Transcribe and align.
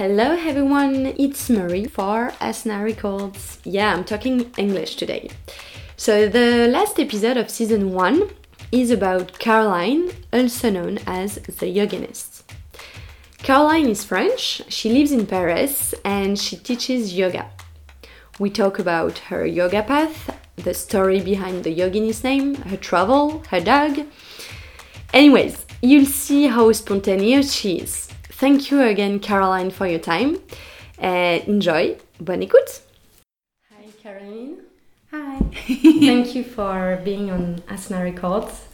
Hello 0.00 0.34
everyone, 0.34 1.12
it's 1.18 1.50
Marie 1.50 1.84
for 1.84 2.30
Asna 2.40 2.82
Records. 2.82 3.58
Yeah, 3.64 3.92
I'm 3.92 4.02
talking 4.02 4.50
English 4.56 4.96
today. 4.96 5.28
So, 5.98 6.26
the 6.26 6.68
last 6.68 6.98
episode 6.98 7.36
of 7.36 7.50
season 7.50 7.92
1 7.92 8.30
is 8.72 8.90
about 8.90 9.38
Caroline, 9.38 10.10
also 10.32 10.70
known 10.70 11.00
as 11.06 11.34
the 11.34 11.66
yoginist. 11.66 12.44
Caroline 13.42 13.88
is 13.90 14.02
French, 14.02 14.62
she 14.68 14.88
lives 14.88 15.12
in 15.12 15.26
Paris, 15.26 15.94
and 16.02 16.38
she 16.38 16.56
teaches 16.56 17.12
yoga. 17.12 17.50
We 18.38 18.48
talk 18.48 18.78
about 18.78 19.18
her 19.28 19.44
yoga 19.44 19.82
path, 19.82 20.34
the 20.56 20.72
story 20.72 21.20
behind 21.20 21.62
the 21.62 21.76
yoginist 21.76 22.24
name, 22.24 22.54
her 22.54 22.78
travel, 22.78 23.44
her 23.50 23.60
dog. 23.60 24.06
Anyways, 25.12 25.66
you'll 25.82 26.06
see 26.06 26.46
how 26.46 26.72
spontaneous 26.72 27.52
she 27.52 27.80
is. 27.80 28.09
Thank 28.40 28.70
you 28.70 28.80
again, 28.80 29.20
Caroline, 29.20 29.70
for 29.70 29.86
your 29.86 29.98
time. 29.98 30.38
Uh, 30.98 31.40
enjoy. 31.46 31.98
Bonne 32.18 32.40
écoute. 32.40 32.80
Hi, 33.70 33.84
Caroline. 34.02 34.62
Hi. 35.10 35.40
Thank 35.52 36.34
you 36.34 36.42
for 36.42 36.98
being 37.04 37.30
on 37.30 37.56
Asna 37.68 38.02
Records. 38.02 38.66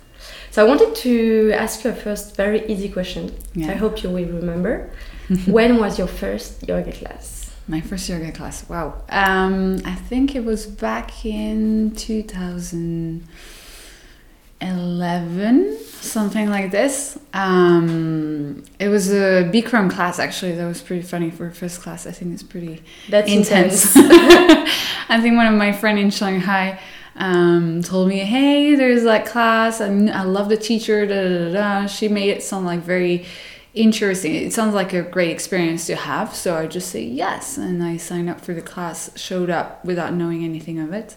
So 0.52 0.64
I 0.64 0.68
wanted 0.68 0.94
to 0.94 1.50
ask 1.52 1.82
you 1.82 1.90
a 1.90 1.94
first 1.94 2.36
very 2.36 2.64
easy 2.68 2.88
question. 2.88 3.34
Yeah. 3.54 3.72
I 3.72 3.74
hope 3.74 4.04
you 4.04 4.10
will 4.10 4.28
remember. 4.28 4.92
when 5.46 5.78
was 5.78 5.98
your 5.98 6.06
first 6.06 6.68
yoga 6.68 6.92
class? 6.92 7.50
My 7.66 7.80
first 7.80 8.08
yoga 8.08 8.30
class. 8.30 8.68
Wow. 8.68 9.02
Um, 9.08 9.80
I 9.84 9.96
think 9.96 10.36
it 10.36 10.44
was 10.44 10.64
back 10.66 11.26
in 11.26 11.90
2011, 14.60 15.78
something 16.00 16.48
like 16.48 16.70
this. 16.70 17.18
Um, 17.34 18.64
it 18.78 18.88
was 18.88 19.12
a 19.12 19.50
Bikram 19.52 19.90
class 19.90 20.18
actually. 20.18 20.52
That 20.52 20.66
was 20.66 20.80
pretty 20.80 21.02
funny 21.02 21.30
for 21.30 21.50
first 21.50 21.82
class. 21.82 22.06
I 22.06 22.10
think 22.12 22.32
it's 22.32 22.42
pretty 22.42 22.82
That's 23.08 23.30
intense. 23.30 23.94
intense. 23.96 24.70
I 25.08 25.20
think 25.20 25.36
one 25.36 25.46
of 25.46 25.54
my 25.54 25.72
friend 25.72 25.98
in 25.98 26.10
Shanghai 26.10 26.80
um, 27.16 27.82
told 27.82 28.08
me, 28.08 28.18
"Hey, 28.18 28.74
there's 28.74 29.04
that 29.04 29.26
class, 29.26 29.80
and 29.80 30.10
I 30.10 30.22
love 30.22 30.48
the 30.48 30.56
teacher." 30.56 31.06
Da, 31.06 31.14
da, 31.14 31.38
da, 31.52 31.52
da. 31.82 31.86
She 31.86 32.08
made 32.08 32.30
it 32.30 32.42
sound 32.42 32.66
like 32.66 32.80
very 32.80 33.26
interesting. 33.74 34.34
It 34.34 34.52
sounds 34.52 34.74
like 34.74 34.92
a 34.94 35.02
great 35.02 35.30
experience 35.30 35.86
to 35.86 35.96
have. 35.96 36.34
So 36.34 36.56
I 36.56 36.66
just 36.66 36.90
say 36.90 37.02
yes, 37.02 37.56
and 37.58 37.82
I 37.82 37.96
signed 37.98 38.28
up 38.30 38.40
for 38.40 38.54
the 38.54 38.62
class. 38.62 39.10
Showed 39.18 39.50
up 39.50 39.84
without 39.84 40.12
knowing 40.14 40.44
anything 40.44 40.78
of 40.78 40.92
it, 40.92 41.14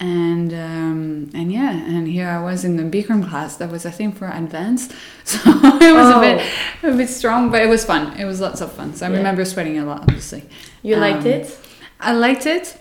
and 0.00 0.52
um, 0.52 1.30
and 1.34 1.52
yeah, 1.52 1.70
and 1.72 2.06
here 2.06 2.28
I 2.28 2.40
was 2.42 2.64
in 2.64 2.76
the 2.76 2.84
Bikram 2.84 3.28
class. 3.28 3.56
That 3.56 3.70
was 3.70 3.84
I 3.86 3.90
think 3.90 4.16
for 4.16 4.28
advanced, 4.28 4.92
so 5.24 5.38
it 5.44 5.92
was 5.94 6.14
Oh. 6.14 6.18
a 6.18 6.20
bit 6.20 6.46
a 6.82 6.96
bit 6.96 7.08
strong, 7.08 7.50
but 7.50 7.60
it 7.62 7.68
was 7.68 7.84
fun. 7.84 8.16
It 8.18 8.24
was 8.24 8.40
lots 8.40 8.60
of 8.60 8.72
fun. 8.72 8.94
So 8.94 9.06
I 9.06 9.10
Yeah. 9.10 9.16
remember 9.16 9.44
sweating 9.44 9.78
a 9.78 9.84
lot, 9.84 10.00
obviously. 10.02 10.44
You 10.82 10.96
liked 10.96 11.22
Um, 11.22 11.26
it? 11.32 11.58
I 12.00 12.12
liked 12.12 12.46
it, 12.46 12.76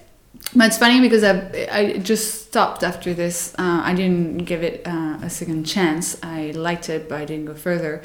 but 0.56 0.68
it's 0.68 0.78
funny 0.78 1.00
because 1.02 1.24
I 1.24 1.68
I 1.72 1.98
just 1.98 2.48
stopped 2.48 2.84
after 2.84 3.14
this. 3.14 3.54
Uh, 3.58 3.82
I 3.84 3.94
didn't 3.94 4.46
give 4.46 4.62
it 4.64 4.82
uh, 4.86 5.18
a 5.24 5.30
second 5.30 5.64
chance. 5.66 6.18
I 6.22 6.52
liked 6.56 6.88
it, 6.90 7.10
but 7.10 7.20
I 7.22 7.26
didn't 7.26 7.46
go 7.46 7.56
further. 7.56 8.02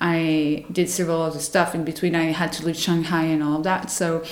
I 0.00 0.64
did 0.72 0.88
several 0.90 1.22
other 1.22 1.38
stuff 1.38 1.74
in 1.74 1.84
between. 1.84 2.14
I 2.14 2.32
had 2.32 2.52
to 2.54 2.64
leave 2.66 2.76
Shanghai 2.76 3.24
and 3.24 3.42
all 3.42 3.58
of 3.58 3.64
that. 3.64 3.90
So, 3.90 4.22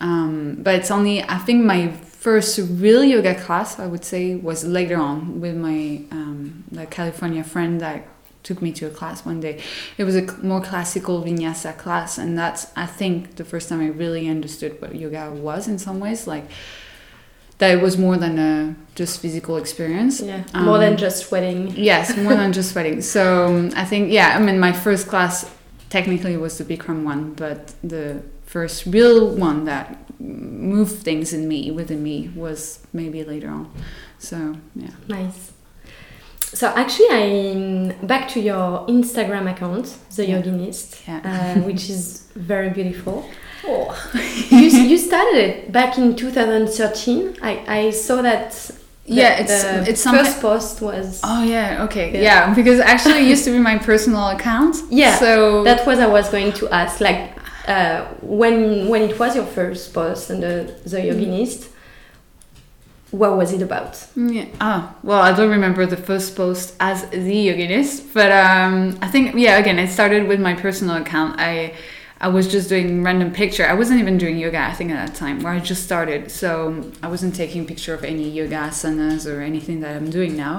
um, 0.00 0.56
but 0.64 0.74
it's 0.76 0.90
only 0.90 1.22
I 1.22 1.38
think 1.38 1.64
my 1.64 1.92
first 2.20 2.58
real 2.58 3.02
yoga 3.02 3.34
class 3.34 3.78
I 3.78 3.86
would 3.86 4.04
say 4.04 4.34
was 4.34 4.62
later 4.62 4.98
on 4.98 5.40
with 5.40 5.56
my 5.56 6.02
um, 6.10 6.64
the 6.70 6.84
California 6.86 7.42
friend 7.42 7.80
that 7.80 8.06
took 8.42 8.60
me 8.62 8.72
to 8.72 8.86
a 8.86 8.90
class 8.90 9.24
one 9.24 9.40
day. 9.40 9.60
It 9.98 10.04
was 10.04 10.16
a 10.16 10.22
more 10.42 10.60
classical 10.60 11.22
vinyasa 11.22 11.76
class, 11.76 12.18
and 12.18 12.38
that's 12.38 12.62
I 12.76 12.86
think 12.86 13.36
the 13.36 13.44
first 13.44 13.68
time 13.68 13.80
I 13.80 13.88
really 13.88 14.28
understood 14.28 14.80
what 14.80 14.94
yoga 14.94 15.30
was 15.30 15.66
in 15.68 15.78
some 15.78 15.98
ways, 16.00 16.26
like 16.26 16.44
that 17.58 17.70
it 17.76 17.82
was 17.82 17.96
more 17.98 18.16
than 18.16 18.38
a 18.38 18.74
just 18.94 19.20
physical 19.20 19.56
experience. 19.56 20.20
Yeah. 20.20 20.44
More 20.54 20.78
than 20.78 20.92
Um, 20.92 20.98
just 20.98 21.26
sweating. 21.26 21.72
Yes, 21.76 22.16
more 22.16 22.34
than 22.34 22.52
just 22.52 22.70
sweating. 22.72 23.02
So 23.02 23.46
um, 23.46 23.70
I 23.76 23.84
think 23.84 24.12
yeah, 24.12 24.36
I 24.36 24.40
mean 24.40 24.58
my 24.58 24.72
first 24.72 25.08
class 25.08 25.50
technically 25.88 26.36
was 26.36 26.58
the 26.58 26.64
Bikram 26.64 27.04
one, 27.04 27.32
but 27.34 27.72
the 27.82 28.22
first 28.46 28.86
real 28.86 29.28
one 29.48 29.64
that 29.64 29.84
moved 30.20 31.02
things 31.02 31.32
in 31.32 31.48
me 31.48 31.70
within 31.70 32.02
me 32.02 32.30
was 32.36 32.80
maybe 32.92 33.24
later 33.24 33.48
on. 33.48 33.70
So 34.18 34.56
yeah. 34.76 34.90
Nice. 35.08 35.52
So 36.52 36.66
actually, 36.68 37.08
I'm 37.10 38.06
back 38.06 38.28
to 38.30 38.40
your 38.40 38.84
Instagram 38.88 39.50
account, 39.50 39.86
the 40.16 40.26
Yeah. 40.26 40.42
yoginist, 40.42 41.06
Yeah. 41.06 41.20
uh, 41.56 41.60
which 41.66 41.88
is 41.88 42.24
very 42.34 42.70
beautiful. 42.70 43.24
Oh. 43.66 43.94
you, 44.50 44.58
you 44.68 44.98
started 44.98 45.36
it 45.36 45.72
back 45.72 45.96
in 45.98 46.16
2013. 46.16 47.36
I, 47.42 47.62
I 47.68 47.90
saw 47.90 48.20
that. 48.22 48.50
the- 49.06 49.14
Yeah, 49.14 49.40
it's- 49.40 49.62
the 49.62 49.90
it's 49.90 50.00
something- 50.02 50.24
first 50.24 50.40
post 50.40 50.80
was 50.82 51.20
Oh 51.24 51.42
yeah, 51.44 51.84
okay. 51.84 52.12
Yeah. 52.12 52.22
Yeah, 52.22 52.54
because 52.54 52.80
actually 52.80 53.20
it 53.24 53.28
used 53.28 53.44
to 53.44 53.52
be 53.52 53.58
my 53.70 53.78
personal 53.78 54.28
account. 54.28 54.76
Yeah, 54.90 55.16
So 55.18 55.62
that 55.64 55.86
was 55.86 55.98
I 55.98 56.06
was 56.06 56.28
going 56.30 56.52
to 56.60 56.68
ask 56.70 57.00
like 57.00 57.22
uh, 57.70 58.04
when 58.40 58.88
when 58.90 59.02
it 59.10 59.18
was 59.22 59.34
your 59.38 59.46
first 59.58 59.84
post 59.94 60.30
and 60.30 60.38
the 60.42 60.54
the 60.92 60.98
Mm. 60.98 61.08
yoginist. 61.10 61.60
What 63.10 63.36
was 63.36 63.52
it 63.52 63.60
about? 63.60 64.06
Yeah. 64.14 64.44
Oh, 64.60 64.94
well, 65.02 65.20
I 65.20 65.32
don't 65.36 65.50
remember 65.50 65.84
the 65.84 65.96
first 65.96 66.36
post 66.36 66.76
as 66.78 66.98
the 67.10 67.38
yoginist, 67.48 67.96
but 68.14 68.30
um, 68.30 68.96
I 69.02 69.08
think 69.08 69.34
yeah. 69.34 69.58
Again, 69.58 69.78
it 69.80 69.88
started 69.90 70.28
with 70.28 70.40
my 70.40 70.54
personal 70.54 70.94
account. 71.02 71.40
I 71.40 71.74
I 72.20 72.28
was 72.28 72.46
just 72.46 72.68
doing 72.68 73.02
random 73.02 73.32
picture. 73.32 73.66
I 73.66 73.74
wasn't 73.74 73.98
even 73.98 74.16
doing 74.18 74.38
yoga. 74.38 74.60
I 74.60 74.74
think 74.74 74.92
at 74.92 75.00
that 75.06 75.16
time 75.16 75.36
where 75.42 75.52
I 75.52 75.58
just 75.58 75.82
started, 75.82 76.30
so 76.30 76.84
I 77.02 77.08
wasn't 77.08 77.34
taking 77.34 77.66
picture 77.66 77.94
of 77.94 78.04
any 78.04 78.30
yoga 78.30 78.56
asanas 78.70 79.26
or 79.26 79.40
anything 79.40 79.80
that 79.80 79.96
I'm 79.96 80.08
doing 80.10 80.36
now. 80.36 80.56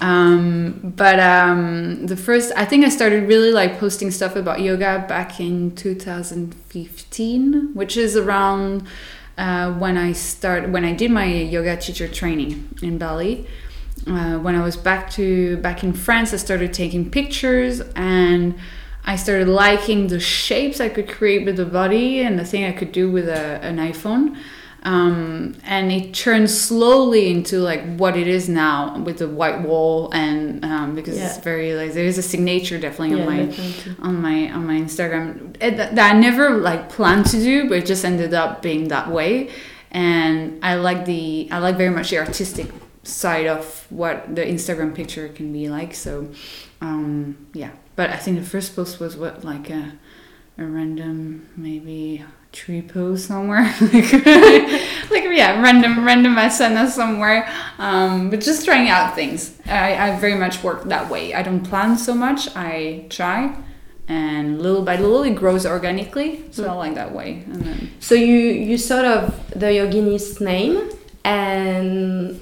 Um, 0.00 0.92
but 0.96 1.18
um, 1.18 2.06
the 2.06 2.16
first, 2.16 2.52
I 2.56 2.64
think 2.64 2.84
I 2.84 2.88
started 2.88 3.28
really 3.28 3.50
like 3.50 3.78
posting 3.78 4.10
stuff 4.10 4.36
about 4.36 4.60
yoga 4.60 5.04
back 5.08 5.40
in 5.40 5.74
2015, 5.74 7.74
which 7.74 7.96
is 7.96 8.16
around 8.16 8.86
uh, 9.36 9.72
when 9.74 9.96
I 9.96 10.12
start 10.12 10.68
when 10.68 10.84
I 10.84 10.92
did 10.92 11.10
my 11.10 11.24
yoga 11.24 11.76
teacher 11.76 12.08
training 12.08 12.68
in 12.82 12.98
Bali. 12.98 13.46
Uh, 14.06 14.38
when 14.38 14.54
I 14.54 14.62
was 14.62 14.76
back 14.76 15.10
to 15.12 15.56
back 15.58 15.82
in 15.82 15.92
France, 15.92 16.32
I 16.32 16.36
started 16.36 16.72
taking 16.72 17.10
pictures 17.10 17.80
and 17.96 18.54
I 19.04 19.16
started 19.16 19.48
liking 19.48 20.08
the 20.08 20.20
shapes 20.20 20.80
I 20.80 20.88
could 20.88 21.08
create 21.08 21.44
with 21.44 21.56
the 21.56 21.64
body 21.64 22.20
and 22.20 22.38
the 22.38 22.44
thing 22.44 22.64
I 22.64 22.72
could 22.72 22.92
do 22.92 23.10
with 23.10 23.28
a, 23.28 23.60
an 23.62 23.78
iPhone. 23.78 24.36
Um, 24.84 25.56
and 25.64 25.90
it 25.90 26.14
turned 26.14 26.48
slowly 26.48 27.30
into 27.30 27.58
like 27.58 27.96
what 27.96 28.16
it 28.16 28.28
is 28.28 28.48
now 28.48 28.96
with 29.00 29.18
the 29.18 29.28
white 29.28 29.60
wall 29.62 30.10
and 30.12 30.64
um, 30.64 30.94
because 30.94 31.18
it's 31.20 31.38
very 31.38 31.74
like 31.74 31.92
there 31.94 32.04
is 32.04 32.16
a 32.16 32.22
signature 32.22 32.78
definitely 32.78 33.16
Yeah, 33.18 33.26
on 33.26 33.26
my 33.36 33.44
definitely. 33.46 33.96
on 34.00 34.22
my 34.22 34.52
on 34.52 34.66
my 34.66 34.74
Instagram 34.74 35.58
that, 35.58 35.96
that 35.96 36.14
I 36.14 36.18
never 36.18 36.50
like 36.50 36.88
planned 36.90 37.26
to 37.26 37.38
do, 37.38 37.68
but 37.68 37.78
it 37.78 37.86
just 37.86 38.04
ended 38.04 38.32
up 38.34 38.62
being 38.62 38.88
that 38.88 39.10
way. 39.10 39.50
And 39.90 40.64
I 40.64 40.76
like 40.76 41.06
the 41.06 41.48
I 41.50 41.58
like 41.58 41.76
very 41.76 41.90
much 41.90 42.10
the 42.10 42.18
artistic 42.18 42.70
side 43.02 43.46
of 43.46 43.86
what 43.90 44.34
the 44.36 44.42
Instagram 44.42 44.94
picture 44.94 45.28
can 45.28 45.52
be 45.52 45.68
like. 45.68 45.92
So 45.94 46.28
um, 46.80 47.48
yeah, 47.52 47.70
but 47.96 48.10
I 48.10 48.16
think 48.16 48.38
the 48.38 48.46
first 48.46 48.76
post 48.76 49.00
was 49.00 49.16
what 49.16 49.44
like 49.44 49.70
a 49.70 49.92
a 50.56 50.64
random 50.64 51.48
maybe 51.56 52.24
tree 52.52 52.82
pose 52.82 53.24
somewhere? 53.24 53.64
Like 53.80 54.12
like 55.10 55.24
yeah 55.40 55.60
random 55.62 56.04
random 56.04 56.34
asana 56.36 56.88
somewhere. 56.88 57.48
Um, 57.78 58.30
but 58.30 58.40
just 58.40 58.64
trying 58.64 58.88
out 58.88 59.14
things. 59.14 59.58
I, 59.66 59.94
I 60.10 60.18
very 60.18 60.34
much 60.34 60.62
work 60.62 60.84
that 60.84 61.08
way. 61.10 61.34
I 61.34 61.42
don't 61.42 61.62
plan 61.62 61.96
so 61.96 62.14
much. 62.14 62.48
I 62.56 63.06
try 63.10 63.54
and 64.08 64.60
little 64.62 64.82
by 64.82 64.96
little 64.96 65.22
it 65.22 65.34
grows 65.34 65.66
organically 65.66 66.42
so 66.50 66.66
i 66.66 66.72
like 66.72 66.94
that 66.94 67.12
way. 67.14 67.42
And 67.46 67.62
then 67.62 67.90
So 68.00 68.14
you 68.14 68.36
you 68.68 68.78
sort 68.78 69.04
of 69.04 69.34
the 69.50 69.66
yoginist 69.66 70.40
name, 70.40 70.90
and 71.24 72.40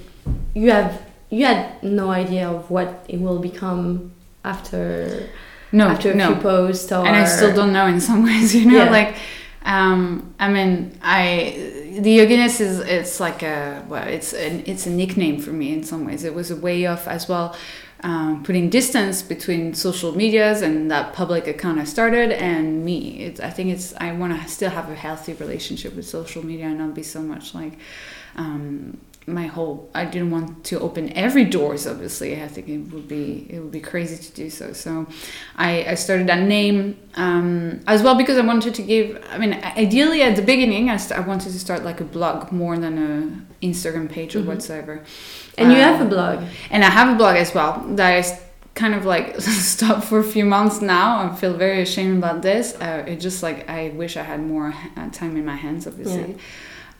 you 0.55 0.71
have 0.71 1.01
you 1.29 1.45
had 1.45 1.83
no 1.83 2.09
idea 2.09 2.49
of 2.49 2.71
what 2.71 3.05
it 3.09 3.19
will 3.19 3.39
become 3.39 4.11
after 4.45 5.27
no 5.73 5.87
after 5.89 6.11
a 6.11 6.15
no. 6.15 6.27
few 6.33 6.41
posts 6.41 6.89
or 6.91 7.05
and 7.05 7.15
I 7.15 7.25
still 7.25 7.53
don't 7.53 7.73
know 7.73 7.85
in 7.87 7.99
some 7.99 8.23
ways, 8.23 8.55
you 8.57 8.65
know, 8.71 8.83
Yeah. 8.85 8.89
like 8.89 9.15
um, 9.63 10.33
I 10.39 10.47
mean, 10.49 10.97
I 11.01 11.73
the 11.99 12.19
yoginist 12.19 12.61
is 12.61 12.79
it's 12.79 13.19
like 13.19 13.43
a 13.43 13.83
well, 13.87 14.07
it's 14.07 14.33
an 14.33 14.63
it's 14.65 14.85
a 14.85 14.89
nickname 14.89 15.39
for 15.39 15.51
me 15.51 15.73
in 15.73 15.83
some 15.83 16.05
ways. 16.05 16.23
It 16.23 16.33
was 16.33 16.51
a 16.51 16.55
way 16.55 16.85
of 16.85 17.07
as 17.07 17.27
well 17.27 17.55
um, 18.01 18.43
putting 18.43 18.69
distance 18.69 19.21
between 19.21 19.73
social 19.73 20.15
medias 20.15 20.61
and 20.61 20.91
that 20.91 21.13
public 21.13 21.47
account 21.47 21.79
I 21.79 21.83
started 21.83 22.31
and 22.31 22.85
me. 22.85 23.19
It's 23.19 23.39
I 23.39 23.49
think 23.49 23.71
it's 23.71 23.93
I 23.95 24.11
want 24.13 24.39
to 24.39 24.47
still 24.47 24.69
have 24.69 24.89
a 24.89 24.95
healthy 24.95 25.33
relationship 25.33 25.95
with 25.95 26.07
social 26.07 26.45
media 26.45 26.65
and 26.67 26.77
not 26.77 26.93
be 26.93 27.03
so 27.03 27.21
much 27.21 27.53
like. 27.53 27.73
Um, 28.35 28.97
my 29.29 29.45
whole 29.45 29.89
I 29.93 30.05
didn't 30.05 30.31
want 30.31 30.63
to 30.69 30.79
open 30.79 31.11
every 31.13 31.43
doors 31.43 31.85
obviously 31.85 32.41
I 32.41 32.47
think 32.47 32.69
it 32.69 32.77
would 32.93 33.09
be 33.09 33.45
it 33.49 33.59
would 33.59 33.73
be 33.73 33.81
crazy 33.81 34.15
to 34.15 34.31
do 34.31 34.49
so 34.49 34.71
so 34.71 35.05
I, 35.57 35.83
I 35.83 35.95
started 35.95 36.27
that 36.27 36.43
name 36.43 36.97
um, 37.15 37.81
as 37.87 38.01
well 38.03 38.15
because 38.15 38.37
I 38.37 38.45
wanted 38.45 38.73
to 38.75 38.81
give 38.81 39.21
I 39.29 39.37
mean 39.37 39.53
ideally 39.85 40.21
at 40.21 40.35
the 40.37 40.41
beginning 40.41 40.89
I, 40.89 40.95
st- 40.95 41.19
I 41.19 41.23
wanted 41.27 41.51
to 41.51 41.59
start 41.59 41.83
like 41.83 41.99
a 41.99 42.05
blog 42.05 42.53
more 42.53 42.77
than 42.77 42.93
a 43.61 43.65
Instagram 43.65 44.09
page 44.09 44.33
or 44.35 44.39
Mhm. 44.41 44.45
whatsoever 44.45 45.03
And 45.57 45.71
you 45.73 45.77
Um, 45.79 45.83
have 45.89 46.01
a 46.07 46.09
blog. 46.09 46.43
and 46.71 46.85
I 46.85 46.89
have 46.89 47.09
a 47.13 47.17
blog 47.17 47.35
as 47.35 47.53
well 47.53 47.83
that 47.97 48.09
I 48.19 48.39
kind 48.75 48.93
of 48.95 49.03
like 49.05 49.27
stopped 49.75 50.05
for 50.05 50.19
a 50.19 50.23
few 50.35 50.45
months 50.45 50.81
now. 50.81 51.07
I 51.25 51.35
feel 51.35 51.53
very 51.65 51.81
ashamed 51.81 52.17
about 52.23 52.43
this. 52.43 52.65
Uh, 52.79 53.03
it 53.11 53.17
just 53.19 53.41
like 53.43 53.67
I 53.67 53.89
wish 54.01 54.15
I 54.15 54.23
had 54.31 54.39
more 54.53 54.73
uh, 54.95 55.09
time 55.09 55.35
in 55.35 55.45
my 55.45 55.55
hands, 55.65 55.85
obviously. 55.87 56.37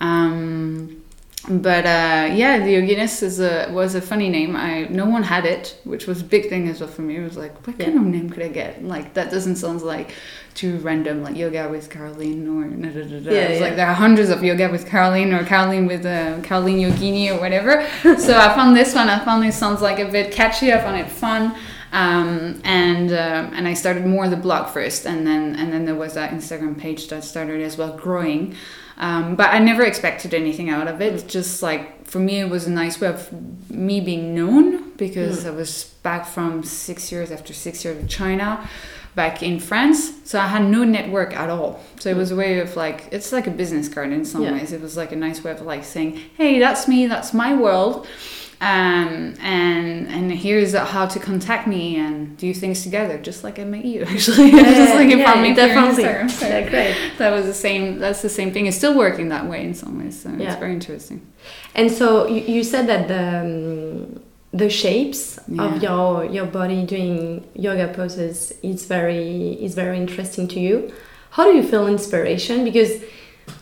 Um, 0.01 1.01
but 1.49 1.85
uh, 1.85 2.33
yeah, 2.33 2.57
the 2.59 2.73
Yoginist 2.75 3.23
is 3.23 3.39
a 3.39 3.69
was 3.71 3.95
a 3.95 4.01
funny 4.01 4.27
name. 4.29 4.55
I 4.55 4.87
no 4.89 5.05
one 5.05 5.23
had 5.23 5.45
it, 5.45 5.79
which 5.85 6.05
was 6.05 6.19
a 6.21 6.23
big 6.25 6.49
thing 6.49 6.67
as 6.67 6.81
well 6.81 6.89
for 6.89 7.03
me. 7.03 7.17
It 7.17 7.23
was 7.23 7.37
like, 7.37 7.55
what 7.65 7.77
kind 7.79 7.93
Yeah. 7.93 7.99
of 8.01 8.05
name 8.05 8.29
could 8.29 8.43
I 8.43 8.49
get? 8.49 8.83
Like 8.83 9.13
that 9.13 9.31
doesn't 9.31 9.55
sound 9.57 9.81
like 9.81 10.11
too 10.55 10.77
random, 10.79 11.23
like 11.23 11.37
yoga 11.37 11.69
with 11.69 11.89
Caroline 11.89 12.47
or 12.49 12.67
da, 12.67 12.89
da, 12.89 13.03
da, 13.07 13.19
da. 13.19 13.31
Yeah, 13.31 13.41
It's 13.43 13.59
yeah. 13.59 13.65
like 13.65 13.75
there 13.77 13.87
are 13.87 13.93
hundreds 13.93 14.29
of 14.29 14.43
yoga 14.43 14.69
with 14.69 14.87
Caroline 14.87 15.31
or 15.33 15.45
Caroline 15.45 15.85
with 15.85 16.05
uh, 16.05 16.41
Caroline 16.41 16.79
Yogini 16.79 17.29
or 17.33 17.39
whatever. 17.39 17.87
so 18.19 18.37
I 18.37 18.53
found 18.55 18.75
this 18.75 18.93
one. 18.93 19.07
I 19.07 19.23
found 19.23 19.45
it 19.45 19.53
sounds 19.53 19.81
like 19.81 19.99
a 19.99 20.09
bit 20.11 20.31
catchy. 20.33 20.73
I 20.73 20.79
found 20.79 20.97
it 20.99 21.09
fun. 21.09 21.55
Um, 21.93 22.59
and 22.65 23.11
um 23.11 23.53
and 23.55 23.65
I 23.65 23.73
started 23.73 24.05
more 24.05 24.27
the 24.27 24.35
blog 24.35 24.67
first, 24.73 25.05
and 25.05 25.25
then 25.25 25.55
and 25.55 25.71
then 25.71 25.85
there 25.85 25.95
was 25.95 26.15
that 26.15 26.31
Instagram 26.31 26.77
page 26.77 27.07
that 27.07 27.23
started 27.23 27.61
as 27.61 27.77
well 27.77 27.95
growing. 27.95 28.55
Um, 28.97 29.35
but 29.35 29.53
I 29.53 29.59
never 29.59 29.83
expected 29.83 30.33
anything 30.33 30.69
out 30.69 30.87
of 30.87 31.01
it. 31.01 31.13
Mm. 31.13 31.27
Just 31.27 31.61
like 31.61 32.05
for 32.05 32.19
me, 32.19 32.39
it 32.39 32.49
was 32.49 32.65
a 32.67 32.71
nice 32.71 32.99
way 32.99 33.09
of 33.09 33.31
me 33.69 33.99
being 33.99 34.33
known 34.33 34.91
because 34.91 35.43
mm. 35.43 35.47
I 35.47 35.51
was 35.51 35.93
back 36.03 36.25
from 36.25 36.63
six 36.63 37.11
years 37.11 37.31
after 37.31 37.53
six 37.53 37.85
years 37.85 37.97
in 37.97 38.07
China, 38.07 38.67
back 39.13 39.43
in 39.43 39.59
France. 39.59 40.13
So 40.23 40.39
I 40.39 40.47
had 40.47 40.63
no 40.63 40.83
network 40.83 41.35
at 41.35 41.49
all. 41.49 41.83
So 41.99 42.09
it 42.09 42.15
mm. 42.15 42.17
was 42.17 42.31
a 42.31 42.35
way 42.35 42.59
of 42.59 42.75
like 42.75 43.07
it's 43.11 43.31
like 43.31 43.45
a 43.45 43.51
business 43.51 43.87
card 43.87 44.11
in 44.11 44.25
some 44.25 44.43
Yeah. 44.43 44.53
ways. 44.53 44.71
It 44.71 44.81
was 44.81 44.97
like 44.97 45.11
a 45.11 45.15
nice 45.15 45.43
way 45.43 45.51
of 45.51 45.61
like 45.61 45.83
saying, 45.83 46.19
"Hey, 46.35 46.59
that's 46.59 46.87
me. 46.87 47.07
That's 47.07 47.33
my 47.33 47.53
world." 47.53 48.07
Um, 48.59 49.35
and 49.39 50.07
and 50.07 50.31
here's 50.31 50.73
how 50.73 51.05
to 51.05 51.19
contact 51.19 51.67
me 51.67 51.97
and 51.97 52.35
do 52.37 52.53
things 52.53 52.81
together, 52.83 53.17
just 53.19 53.43
like 53.43 53.59
I 53.59 53.63
met 53.63 53.85
you 53.85 54.01
actually, 54.07 54.49
just 54.51 54.95
like 54.95 55.09
you 55.09 55.17
yeah, 55.19 55.25
found 55.31 55.41
me 55.43 55.53
definitely. 55.53 56.03
Instagram. 56.03 56.29
So 56.31 56.47
Yeah, 56.47 56.69
great. 56.73 56.95
that 57.19 57.31
was 57.31 57.45
the 57.45 57.53
same. 57.53 57.99
That's 57.99 58.21
the 58.23 58.29
same 58.29 58.51
thing. 58.51 58.65
It's 58.65 58.77
still 58.77 58.97
working 58.97 59.29
that 59.29 59.45
way 59.47 59.63
in 59.63 59.73
some 59.75 59.99
ways. 60.03 60.19
So 60.21 60.29
Yeah. 60.29 60.51
it's 60.51 60.59
very 60.59 60.73
interesting. 60.73 61.21
And 61.75 61.91
so 61.91 62.27
you, 62.27 62.41
you 62.41 62.63
said 62.63 62.87
that 62.87 63.07
the 63.07 63.23
um, 63.41 64.23
the 64.53 64.69
shapes 64.69 65.39
Yeah. 65.47 65.65
of 65.75 65.83
your 65.83 66.25
your 66.25 66.45
body 66.47 66.83
doing 66.85 67.47
yoga 67.53 67.87
poses 67.89 68.53
is 68.63 68.85
very 68.85 69.53
is 69.63 69.75
very 69.75 69.97
interesting 69.97 70.47
to 70.49 70.59
you. 70.59 70.91
How 71.31 71.43
do 71.45 71.55
you 71.55 71.63
feel 71.63 71.85
inspiration? 71.87 72.63
Because 72.63 73.03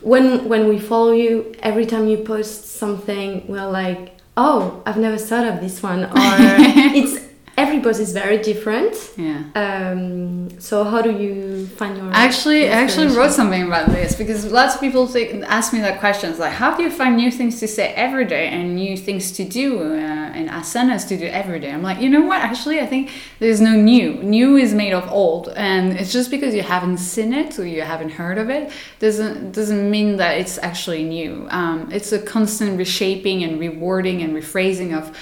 when 0.01 0.47
when 0.47 0.69
we 0.69 0.79
follow 0.79 1.11
you, 1.11 1.53
every 1.61 1.85
time 1.85 2.07
you 2.07 2.17
post 2.17 2.77
something, 2.77 3.45
we're 3.47 3.69
like, 3.69 4.14
oh, 4.37 4.81
I've 4.85 4.97
never 4.97 5.17
thought 5.17 5.47
of 5.47 5.61
this 5.61 5.81
one, 5.81 6.03
or 6.05 6.09
it's 6.13 7.24
every 7.57 7.79
pose 7.81 7.99
is 7.99 8.11
very 8.11 8.37
different. 8.37 8.95
Yeah. 9.17 9.43
Um, 9.55 10.59
so 10.59 10.83
how 10.83 11.01
do 11.01 11.11
you 11.11 11.67
find 11.67 11.97
your 11.97 12.09
Actually, 12.11 12.67
I 12.67 12.73
actually 12.73 13.07
wrote 13.15 13.31
something 13.31 13.63
about 13.63 13.87
this 13.89 14.15
because 14.15 14.51
lots 14.51 14.75
of 14.75 14.81
people 14.81 15.07
think, 15.07 15.43
ask 15.45 15.71
me 15.73 15.79
that 15.79 15.99
question. 15.99 16.29
It's 16.29 16.39
like, 16.39 16.51
how 16.51 16.75
do 16.75 16.83
you 16.83 16.91
find 16.91 17.15
new 17.15 17.31
things 17.31 17.59
to 17.61 17.67
say 17.67 17.93
every 17.93 18.25
day 18.25 18.47
and 18.47 18.75
new 18.75 18.97
things 18.97 19.31
to 19.33 19.45
do 19.45 19.79
uh, 19.79 20.37
and 20.37 20.49
asanas 20.49 21.07
to 21.07 21.17
do 21.17 21.27
every 21.27 21.59
day? 21.59 21.71
I'm 21.71 21.83
like, 21.83 21.99
you 22.01 22.09
know 22.09 22.25
what? 22.25 22.41
Actually, 22.41 22.79
I 22.79 22.85
think 22.85 23.11
there's 23.39 23.61
no 23.61 23.71
new. 23.71 24.15
New 24.23 24.57
is 24.57 24.73
made 24.73 24.93
of 24.93 25.09
old, 25.11 25.49
and 25.55 25.93
it's 25.93 26.11
just 26.11 26.29
because 26.29 26.53
you 26.53 26.63
haven't 26.63 26.97
seen 26.97 27.33
it 27.33 27.57
or 27.57 27.65
you 27.65 27.81
haven't 27.81 28.09
heard 28.09 28.37
of 28.37 28.49
it 28.49 28.71
doesn't 28.99 29.51
doesn't 29.51 29.89
mean 29.89 30.17
that 30.17 30.37
it's 30.37 30.57
actually 30.59 31.03
new. 31.03 31.47
Um, 31.49 31.89
it's 31.91 32.11
a 32.11 32.19
constant 32.19 32.77
reshaping 32.77 33.43
and 33.43 33.59
rewarding 33.59 34.21
and 34.21 34.33
rephrasing 34.33 34.97
of 34.97 35.15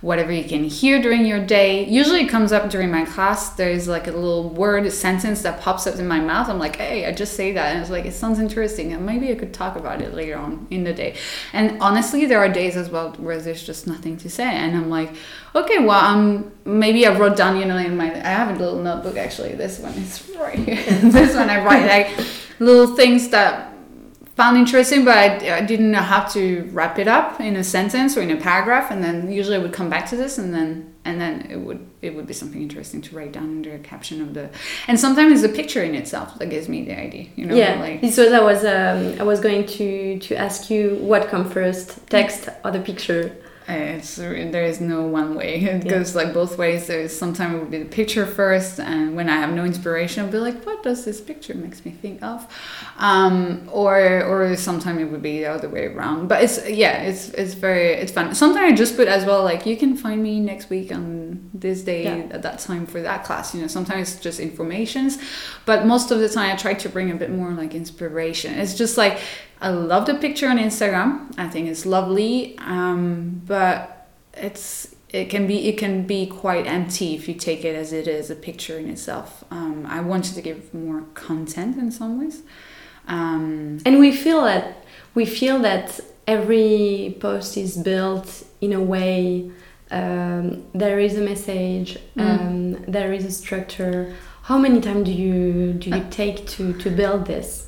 whatever 0.00 0.32
you 0.32 0.44
can 0.44 0.64
hear 0.64 1.00
during 1.00 1.26
your 1.26 1.44
day. 1.44 1.84
Usually 1.84 2.22
it 2.22 2.28
comes 2.28 2.52
up 2.52 2.70
during 2.70 2.90
my 2.90 3.04
class. 3.04 3.50
There's 3.50 3.86
like 3.86 4.06
a 4.06 4.12
little 4.12 4.48
word, 4.48 4.86
a 4.86 4.90
sentence 4.90 5.42
that 5.42 5.60
pops 5.60 5.86
up 5.86 5.96
in 5.96 6.08
my 6.08 6.18
mouth. 6.20 6.48
I'm 6.48 6.58
like, 6.58 6.76
hey, 6.76 7.04
I 7.04 7.12
just 7.12 7.34
say 7.34 7.52
that. 7.52 7.72
And 7.72 7.82
it's 7.82 7.90
like, 7.90 8.06
it 8.06 8.14
sounds 8.14 8.38
interesting. 8.38 8.94
And 8.94 9.04
maybe 9.04 9.30
I 9.30 9.34
could 9.34 9.52
talk 9.52 9.76
about 9.76 10.00
it 10.00 10.14
later 10.14 10.38
on 10.38 10.66
in 10.70 10.84
the 10.84 10.94
day. 10.94 11.16
And 11.52 11.80
honestly, 11.82 12.24
there 12.24 12.38
are 12.38 12.48
days 12.48 12.76
as 12.76 12.88
well 12.88 13.12
where 13.18 13.38
there's 13.38 13.62
just 13.62 13.86
nothing 13.86 14.16
to 14.18 14.30
say. 14.30 14.44
And 14.44 14.74
I'm 14.74 14.88
like, 14.88 15.12
okay, 15.54 15.78
well, 15.84 16.02
um, 16.02 16.50
maybe 16.64 17.06
I 17.06 17.16
wrote 17.18 17.36
down, 17.36 17.58
you 17.58 17.66
know, 17.66 17.76
in 17.76 17.96
my, 17.96 18.10
I 18.10 18.30
have 18.30 18.56
a 18.56 18.58
little 18.58 18.82
notebook 18.82 19.18
actually. 19.18 19.52
This 19.52 19.78
one 19.80 19.92
is 19.94 20.30
right 20.38 20.58
here. 20.58 20.76
this 21.10 21.36
one 21.36 21.50
I 21.50 21.62
write 21.62 21.86
like 21.86 22.26
little 22.58 22.96
things 22.96 23.28
that 23.28 23.70
found 24.40 24.56
interesting, 24.56 25.04
but 25.04 25.16
I, 25.18 25.58
I 25.58 25.60
didn't 25.60 25.90
know 25.90 26.06
how 26.14 26.22
to 26.36 26.42
wrap 26.72 26.98
it 26.98 27.08
up 27.08 27.40
in 27.40 27.56
a 27.56 27.64
sentence 27.64 28.16
or 28.16 28.22
in 28.22 28.30
a 28.30 28.40
paragraph. 28.50 28.90
And 28.90 29.04
then 29.04 29.30
usually 29.30 29.56
I 29.56 29.62
would 29.64 29.74
come 29.80 29.90
back 29.90 30.08
to 30.10 30.16
this, 30.16 30.38
and 30.38 30.54
then 30.54 30.70
and 31.04 31.20
then 31.20 31.34
it 31.50 31.60
would 31.66 31.80
it 32.00 32.14
would 32.14 32.26
be 32.26 32.32
something 32.32 32.62
interesting 32.62 33.00
to 33.02 33.16
write 33.16 33.32
down 33.32 33.48
under 33.56 33.74
a 33.74 33.78
caption 33.78 34.22
of 34.22 34.32
the. 34.32 34.48
And 34.88 34.98
sometimes 34.98 35.28
it's 35.32 35.52
a 35.52 35.56
picture 35.60 35.82
in 35.82 35.94
itself 35.94 36.38
that 36.38 36.48
gives 36.54 36.68
me 36.68 36.84
the 36.84 36.98
idea. 36.98 37.26
You 37.36 37.46
know, 37.46 37.54
yeah, 37.54 37.74
like 37.80 38.02
was 38.02 38.18
I 38.18 38.42
was 38.50 38.64
um, 38.64 39.20
I 39.20 39.24
was 39.32 39.40
going 39.40 39.66
to 39.78 40.18
to 40.26 40.34
ask 40.46 40.70
you 40.70 40.96
what 41.10 41.28
come 41.28 41.46
first, 41.58 41.86
text 42.08 42.48
or 42.64 42.70
the 42.70 42.80
picture. 42.80 43.22
It's 43.72 44.16
there 44.16 44.64
is 44.64 44.80
no 44.80 45.02
one 45.02 45.34
way. 45.34 45.56
It 45.62 45.84
Yeah. 45.84 45.90
goes 45.90 46.14
like 46.14 46.32
both 46.34 46.58
ways. 46.58 46.86
There's 46.86 47.16
sometimes 47.16 47.54
it 47.54 47.58
would 47.58 47.70
be 47.70 47.78
the 47.78 47.84
picture 48.00 48.26
first, 48.26 48.78
and 48.80 49.16
when 49.16 49.28
I 49.28 49.36
have 49.36 49.52
no 49.52 49.64
inspiration, 49.64 50.24
I'll 50.24 50.30
be 50.30 50.38
like, 50.38 50.64
"What 50.64 50.82
does 50.82 51.04
this 51.04 51.20
picture 51.20 51.54
makes 51.54 51.84
me 51.84 51.92
think 51.92 52.22
of?" 52.22 52.46
Um, 52.98 53.68
or 53.72 54.22
or 54.24 54.56
sometimes 54.56 55.00
it 55.00 55.04
would 55.10 55.22
be 55.22 55.38
the 55.40 55.46
other 55.46 55.68
way 55.68 55.86
around. 55.86 56.28
But 56.28 56.42
it's 56.44 56.68
yeah, 56.68 57.02
it's 57.02 57.30
it's 57.30 57.54
very 57.54 57.92
it's 57.94 58.12
fun. 58.12 58.34
Sometimes 58.34 58.72
I 58.72 58.76
just 58.76 58.96
put 58.96 59.08
as 59.08 59.24
well 59.24 59.42
like 59.42 59.66
you 59.66 59.76
can 59.76 59.96
find 59.96 60.22
me 60.22 60.40
next 60.40 60.70
week 60.70 60.92
on 60.92 61.50
this 61.54 61.82
day 61.82 62.04
Yeah. 62.04 62.34
at 62.36 62.42
that 62.42 62.58
time 62.58 62.86
for 62.86 63.00
that 63.02 63.24
class. 63.24 63.54
You 63.54 63.62
know, 63.62 63.68
sometimes 63.68 64.12
it's 64.14 64.22
just 64.22 64.40
informations, 64.40 65.18
but 65.66 65.86
most 65.86 66.10
of 66.10 66.18
the 66.20 66.28
time 66.28 66.52
I 66.52 66.56
try 66.56 66.74
to 66.74 66.88
bring 66.88 67.10
a 67.10 67.14
bit 67.14 67.30
more 67.30 67.50
like 67.52 67.74
inspiration. 67.74 68.54
It's 68.54 68.74
just 68.74 68.96
like 68.98 69.18
I 69.60 69.68
love 69.70 70.06
the 70.06 70.14
picture 70.14 70.48
on 70.48 70.58
Instagram. 70.58 71.32
I 71.36 71.48
think 71.48 71.68
it's 71.68 71.84
lovely, 71.84 72.56
um, 72.58 73.42
but 73.46 74.08
it's 74.34 74.94
it 75.10 75.28
can 75.28 75.46
be 75.46 75.68
it 75.68 75.76
can 75.76 76.06
be 76.06 76.26
quite 76.26 76.66
empty 76.66 77.14
if 77.14 77.28
you 77.28 77.34
take 77.34 77.64
it 77.64 77.74
as 77.74 77.92
it 77.92 78.06
is 78.06 78.30
a 78.30 78.34
picture 78.36 78.78
in 78.78 78.88
itself. 78.88 79.44
Um, 79.50 79.86
I 79.86 80.00
wanted 80.00 80.34
to 80.36 80.42
give 80.42 80.72
more 80.72 81.02
content 81.14 81.76
in 81.76 81.90
some 81.90 82.18
ways. 82.20 82.42
Um, 83.08 83.78
And 83.84 83.98
we 83.98 84.12
feel 84.12 84.42
that 84.42 84.84
we 85.14 85.26
feel 85.26 85.58
that 85.60 86.00
every 86.26 87.16
post 87.20 87.56
is 87.56 87.76
built 87.76 88.44
in 88.60 88.72
a 88.72 88.80
way. 88.80 89.50
Um, 89.90 90.64
there 90.72 91.00
is 91.00 91.16
a 91.16 91.20
message. 91.20 91.98
Mm. 92.16 92.22
Um, 92.22 92.84
there 92.86 93.12
is 93.12 93.24
a 93.24 93.30
structure. 93.32 94.14
How 94.42 94.56
many 94.58 94.80
time 94.80 95.04
do 95.04 95.12
you 95.12 95.72
do 95.74 95.90
you 95.90 96.04
take 96.10 96.46
to 96.56 96.72
to 96.74 96.90
build 96.90 97.26
this? 97.26 97.66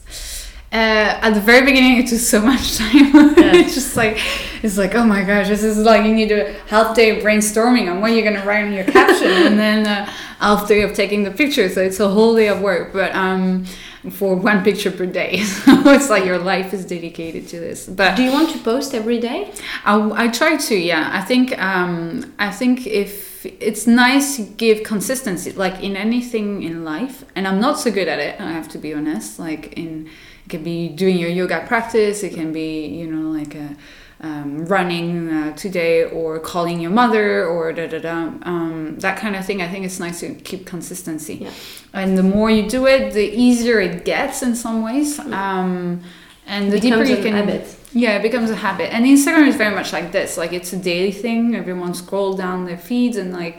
Uh, 0.73 1.19
at 1.21 1.35
the 1.35 1.41
very 1.41 1.67
beginning, 1.67 1.99
it 1.99 2.07
took 2.07 2.19
so 2.19 2.41
much 2.41 2.79
time. 2.79 3.13
Yeah. 3.15 3.57
it's 3.57 3.75
just 3.75 3.95
like, 3.95 4.19
it's 4.63 4.79
like, 4.79 4.95
oh 4.95 5.05
my 5.05 5.23
gosh, 5.23 5.49
this 5.49 5.63
is 5.63 5.77
like 5.79 6.07
you 6.07 6.15
need 6.15 6.33
a 6.33 6.55
half 6.69 6.97
day 6.97 7.17
of 7.17 7.23
brainstorming 7.23 7.91
on 7.91 8.01
what 8.01 8.13
you're 8.13 8.25
gonna 8.25 8.45
write 8.47 8.65
in 8.65 8.73
your 8.73 8.85
caption, 8.85 9.31
and 9.31 9.59
then 9.59 9.87
uh, 9.87 10.07
half 10.39 10.67
day 10.67 10.81
of 10.83 10.95
taking 10.95 11.25
the 11.25 11.31
picture. 11.31 11.69
So 11.69 11.83
it's 11.83 12.01
a 12.01 12.09
whole 12.09 12.35
day 12.35 12.49
of 12.49 12.63
work, 12.63 12.93
but 12.95 13.15
um, 13.15 13.67
for 14.11 14.35
one 14.35 14.65
picture 14.65 14.91
per 14.91 15.07
day. 15.07 15.43
So 15.83 15.91
it's 15.91 16.09
like 16.11 16.25
your 16.25 16.39
life 16.39 16.73
is 16.73 16.85
dedicated 16.87 17.49
to 17.49 17.59
this. 17.61 17.87
But 17.87 18.17
Do 18.17 18.23
you 18.23 18.33
want 18.33 18.51
to 18.51 18.59
post 18.59 18.95
every 18.95 19.19
day? 19.19 19.51
I, 19.85 20.25
I 20.25 20.29
try 20.29 20.57
to, 20.57 20.77
yeah. 20.77 21.11
I 21.13 21.21
think 21.23 21.59
um, 21.59 22.33
I 22.39 22.51
think 22.51 22.87
if 22.87 23.45
it's 23.45 23.87
nice 23.87 24.37
to 24.37 24.43
give 24.43 24.85
consistency, 24.85 25.53
like 25.53 25.83
in 25.83 25.97
anything 25.97 26.63
in 26.63 26.85
life, 26.85 27.25
and 27.35 27.47
I'm 27.49 27.61
not 27.61 27.79
so 27.79 27.91
good 27.91 28.09
at 28.09 28.21
it. 28.21 28.41
I 28.41 28.53
have 28.53 28.69
to 28.71 28.79
be 28.79 28.95
honest. 28.95 29.39
Like 29.39 29.73
in, 29.77 30.09
it 30.45 30.49
can 30.49 30.63
be 30.63 30.89
doing 30.89 31.19
your 31.19 31.31
yoga 31.31 31.65
practice. 31.67 32.23
It 32.23 32.35
can 32.35 32.53
be 32.53 32.87
you 32.87 33.07
know 33.07 33.31
like 33.31 33.55
a. 33.55 33.77
Um, 34.25 34.67
running 34.67 35.29
uh, 35.31 35.53
today 35.57 36.05
or 36.05 36.39
calling 36.39 36.79
your 36.79 36.93
mother 36.93 37.45
or 37.45 37.73
da 37.73 37.89
da 37.89 37.99
da 37.99 38.17
um, 38.43 38.95
that 39.01 39.19
kind 39.19 39.35
of 39.35 39.45
thing 39.45 39.61
I 39.61 39.67
think 39.67 39.85
it's 39.85 39.99
nice 39.99 40.21
to 40.21 40.33
keep 40.35 40.65
consistency 40.65 41.39
Yeah. 41.41 41.51
and 41.93 42.17
the 42.17 42.23
more 42.23 42.49
you 42.49 42.69
do 42.69 42.87
it 42.87 43.15
the 43.15 43.29
easier 43.47 43.81
it 43.81 44.05
gets 44.05 44.41
in 44.45 44.55
some 44.55 44.85
ways 44.85 45.19
um, 45.19 46.03
and 46.47 46.71
the 46.71 46.79
deeper 46.79 47.03
you 47.03 47.17
an 47.17 47.23
can 47.25 47.33
habit. 47.35 47.77
yeah, 47.93 48.17
it 48.19 48.23
becomes 48.23 48.51
a 48.51 48.55
habit. 48.55 48.95
And 48.95 49.05
Instagram 49.05 49.49
is 49.49 49.57
very 49.57 49.75
much 49.75 49.93
like 49.93 50.13
this. 50.13 50.37
Like 50.37 50.53
it's 50.53 50.73
a 50.73 50.77
daily 50.79 51.11
thing. 51.11 51.57
Everyone 51.57 51.93
scroll 51.93 52.35
down 52.35 52.65
their 52.65 52.79
feeds 52.79 53.17
and 53.17 53.33
like 53.33 53.59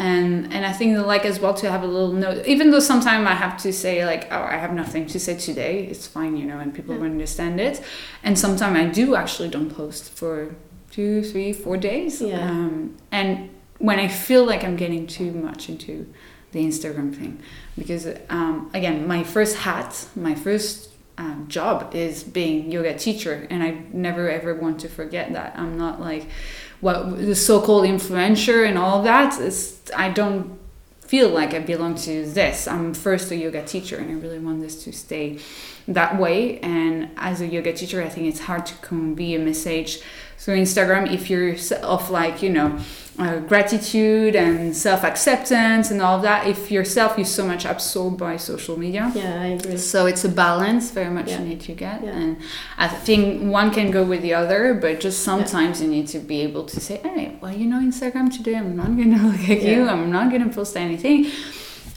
and 0.00 0.52
and 0.54 0.62
I 0.64 0.72
think 0.78 0.90
like 1.14 1.24
as 1.32 1.38
well 1.42 1.54
to 1.62 1.70
have 1.74 1.82
a 1.82 1.86
little 1.96 2.12
note. 2.24 2.46
Even 2.54 2.66
though 2.70 2.84
sometimes 2.92 3.24
I 3.34 3.36
have 3.44 3.56
to 3.66 3.70
say 3.72 3.94
like, 4.12 4.22
oh, 4.34 4.42
I 4.54 4.56
have 4.64 4.72
nothing 4.82 5.04
to 5.14 5.18
say 5.26 5.34
today. 5.48 5.74
It's 5.92 6.06
fine, 6.16 6.36
you 6.40 6.46
know, 6.50 6.58
and 6.62 6.68
people 6.78 6.94
Yeah. 6.94 7.00
will 7.00 7.10
understand 7.16 7.60
it. 7.68 7.76
And 8.26 8.38
sometimes 8.38 8.74
I 8.82 8.86
do 9.02 9.14
actually 9.22 9.50
don't 9.56 9.70
post 9.82 10.02
for 10.20 10.32
two, 10.96 11.22
three, 11.30 11.52
four 11.64 11.76
days. 11.76 12.12
Yeah. 12.20 12.50
Um, 12.50 12.96
and 13.12 13.30
when 13.78 13.98
I 14.06 14.08
feel 14.08 14.44
like 14.52 14.62
I'm 14.66 14.76
getting 14.84 15.06
too 15.06 15.30
much 15.32 15.68
into 15.72 15.92
the 16.52 16.60
Instagram 16.70 17.08
thing, 17.14 17.32
because 17.80 18.04
um, 18.28 18.54
again, 18.78 19.06
my 19.14 19.22
first 19.34 19.54
hat, 19.66 19.90
my 20.28 20.34
first 20.34 20.90
um, 21.18 21.46
job 21.48 21.94
is 21.94 22.14
being 22.24 22.70
yoga 22.72 22.94
teacher, 23.06 23.34
and 23.50 23.62
I 23.62 23.70
never 23.92 24.24
ever 24.38 24.52
want 24.54 24.76
to 24.84 24.88
forget 24.88 25.26
that. 25.36 25.50
I'm 25.62 25.76
not 25.84 26.00
like 26.00 26.24
what 26.80 27.16
the 27.18 27.34
so-called 27.34 27.84
influencer 27.84 28.66
and 28.66 28.78
all 28.78 29.02
that. 29.02 29.38
Is 29.40 29.80
I 29.96 30.10
don't 30.10 30.58
feel 31.00 31.28
like 31.28 31.54
I 31.54 31.58
belong 31.58 31.96
to 31.96 32.24
this. 32.26 32.68
I'm 32.68 32.94
first 32.94 33.30
a 33.30 33.36
yoga 33.36 33.64
teacher, 33.64 33.96
and 33.96 34.10
I 34.10 34.14
really 34.14 34.38
want 34.38 34.60
this 34.60 34.84
to 34.84 34.92
stay 34.92 35.38
that 35.88 36.20
way. 36.20 36.58
And 36.60 37.10
as 37.16 37.40
a 37.40 37.46
yoga 37.46 37.72
teacher, 37.72 38.02
I 38.02 38.08
think 38.08 38.28
it's 38.28 38.40
hard 38.40 38.66
to 38.66 38.74
convey 38.76 39.34
a 39.34 39.38
message 39.38 40.00
through 40.40 40.56
Instagram 40.56 41.04
if 41.12 41.22
you're 41.30 41.54
of 41.82 42.10
like 42.10 42.36
you 42.42 42.50
know 42.50 42.68
uh, 43.18 43.38
gratitude 43.40 44.34
and 44.34 44.74
self 44.74 45.04
acceptance 45.04 45.90
and 45.90 46.00
all 46.00 46.18
that. 46.20 46.46
If 46.46 46.70
yourself 46.70 47.18
is 47.18 47.28
so 47.38 47.46
much 47.46 47.64
absorbed 47.66 48.18
by 48.18 48.38
social 48.38 48.78
media. 48.78 49.12
Yeah, 49.14 49.42
I 49.42 49.46
agree. 49.58 49.76
So 49.76 50.06
it's 50.06 50.24
a 50.24 50.28
balance 50.28 50.90
very 50.90 51.10
much 51.10 51.28
Yeah. 51.28 51.40
you 51.40 51.48
need 51.50 51.60
to 51.68 51.72
get. 51.72 52.02
Yeah. 52.02 52.10
And 52.20 52.36
I 52.78 52.88
think 52.88 53.42
one 53.52 53.70
can 53.72 53.90
go 53.90 54.02
with 54.04 54.22
the 54.22 54.32
other, 54.34 54.74
but 54.74 55.00
just 55.00 55.22
sometimes 55.22 55.82
you 55.82 55.88
need 55.88 56.08
to 56.08 56.18
be 56.18 56.40
able 56.40 56.64
to 56.72 56.80
say, 56.80 56.96
hey, 57.04 57.36
well, 57.42 57.52
you 57.54 57.66
know, 57.66 57.80
Instagram 57.80 58.34
today, 58.34 58.56
I'm 58.56 58.74
not 58.76 58.96
going 58.96 59.10
to 59.18 59.22
look 59.22 59.48
at 59.50 59.62
you, 59.62 59.86
I'm 59.86 60.10
not 60.10 60.30
going 60.30 60.44
to 60.48 60.54
post 60.54 60.74
anything. 60.76 61.26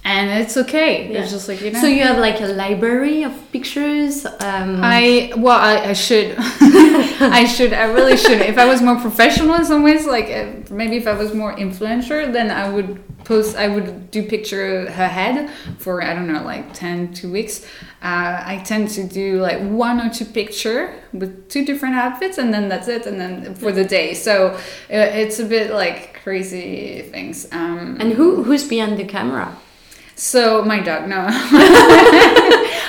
And 0.06 0.30
it's 0.42 0.58
okay. 0.58 1.10
Yeah. 1.10 1.22
It's 1.22 1.32
just 1.32 1.48
like, 1.48 1.62
you 1.62 1.72
know. 1.72 1.80
So 1.80 1.88
you 1.88 2.04
have 2.04 2.18
like 2.18 2.42
a 2.42 2.48
library 2.48 3.24
of 3.24 3.34
pictures. 3.54 4.26
Um, 4.26 4.82
I 4.84 5.32
well, 5.38 5.58
I, 5.58 5.92
I 5.92 5.94
should, 5.94 6.36
I 6.38 7.46
should, 7.46 7.72
I 7.72 7.86
really 7.86 8.18
should. 8.18 8.42
If 8.42 8.58
I 8.58 8.66
was 8.66 8.82
more 8.82 9.00
professional 9.00 9.56
in 9.56 9.64
some 9.64 9.82
ways, 9.82 10.06
like 10.06 10.30
uh, 10.30 10.74
maybe 10.74 10.98
if 10.98 11.08
I 11.08 11.14
was 11.14 11.34
more 11.34 11.56
influencer, 11.56 12.32
then 12.34 12.52
I 12.52 12.68
would 12.70 13.02
post. 13.24 13.56
I 13.56 13.70
would 13.70 14.12
do 14.12 14.28
picture 14.28 14.92
her 14.92 15.08
head 15.08 15.50
for 15.78 16.04
I 16.04 16.14
don't 16.14 16.28
know, 16.28 16.44
like 16.44 16.74
10, 16.74 17.14
two 17.14 17.32
weeks. 17.32 17.64
Uh, 18.02 18.44
I 18.46 18.62
tend 18.66 18.90
to 18.90 19.08
do 19.08 19.40
like 19.40 19.62
one 19.62 20.02
or 20.02 20.10
two 20.10 20.26
picture 20.26 21.02
with 21.14 21.48
two 21.48 21.66
different 21.66 21.96
outfits, 21.96 22.38
and 22.38 22.54
then 22.54 22.68
that's 22.68 22.90
it, 22.90 23.06
and 23.06 23.22
then 23.22 23.56
for 23.56 23.72
the 23.72 23.86
day. 23.86 24.16
So 24.16 24.50
uh, 24.50 24.60
it's 24.90 25.40
a 25.40 25.46
bit 25.46 25.72
like 25.72 26.20
crazy 26.24 27.04
things. 27.04 27.48
Um, 27.54 27.96
and 28.02 28.12
who 28.12 28.44
who's 28.44 28.68
behind 28.68 28.98
the 28.98 29.06
camera? 29.06 29.58
So 30.24 30.64
my 30.64 30.80
dog, 30.80 31.08
no. 31.10 31.28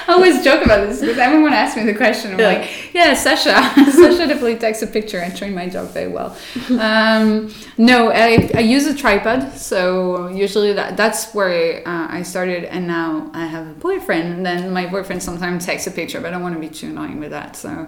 I 0.06 0.12
always 0.12 0.44
joke 0.44 0.64
about 0.64 0.86
this 0.86 1.00
because 1.00 1.18
everyone 1.18 1.52
asks 1.52 1.76
me 1.76 1.82
the 1.84 1.94
question. 1.94 2.32
I'm 2.32 2.38
Yeah. 2.38 2.48
like, 2.52 2.94
yeah, 2.94 3.14
Sasha. 3.14 3.54
Sasha 3.90 4.26
definitely 4.26 4.56
takes 4.56 4.82
a 4.82 4.86
picture. 4.86 5.18
and 5.18 5.34
train 5.36 5.54
my 5.54 5.66
dog 5.68 5.88
very 5.90 6.08
well. 6.08 6.36
Um, 6.78 7.52
no, 7.78 8.10
I, 8.12 8.50
I 8.54 8.60
use 8.60 8.86
a 8.86 8.94
tripod. 8.94 9.56
So 9.56 10.28
usually 10.28 10.72
that 10.74 10.96
that's 10.96 11.32
where 11.34 11.86
uh, 11.88 12.06
I 12.10 12.22
started, 12.22 12.64
and 12.64 12.86
now 12.86 13.30
I 13.34 13.46
have 13.46 13.66
a 13.66 13.72
boyfriend. 13.72 14.34
And 14.34 14.46
then 14.46 14.70
my 14.72 14.86
boyfriend 14.86 15.22
sometimes 15.22 15.64
takes 15.66 15.86
a 15.86 15.90
picture, 15.90 16.20
but 16.20 16.28
I 16.28 16.30
don't 16.32 16.42
want 16.42 16.54
to 16.54 16.60
be 16.60 16.68
too 16.68 16.88
annoying 16.88 17.18
with 17.18 17.30
that. 17.30 17.56
So 17.56 17.86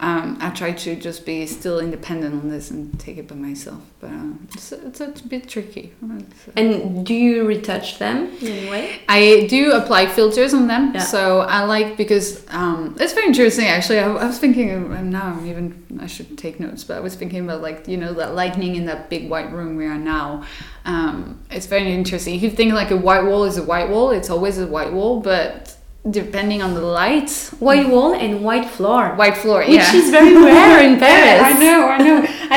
um, 0.00 0.38
I 0.40 0.50
try 0.50 0.72
to 0.72 0.94
just 0.94 1.26
be 1.26 1.46
still 1.46 1.80
independent 1.80 2.32
on 2.34 2.48
this 2.48 2.70
and 2.70 2.98
take 3.00 3.18
it 3.18 3.26
by 3.26 3.34
myself. 3.34 3.80
But 4.00 4.10
um, 4.10 4.46
it's, 4.54 4.70
it's 4.70 5.00
a 5.00 5.08
bit 5.26 5.48
tricky. 5.48 5.92
It's, 6.18 6.48
uh, 6.48 6.52
And 6.56 7.04
do 7.04 7.14
you 7.14 7.44
retouch 7.44 7.98
them 7.98 8.32
in 8.40 8.46
any 8.46 8.70
way? 8.70 9.00
I 9.08 9.46
do 9.50 9.72
apply 9.72 10.06
filters 10.06 10.54
on 10.54 10.68
them, 10.68 10.92
Yeah. 10.94 11.00
so 11.00 11.40
I 11.40 11.64
like 11.64 11.96
because 11.96 12.44
um, 12.50 12.96
it's 13.00 13.12
very 13.12 13.26
interesting. 13.26 13.66
Actually, 13.66 13.98
I, 13.98 14.08
I 14.12 14.26
was 14.26 14.38
thinking 14.38 14.70
and 14.70 15.10
now 15.10 15.34
I'm 15.36 15.46
even 15.46 15.84
I 16.00 16.06
should 16.06 16.38
take 16.38 16.60
notes, 16.60 16.84
but 16.84 16.96
I 16.96 17.00
was 17.00 17.16
thinking 17.16 17.40
about 17.44 17.60
like 17.62 17.88
you 17.88 17.96
know 17.96 18.12
that 18.14 18.34
lightning 18.36 18.76
in 18.76 18.86
that 18.86 19.10
big 19.10 19.28
white 19.28 19.50
room 19.50 19.74
we 19.76 19.86
are 19.86 19.98
now. 19.98 20.44
Um, 20.84 21.40
it's 21.50 21.66
very 21.66 21.92
interesting. 21.92 22.36
If 22.36 22.42
you 22.42 22.50
think 22.50 22.72
like 22.72 22.92
a 22.92 22.96
white 22.96 23.24
wall 23.24 23.44
is 23.44 23.56
a 23.56 23.62
white 23.64 23.88
wall, 23.90 24.10
it's 24.10 24.30
always 24.30 24.58
a 24.58 24.66
white 24.66 24.92
wall, 24.92 25.20
but 25.20 25.76
depending 26.10 26.62
on 26.62 26.74
the 26.74 26.80
light, 26.80 27.30
White 27.58 27.88
wall 27.88 28.14
and 28.14 28.44
white 28.44 28.68
floor, 28.70 29.14
white 29.16 29.36
floor, 29.36 29.60
which 29.60 29.70
yeah. 29.70 29.94
is 29.94 30.10
very 30.10 30.34
rare 30.44 30.82
in 30.82 30.98
Paris. 30.98 31.57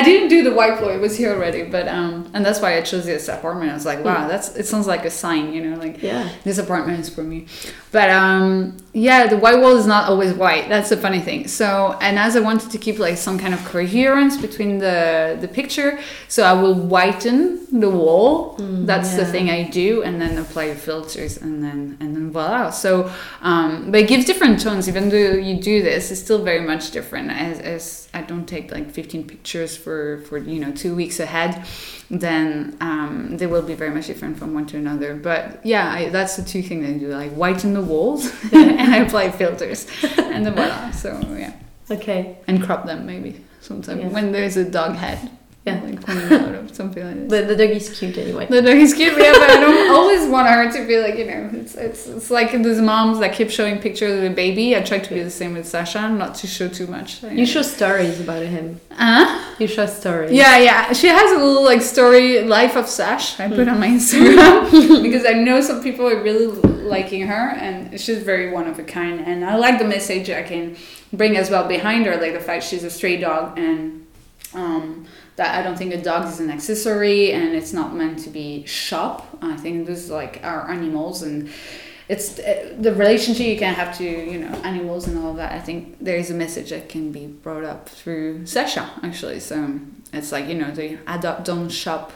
Yeah, 0.02 0.08
I 0.10 0.10
know, 0.10 0.10
I 0.10 0.10
know. 0.10 0.10
I 0.10 0.12
didn't 0.18 0.30
do 0.30 0.44
the 0.44 0.54
white 0.56 0.78
floor; 0.80 0.92
it 0.94 1.02
was 1.02 1.18
here 1.18 1.32
already. 1.34 1.64
But 1.64 1.88
um, 1.88 2.30
and 2.34 2.46
that's 2.46 2.60
why 2.62 2.78
I 2.78 2.82
chose 2.82 3.06
this 3.06 3.28
apartment. 3.28 3.72
I 3.72 3.74
was 3.74 3.86
like, 3.86 4.04
wow, 4.04 4.28
that's 4.28 4.56
it 4.56 4.66
sounds 4.68 4.88
like 4.88 5.06
a 5.06 5.10
sign, 5.12 5.54
you 5.54 5.62
know, 5.70 5.78
like 5.78 6.02
Yeah. 6.02 6.30
this 6.44 6.58
apartment 6.58 7.00
is 7.00 7.10
for 7.10 7.24
me. 7.24 7.46
But 7.92 8.10
um, 8.10 8.78
yeah, 8.94 9.28
the 9.28 9.38
white 9.38 9.60
wall 9.60 9.76
is 9.78 9.86
not 9.86 10.10
always 10.10 10.34
white. 10.34 10.70
That's 10.70 10.90
the 10.90 10.98
funny 10.98 11.20
thing. 11.20 11.48
So, 11.48 11.98
and 12.02 12.18
as 12.20 12.36
I 12.36 12.40
wanted 12.40 12.72
to 12.72 12.78
keep 12.78 13.00
like 13.00 13.18
some 13.18 13.38
kind 13.38 13.54
of 13.54 13.64
coherence 13.66 14.38
between 14.38 14.80
the 14.80 15.38
the 15.42 15.48
picture, 15.48 16.00
so 16.28 16.44
I 16.44 16.54
will 16.54 16.76
whiten 16.76 17.80
the 17.80 17.90
wall. 17.90 18.56
That's 18.60 19.16
the 19.16 19.26
thing 19.26 19.50
I 19.50 19.64
do, 19.70 20.04
and 20.04 20.22
then 20.22 20.38
apply 20.38 20.74
filters, 20.76 21.38
and 21.38 21.64
then 21.64 21.98
and 22.00 22.16
then 22.16 22.32
voila. 22.32 22.70
So, 22.72 23.12
um, 23.42 23.92
but 23.92 24.02
it 24.02 24.08
gives 24.08 24.26
different 24.26 24.60
tones. 24.62 24.88
Even 24.88 25.10
though 25.10 25.34
you 25.48 25.60
do 25.62 25.82
this, 25.84 26.12
it's 26.12 26.22
still 26.22 26.44
very 26.44 26.62
much 26.62 26.92
different. 26.92 27.30
As, 27.32 27.60
as 27.60 28.01
I 28.14 28.22
don't 28.22 28.46
take 28.46 28.72
like 28.72 28.92
15 28.92 29.24
pictures 29.26 29.78
for 29.78 30.22
for 30.28 30.38
you 30.38 30.60
know 30.60 30.72
two 30.74 30.94
weeks 30.96 31.20
ahead, 31.20 31.66
then 32.10 32.76
um, 32.82 33.38
they 33.38 33.48
will 33.48 33.62
be 33.62 33.74
very 33.74 33.92
much 33.92 34.08
different 34.08 34.38
from 34.38 34.54
one 34.54 34.66
to 34.68 34.78
another. 34.78 35.16
But 35.16 35.66
yeah, 35.66 35.90
I, 35.92 36.10
that's 36.10 36.36
the 36.36 36.44
two 36.44 36.62
things 36.62 36.86
I 36.90 36.98
do. 37.00 37.08
Like 37.08 37.32
whiten 37.32 37.74
the 37.74 37.82
walls, 37.82 38.32
and 38.54 38.82
I 38.94 38.98
apply 39.06 39.32
filters, 39.32 39.88
and 40.18 40.46
then 40.46 40.54
voila. 40.54 40.92
So 40.92 41.20
yeah, 41.38 41.54
Okay. 41.90 42.38
and 42.48 42.62
crop 42.62 42.86
them 42.86 43.06
maybe 43.06 43.44
sometimes 43.62 44.02
Yeah. 44.02 44.08
when 44.10 44.32
there's 44.32 44.58
a 44.58 44.70
dog 44.70 44.96
head. 44.96 45.30
Yeah. 45.64 45.80
like 45.84 46.04
coming 46.04 46.24
out 46.34 46.56
of 46.56 46.76
something 46.76 47.06
like 47.06 47.30
this. 47.30 47.42
The, 47.42 47.54
the 47.54 47.56
dog 47.56 47.76
is 47.76 48.00
cute 48.00 48.18
anyway. 48.18 48.48
The 48.48 48.64
dog 48.64 48.78
is 48.78 48.96
cute, 48.96 49.14
yeah, 49.16 49.34
but 49.34 49.48
I 49.48 49.60
don't 49.60 49.92
always 49.96 50.28
want 50.28 50.48
her 50.48 50.72
to 50.72 50.88
be 50.88 51.00
like, 51.00 51.20
you 51.20 51.26
know, 51.26 51.52
it's, 51.54 51.76
it's, 51.76 52.08
it's 52.08 52.32
like 52.32 52.52
those 52.64 52.82
moms 52.82 53.20
that 53.20 53.34
keep 53.34 53.52
showing 53.52 53.78
pictures 53.78 54.16
of 54.16 54.24
the 54.24 54.32
baby. 54.32 54.76
I 54.76 54.82
try 54.82 54.98
to 54.98 55.14
be 55.14 55.22
the 55.22 55.30
same 55.30 55.54
with 55.54 55.68
Sasha, 55.68 56.10
not 56.10 56.34
to 56.36 56.48
show 56.48 56.68
too 56.68 56.88
much. 56.88 57.22
You 57.24 57.46
show 57.46 57.62
stories 57.62 58.20
about 58.20 58.42
him. 58.42 58.82
Huh? 58.92 59.54
You 59.60 59.68
show 59.68 59.86
stories. 59.86 60.32
Yeah, 60.32 60.58
yeah. 60.58 60.94
She 60.94 61.08
has 61.08 61.32
a 61.32 61.44
little 61.44 61.64
like 61.64 61.84
story, 61.84 62.42
Life 62.42 62.76
of 62.76 62.88
Sash, 62.88 63.40
I 63.40 63.48
put 63.48 63.68
on 63.68 63.80
my 63.80 63.88
Instagram 63.88 65.04
because 65.04 65.28
I 65.28 65.34
know 65.34 65.62
some 65.62 65.84
people 65.84 66.08
are 66.08 66.24
really 66.24 66.48
liking 66.48 67.28
her 67.28 67.50
and 67.52 68.00
she's 68.00 68.24
very 68.24 68.52
one 68.52 68.68
of 68.68 68.80
a 68.80 68.84
kind. 68.84 69.20
And 69.20 69.46
I 69.46 69.58
like 69.58 69.78
the 69.78 69.86
message 69.86 70.28
I 70.32 70.42
can 70.42 70.76
bring 71.14 71.38
as 71.38 71.52
well 71.52 71.68
behind 71.68 72.08
her, 72.08 72.18
like 72.18 72.34
the 72.34 72.40
fact 72.40 72.64
she's 72.64 72.84
a 72.84 72.90
stray 72.90 73.18
dog 73.18 73.60
and 73.60 74.08
um, 74.54 75.06
that 75.38 75.58
I 75.58 75.62
don't 75.64 75.78
think 75.78 75.94
a 75.94 76.02
dog 76.02 76.28
is 76.28 76.40
an 76.40 76.50
accessory 76.52 77.32
and 77.32 77.56
it's 77.56 77.74
not 77.74 77.94
meant 77.96 78.20
to 78.20 78.30
be 78.30 78.66
shop. 78.66 79.38
I 79.42 79.56
think 79.58 79.88
those 79.88 80.10
like 80.10 80.40
are 80.44 80.70
animals 80.70 81.24
and 81.24 81.50
it's 82.10 82.40
uh, 82.40 82.76
the 82.78 82.94
relationship 82.94 83.48
you 83.48 83.58
can 83.58 83.74
have 83.74 83.98
to 83.98 84.04
you 84.04 84.40
know 84.40 84.54
animals 84.64 85.08
and 85.08 85.18
all 85.18 85.32
of 85.32 85.38
that. 85.38 85.54
I 85.54 85.60
think 85.60 85.98
there 86.02 86.18
is 86.18 86.30
a 86.30 86.34
message 86.34 86.72
that 86.72 86.90
can 86.90 87.12
be 87.12 87.28
brought 87.28 87.64
up 87.64 87.88
through 87.88 88.46
Sasha 88.46 88.90
actually. 89.02 89.40
So 89.40 89.80
it's 90.14 90.32
like 90.32 90.48
you 90.48 90.56
know 90.56 90.72
the 90.72 90.98
adopt 91.08 91.46
don't 91.46 91.70
shop 91.70 92.12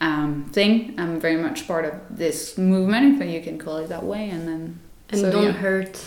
um, 0.00 0.44
thing. 0.52 0.94
I'm 0.98 1.18
very 1.20 1.36
much 1.36 1.66
part 1.66 1.84
of 1.84 1.94
this 2.10 2.58
movement, 2.58 3.20
if 3.22 3.28
you 3.30 3.40
can 3.40 3.58
call 3.58 3.76
it 3.78 3.88
that 3.88 4.04
way. 4.04 4.30
And 4.30 4.46
then 4.46 4.80
And 5.10 5.20
so, 5.20 5.30
don't 5.32 5.44
yeah. 5.44 5.52
hurt. 5.52 6.04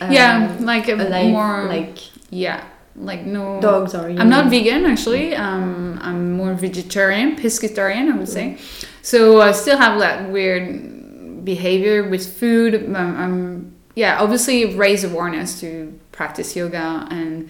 yeah, 0.00 0.56
um, 0.58 0.64
like 0.64 0.88
a 0.88 0.94
alive, 0.94 1.30
more 1.30 1.64
like 1.64 1.98
yeah, 2.30 2.64
like 3.00 3.24
no 3.24 3.60
dogs 3.60 3.94
or 3.94 4.08
I'm 4.08 4.28
not 4.28 4.50
vegan 4.50 4.84
actually. 4.86 5.34
Um, 5.34 5.98
I'm 6.02 6.32
more 6.32 6.54
vegetarian, 6.54 7.36
pescatarian, 7.36 8.12
I 8.12 8.16
would 8.16 8.28
say. 8.28 8.58
So 9.02 9.40
I 9.40 9.52
still 9.52 9.78
have 9.78 9.98
that 10.00 10.30
weird 10.30 11.44
behavior 11.44 12.08
with 12.08 12.38
food. 12.38 12.74
Um, 12.74 12.96
I'm 12.96 13.74
yeah, 13.94 14.20
obviously 14.20 14.74
raise 14.74 15.04
awareness 15.04 15.60
to 15.60 15.98
practice 16.12 16.54
yoga 16.54 17.06
and 17.10 17.48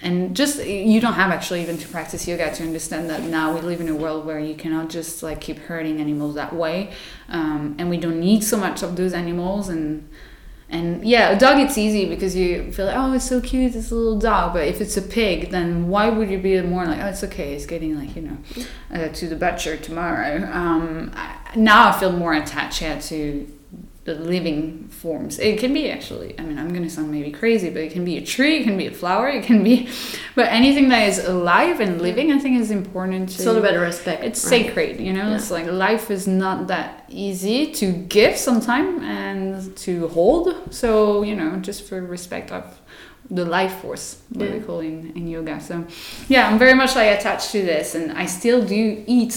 and 0.00 0.36
just 0.36 0.64
you 0.64 1.00
don't 1.00 1.14
have 1.14 1.32
actually 1.32 1.60
even 1.62 1.76
to 1.78 1.88
practice 1.88 2.28
yoga 2.28 2.54
to 2.54 2.62
understand 2.62 3.10
that 3.10 3.22
now 3.22 3.52
we 3.52 3.60
live 3.60 3.80
in 3.80 3.88
a 3.88 3.94
world 3.94 4.24
where 4.24 4.38
you 4.38 4.54
cannot 4.54 4.90
just 4.90 5.22
like 5.22 5.40
keep 5.40 5.58
hurting 5.58 6.00
animals 6.00 6.34
that 6.36 6.52
way, 6.54 6.92
um, 7.28 7.74
and 7.78 7.90
we 7.90 7.96
don't 7.96 8.20
need 8.20 8.44
so 8.44 8.56
much 8.56 8.82
of 8.82 8.96
those 8.96 9.12
animals 9.12 9.68
and. 9.68 10.08
And 10.70 11.02
yeah, 11.06 11.30
a 11.30 11.38
dog 11.38 11.58
it's 11.58 11.78
easy 11.78 12.06
because 12.06 12.36
you 12.36 12.70
feel 12.72 12.86
like, 12.86 12.96
oh, 12.96 13.12
it's 13.14 13.26
so 13.26 13.40
cute, 13.40 13.74
it's 13.74 13.90
a 13.90 13.94
little 13.94 14.18
dog. 14.18 14.52
But 14.52 14.68
if 14.68 14.80
it's 14.80 14.96
a 14.98 15.02
pig, 15.02 15.50
then 15.50 15.88
why 15.88 16.10
would 16.10 16.30
you 16.30 16.38
be 16.38 16.60
more 16.60 16.84
like, 16.84 17.00
oh, 17.00 17.06
it's 17.06 17.24
okay, 17.24 17.54
it's 17.54 17.64
getting 17.64 17.96
like 17.98 18.14
you 18.14 18.22
know, 18.22 18.38
uh, 18.92 19.08
to 19.08 19.28
the 19.28 19.36
butcher 19.36 19.76
tomorrow. 19.76 20.48
Um, 20.52 21.10
I, 21.14 21.36
now 21.56 21.88
I 21.88 21.98
feel 21.98 22.12
more 22.12 22.34
attached 22.34 22.82
yeah, 22.82 22.98
to 23.00 23.57
the 24.08 24.14
living 24.34 24.60
forms. 25.02 25.32
It 25.38 25.58
can 25.62 25.72
be 25.78 25.84
actually. 25.96 26.30
I 26.40 26.42
mean, 26.48 26.58
I'm 26.62 26.72
gonna 26.74 26.88
sound 26.96 27.08
maybe 27.16 27.30
crazy, 27.42 27.68
but 27.74 27.82
it 27.86 27.92
can 27.96 28.04
be 28.12 28.16
a 28.22 28.24
tree, 28.34 28.54
it 28.60 28.64
can 28.68 28.76
be 28.82 28.86
a 28.86 28.94
flower, 29.02 29.26
it 29.38 29.44
can 29.50 29.60
be, 29.68 29.76
but 30.38 30.46
anything 30.60 30.86
that 30.94 31.02
is 31.10 31.18
alive 31.34 31.76
and 31.84 31.92
living, 32.08 32.26
I 32.36 32.38
think 32.42 32.54
is 32.64 32.70
important. 32.82 33.22
To, 33.30 33.34
It's 33.36 33.46
all 33.46 33.56
about 33.64 33.76
respect. 33.92 34.18
it's 34.28 34.42
right? 34.44 34.50
sacred 34.56 34.94
you 35.06 35.12
know 35.16 35.26
Yeah. 35.28 35.36
it's 35.38 35.50
like 35.56 35.66
life 35.88 36.06
is 36.18 36.24
not 36.44 36.58
that 36.72 36.88
easy 37.26 37.60
to 37.80 37.86
give 38.16 38.34
sometimes 38.48 38.92
and 39.20 39.76
to 39.84 39.92
hold 40.16 40.44
so 40.80 40.88
you 41.28 41.36
know 41.40 41.50
just 41.68 41.80
for 41.88 41.98
respect 42.18 42.48
of 42.58 42.64
the 43.40 43.44
life 43.58 43.74
force, 43.82 44.06
what 44.38 44.46
Yeah. 44.46 44.54
we 44.56 44.60
call 44.68 44.80
in, 44.92 44.98
in 45.18 45.24
yoga. 45.36 45.56
So, 45.68 45.74
yeah, 46.34 46.42
I'm 46.48 46.58
very 46.64 46.76
much 46.82 46.92
like 47.00 47.10
attached 47.18 47.48
to 47.56 47.60
this, 47.72 47.86
and 47.98 48.06
I 48.22 48.24
still 48.38 48.60
do 48.76 48.82
eat 49.18 49.34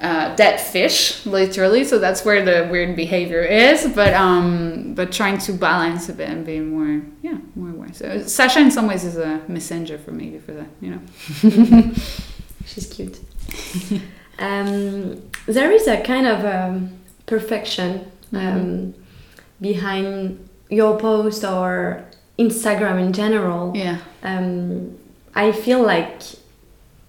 uh, 0.00 0.34
dead 0.34 0.58
fish, 0.60 1.24
literally. 1.26 1.84
So 1.84 1.98
that's 1.98 2.24
where 2.24 2.44
the 2.44 2.68
weird 2.70 2.96
behavior 2.96 3.42
is. 3.42 3.86
But 3.94 4.14
um, 4.14 4.94
but 4.94 5.12
trying 5.12 5.38
to 5.38 5.52
balance 5.52 6.08
a 6.08 6.12
bit 6.12 6.28
and 6.28 6.44
be 6.44 6.60
more, 6.60 7.02
yeah, 7.22 7.38
more 7.54 7.70
aware. 7.70 7.92
So 7.92 8.22
Sasha, 8.22 8.60
in 8.60 8.70
some 8.70 8.86
ways, 8.86 9.04
is 9.04 9.16
a 9.16 9.42
messenger 9.48 9.98
for 9.98 10.12
me 10.12 10.38
for 10.38 10.52
that, 10.52 10.68
you 10.80 10.90
know. 10.90 11.00
She's 12.66 12.86
cute. 12.86 13.18
um, 14.38 15.22
there 15.46 15.70
is 15.72 15.86
a 15.86 16.00
kind 16.02 16.26
of 16.26 16.44
um, 16.44 16.98
perfection 17.26 18.10
um, 18.32 18.94
behind 19.60 20.48
your 20.68 20.98
post 20.98 21.44
or 21.44 22.04
Instagram 22.38 23.04
in 23.04 23.12
general. 23.12 23.76
Yeah. 23.76 23.98
Um, 24.22 24.98
I 25.34 25.52
feel 25.52 25.82
like 25.82 26.22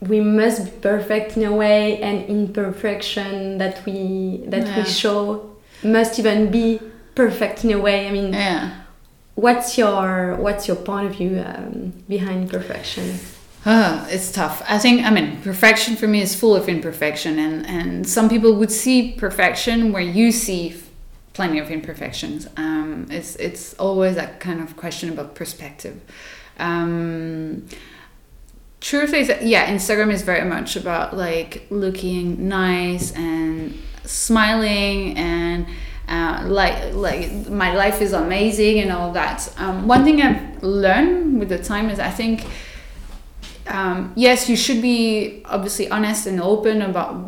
we 0.01 0.19
must 0.19 0.65
be 0.65 0.71
perfect 0.81 1.37
in 1.37 1.43
a 1.43 1.53
way, 1.53 2.01
and 2.01 2.25
imperfection 2.29 3.57
that 3.59 3.85
we 3.85 4.41
that 4.47 4.65
Yeah. 4.67 4.77
we 4.77 4.83
show 4.85 5.49
must 5.83 6.19
even 6.19 6.49
be 6.51 6.79
perfect 7.15 7.63
in 7.63 7.71
a 7.71 7.79
way. 7.79 8.07
I 8.07 8.11
mean, 8.11 8.33
Yeah. 8.33 8.69
what's 9.35 9.77
your 9.77 10.35
what's 10.39 10.67
your 10.67 10.77
point 10.77 11.07
of 11.09 11.15
view 11.15 11.43
um, 11.45 11.93
behind 12.09 12.49
perfection? 12.49 13.19
Ah, 13.63 14.07
it's 14.09 14.31
tough. 14.31 14.63
I 14.67 14.79
think, 14.79 15.05
I 15.05 15.11
mean, 15.11 15.37
perfection 15.43 15.95
for 15.95 16.07
me 16.07 16.19
is 16.21 16.33
full 16.33 16.55
of 16.55 16.67
imperfection, 16.67 17.37
and, 17.37 17.63
and 17.67 18.07
some 18.07 18.27
people 18.27 18.55
would 18.55 18.71
see 18.71 19.11
perfection 19.11 19.91
where 19.93 20.01
you 20.01 20.31
see 20.31 20.73
plenty 21.33 21.59
of 21.59 21.69
imperfections. 21.69 22.47
Um, 22.57 23.05
it's, 23.11 23.35
it's 23.35 23.75
always 23.75 24.15
that 24.15 24.39
kind 24.39 24.61
of 24.61 24.75
question 24.77 25.09
about 25.09 25.35
perspective. 25.35 26.01
Um, 26.57 27.67
truth 28.81 29.13
is, 29.13 29.31
yeah, 29.41 29.71
Instagram 29.73 30.11
is 30.11 30.23
very 30.23 30.47
much 30.47 30.75
about 30.75 31.15
like 31.15 31.65
looking 31.69 32.49
nice 32.49 33.13
and 33.13 33.79
smiling 34.03 35.17
and 35.17 35.67
uh, 36.09 36.43
like 36.45 36.93
like 36.93 37.49
my 37.49 37.73
life 37.73 38.01
is 38.01 38.11
amazing 38.11 38.79
and 38.79 38.91
all 38.91 39.13
that. 39.13 39.53
Um, 39.57 39.87
one 39.87 40.03
thing 40.03 40.21
I've 40.21 40.61
learned 40.61 41.39
with 41.39 41.49
the 41.49 41.63
time 41.63 41.89
is 41.89 41.99
I 41.99 42.09
think 42.09 42.45
um, 43.67 44.11
yes, 44.15 44.49
you 44.49 44.57
should 44.57 44.81
be 44.81 45.43
obviously 45.45 45.89
honest 45.89 46.25
and 46.25 46.41
open 46.41 46.81
about 46.81 47.23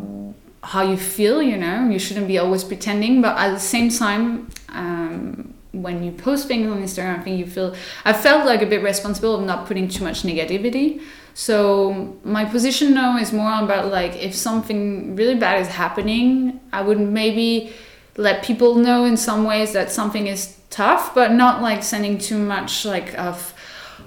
how 0.64 0.82
you 0.82 0.98
feel. 0.98 1.42
You 1.42 1.58
know, 1.58 1.88
you 1.88 2.00
shouldn't 2.00 2.28
be 2.28 2.40
always 2.40 2.64
pretending, 2.64 3.22
but 3.22 3.38
at 3.38 3.52
the 3.54 3.60
same 3.60 3.90
time. 3.90 4.50
Um, 4.70 5.54
when 5.72 6.04
you 6.04 6.12
post 6.12 6.48
things 6.48 6.70
on 6.70 6.84
Instagram, 6.84 7.20
I 7.20 7.24
think 7.24 7.40
you 7.40 7.48
feel 7.48 7.76
I 8.06 8.14
felt 8.14 8.46
like 8.46 8.62
a 8.62 8.66
bit 8.68 8.84
responsible 8.84 9.34
of 9.34 9.44
not 9.44 9.66
putting 9.66 9.88
too 9.88 10.04
much 10.04 10.22
negativity. 10.22 11.02
So 11.34 12.18
my 12.24 12.46
position 12.46 12.94
now 12.94 13.18
is 13.18 13.34
more 13.34 13.64
about 13.64 13.92
like 13.92 14.16
if 14.16 14.36
something 14.36 15.16
really 15.16 15.36
bad 15.36 15.62
is 15.62 15.68
happening, 15.68 16.60
I 16.72 16.82
would 16.82 17.00
maybe 17.00 17.74
let 18.18 18.44
people 18.44 18.76
know 18.76 19.06
in 19.06 19.18
some 19.18 19.44
ways 19.44 19.74
that 19.74 19.92
something 19.92 20.28
is 20.28 20.56
tough, 20.70 21.16
but 21.16 21.32
not 21.32 21.62
like 21.62 21.84
sending 21.84 22.18
too 22.18 22.38
much 22.38 22.86
like 22.86 23.18
of 23.18 23.54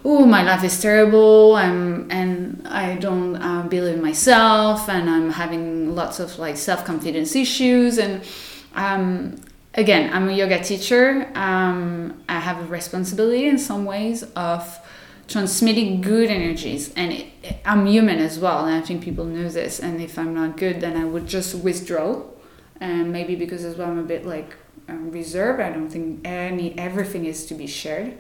oh 0.05 0.25
my 0.25 0.43
life 0.43 0.63
is 0.63 0.81
terrible 0.81 1.57
and 1.57 2.13
and 2.13 2.67
I 2.69 2.95
don't 2.95 3.37
uh, 3.37 3.63
believe 3.63 3.95
in 3.95 4.03
myself 4.03 4.89
and 4.89 5.11
I'm 5.11 5.31
having 5.31 5.97
lots 5.97 6.21
of 6.21 6.39
like 6.39 6.57
self 6.57 6.85
confidence 6.85 7.35
issues 7.35 7.99
and 7.99 8.23
um, 8.75 9.41
again 9.75 10.13
I'm 10.13 10.29
a 10.29 10.33
yoga 10.33 10.63
teacher 10.63 11.29
um, 11.35 12.23
I 12.29 12.39
have 12.39 12.61
a 12.61 12.67
responsibility 12.67 13.47
in 13.47 13.59
some 13.59 13.85
ways 13.85 14.23
of 14.37 14.79
transmitting 15.29 16.01
good 16.01 16.31
energies. 16.31 16.93
And 16.95 17.13
it, 17.13 17.27
it- 17.43 17.59
I'm 17.65 17.87
human 17.87 18.19
as 18.19 18.39
well 18.39 18.65
and 18.67 18.75
I 18.75 18.81
think 18.81 19.03
people 19.03 19.25
know 19.25 19.49
this. 19.49 19.81
And 19.81 20.01
if 20.01 20.19
I'm 20.19 20.35
not 20.35 20.57
good 20.57 20.81
then 20.81 20.97
I 20.97 21.05
would 21.05 21.27
just 21.27 21.55
withdraw. 21.55 22.23
And 22.81 23.13
maybe 23.13 23.35
because 23.37 23.65
as 23.65 23.77
well 23.77 23.91
I'm 23.91 23.99
a 23.99 24.03
bit 24.03 24.27
like 24.27 24.55
um, 24.89 25.11
reserved. 25.11 25.61
I 25.61 25.71
don't 25.71 25.89
think 25.89 26.21
any 26.25 26.79
everything 26.79 27.25
is 27.27 27.47
to 27.47 27.55
be 27.55 27.67
shared. 27.67 28.17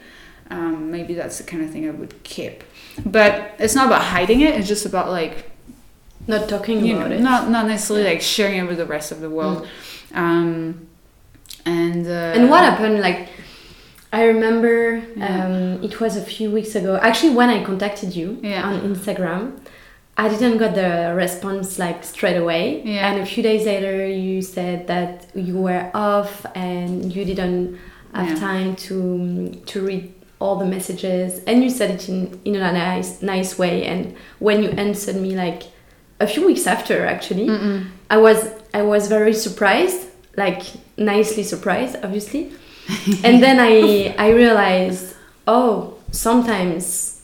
Um, 0.51 0.91
maybe 0.91 1.15
that's 1.15 1.39
the 1.39 1.45
kind 1.45 1.63
of 1.65 1.71
thing 1.71 1.89
I 1.89 1.91
would 1.91 2.23
keep. 2.23 2.63
But 3.05 3.55
it's 3.59 3.75
not 3.75 3.87
about 3.87 4.03
hiding 4.03 4.41
it. 4.41 4.55
It's 4.55 4.69
just 4.69 4.87
about 4.87 5.11
like 5.11 5.51
Not 6.27 6.49
talking 6.49 6.85
you 6.85 6.97
about 6.97 7.11
know, 7.11 7.17
it. 7.17 7.21
not 7.21 7.51
not 7.51 7.67
necessarily 7.67 8.05
like 8.13 8.21
sharing 8.23 8.59
it 8.59 8.67
with 8.69 8.79
the 8.79 8.87
rest 8.87 9.13
of 9.13 9.21
the 9.21 9.29
world. 9.31 9.67
Um, 10.15 10.87
and 11.65 12.07
uh, 12.07 12.35
And 12.39 12.49
what 12.49 12.63
happened? 12.65 13.01
Like, 13.01 13.29
I 14.19 14.23
remember 14.35 14.77
Yeah. 15.17 15.27
um, 15.45 15.85
it 15.89 15.95
was 16.03 16.13
a 16.17 16.25
few 16.35 16.49
weeks 16.57 16.73
ago. 16.81 16.93
Actually, 17.09 17.35
when 17.41 17.51
I 17.57 17.59
contacted 17.71 18.11
you 18.19 18.29
Yeah. 18.43 18.69
on 18.69 18.75
Instagram, 18.91 19.43
I 20.17 20.27
didn't 20.33 20.57
get 20.65 20.73
the 20.83 20.93
response 21.25 21.69
like 21.85 21.99
straight 22.15 22.39
away. 22.45 22.65
Yeah. 22.85 23.07
And 23.07 23.15
a 23.25 23.27
few 23.33 23.43
days 23.51 23.63
later, 23.73 23.95
you 24.27 24.41
said 24.57 24.79
that 24.93 25.13
you 25.47 25.55
were 25.67 25.85
off 26.11 26.33
and 26.55 26.91
you 27.15 27.23
didn't 27.31 27.63
have 28.21 28.33
time 28.49 28.69
to 28.87 28.99
to 29.71 29.77
read 29.89 30.05
all 30.43 30.57
the 30.63 30.69
messages. 30.77 31.29
And 31.49 31.57
you 31.65 31.71
said 31.79 31.91
it 31.97 32.03
in 32.13 32.19
in 32.49 32.55
a 32.57 32.73
nice 32.87 33.11
nice 33.35 33.53
way. 33.63 33.77
And 33.93 34.03
when 34.47 34.57
you 34.65 34.71
answered 34.87 35.17
me, 35.25 35.31
like 35.47 35.63
a 36.25 36.27
few 36.33 36.43
weeks 36.51 36.65
after, 36.75 36.97
actually. 37.15 37.47
Mm-mm. 37.55 37.79
I 38.17 38.17
was 38.27 38.39
I 38.81 38.83
was 38.93 39.03
very 39.17 39.35
surprised, 39.47 40.01
like 40.45 40.63
nicely 41.13 41.45
surprised, 41.55 41.95
obviously. 42.07 42.43
and 43.25 43.43
then 43.43 43.59
I 43.61 44.15
I 44.19 44.29
realized, 44.31 45.15
oh, 45.47 45.95
sometimes 46.13 47.23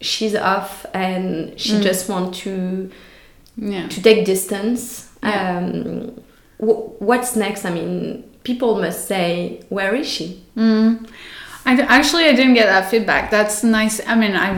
she's 0.00 0.34
off 0.34 0.86
and 0.94 1.58
she 1.58 1.72
Mm. 1.72 1.82
just 1.82 2.08
want 2.08 2.34
to 2.44 2.90
yeah 3.56 3.88
to 3.88 3.98
take 4.02 4.24
distance. 4.24 5.08
Yeah. 5.22 5.58
Um, 5.58 6.20
what's 7.08 7.34
next? 7.36 7.64
I 7.64 7.70
mean, 7.70 8.22
people 8.44 8.76
must 8.80 9.06
say, 9.08 9.60
where 9.70 9.94
is 9.94 10.06
she? 10.08 10.26
Mm. 10.56 11.08
I 11.64 11.72
actually 11.98 12.24
I 12.26 12.32
didn't 12.38 12.54
get 12.54 12.66
that 12.66 12.90
feedback. 12.90 13.30
That's 13.30 13.64
nice. 13.64 14.00
I 14.06 14.14
mean, 14.14 14.34
I 14.36 14.48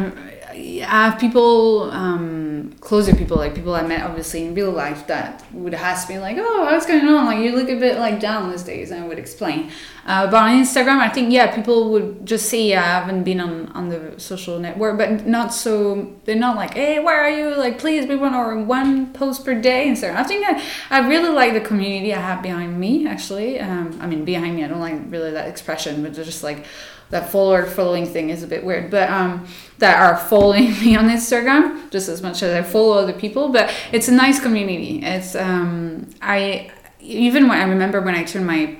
I 0.85 0.99
have 1.11 1.19
people, 1.19 1.91
um, 1.93 2.48
closer 2.81 3.15
people, 3.15 3.37
like 3.37 3.55
people 3.55 3.75
I 3.75 3.83
met 3.83 4.03
obviously 4.03 4.45
in 4.45 4.55
real 4.55 4.71
life, 4.71 5.07
that 5.07 5.45
would 5.53 5.75
ask 5.75 6.09
me 6.09 6.19
like, 6.19 6.37
"Oh, 6.39 6.65
what's 6.65 6.87
going 6.87 7.07
on? 7.07 7.27
Like, 7.27 7.39
you 7.39 7.55
look 7.55 7.69
a 7.69 7.77
bit 7.77 7.99
like 7.99 8.21
down 8.21 8.51
these 8.51 8.63
days," 8.63 8.91
and 8.91 9.05
I 9.05 9.07
would 9.07 9.19
explain. 9.19 9.71
Uh, 10.07 10.27
but 10.27 10.37
on 10.37 10.51
Instagram, 10.51 10.99
I 10.99 11.09
think 11.09 11.33
yeah, 11.33 11.55
people 11.55 11.91
would 11.91 12.25
just 12.25 12.49
see 12.49 12.71
yeah, 12.71 12.83
I 12.83 13.01
haven't 13.01 13.25
been 13.25 13.41
on 13.41 13.67
on 13.69 13.89
the 13.89 14.15
social 14.19 14.59
network, 14.59 14.99
but 14.99 15.27
not 15.27 15.53
so. 15.53 16.15
They're 16.25 16.37
not 16.37 16.57
like, 16.57 16.75
"Hey, 16.75 16.99
where 16.99 17.21
are 17.21 17.31
you? 17.31 17.55
Like, 17.57 17.79
please 17.79 18.07
be 18.07 18.17
one 18.17 18.35
or 18.35 18.59
one 18.63 19.13
post 19.13 19.45
per 19.45 19.55
day." 19.55 19.89
Instagram. 19.89 20.17
I 20.17 20.25
think 20.25 20.47
I, 20.47 20.63
I 20.91 21.09
really 21.09 21.31
like 21.31 21.53
the 21.53 21.61
community 21.61 22.15
I 22.15 22.21
have 22.21 22.43
behind 22.43 22.79
me. 22.79 23.07
Actually, 23.07 23.61
um, 23.61 23.99
I 24.01 24.07
mean 24.07 24.25
behind 24.25 24.57
me. 24.57 24.65
I 24.65 24.69
don't 24.69 24.81
like 24.81 24.99
really 25.09 25.33
that 25.33 25.49
expression, 25.49 26.03
but 26.03 26.13
just 26.15 26.43
like 26.43 26.67
that 27.11 27.31
follower 27.31 27.65
following 27.65 28.07
thing 28.07 28.31
is 28.31 28.43
a 28.43 28.47
bit 28.47 28.65
weird, 28.65 28.91
but 28.91 29.09
um, 29.11 29.47
that 29.79 30.01
are 30.01 30.17
following 30.17 30.71
me 30.81 30.97
on 30.97 31.09
Instagram 31.09 31.91
just 31.91 32.09
as 32.09 32.23
much 32.23 32.43
as 32.43 32.55
I 32.55 32.69
follow 32.69 32.99
other 32.99 33.13
people. 33.13 33.49
But 33.51 33.75
it's 33.93 34.09
a 34.09 34.13
nice 34.13 34.41
community. 34.41 35.01
It's 35.03 35.35
um, 35.35 36.11
I 36.21 36.71
even 37.01 37.49
when 37.49 37.59
I 37.59 37.65
remember 37.65 38.01
when 38.01 38.15
I 38.15 38.25
turned 38.25 38.47
my 38.47 38.79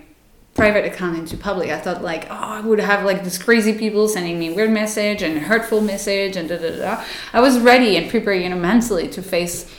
private 0.59 0.85
account 0.85 1.17
into 1.17 1.37
public, 1.37 1.71
I 1.71 1.79
thought 1.79 2.03
like, 2.03 2.27
oh, 2.29 2.35
I 2.35 2.61
would 2.61 2.81
have 2.81 3.05
like 3.05 3.23
this 3.23 3.39
crazy 3.39 3.73
people 3.73 4.09
sending 4.09 4.41
me 4.41 4.53
weird 4.53 4.73
message 4.73 5.23
and 5.23 5.39
hurtful 5.39 5.81
message 5.81 6.37
and 6.37 6.49
da 6.49 6.59
da 6.59 6.77
da. 6.77 7.05
I 7.33 7.41
was 7.41 7.61
ready 7.61 7.97
and 7.97 8.11
prepared, 8.11 8.43
you 8.43 8.49
know, 8.49 8.59
mentally 8.59 9.09
to 9.09 9.23
face 9.23 9.73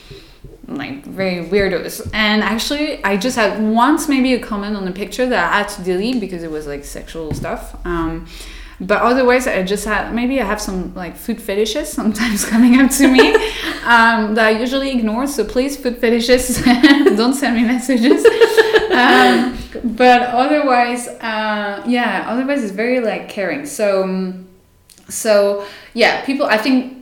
like 0.69 1.05
very 1.05 1.45
weirdos. 1.45 2.09
And 2.13 2.43
actually, 2.43 3.03
I 3.03 3.17
just 3.17 3.35
had 3.35 3.61
once 3.61 4.07
maybe 4.07 4.33
a 4.33 4.39
comment 4.39 4.75
on 4.75 4.85
the 4.85 4.91
picture 4.91 5.27
that 5.27 5.53
I 5.53 5.57
had 5.59 5.69
to 5.69 5.83
delete 5.83 6.19
because 6.19 6.43
it 6.43 6.51
was 6.51 6.67
like 6.67 6.85
sexual 6.85 7.33
stuff. 7.33 7.75
Um, 7.85 8.27
but 8.81 9.01
otherwise, 9.01 9.45
I 9.45 9.63
just 9.63 9.83
had 9.85 10.13
maybe 10.13 10.39
I 10.39 10.45
have 10.45 10.61
some 10.61 10.93
like 10.95 11.17
food 11.17 11.41
fetishes 11.41 11.91
sometimes 11.91 12.45
coming 12.53 12.79
up 12.79 12.91
to 12.91 13.07
me 13.07 13.33
um, 13.83 14.35
that 14.35 14.45
I 14.45 14.49
usually 14.51 14.91
ignore. 14.91 15.27
So 15.27 15.43
please, 15.43 15.75
food 15.75 15.97
fetishes, 15.97 16.63
don't 16.63 17.33
send 17.33 17.55
me 17.55 17.63
messages. 17.63 18.25
um, 18.91 19.57
but 19.95 20.21
otherwise, 20.21 21.07
uh, 21.07 21.83
yeah, 21.87 22.25
otherwise 22.27 22.63
it's 22.63 22.71
very 22.71 23.01
like 23.01 23.27
caring. 23.27 23.65
So, 23.65 24.33
so 25.09 25.65
yeah, 25.93 26.23
people. 26.25 26.45
I 26.45 26.57
think 26.57 26.98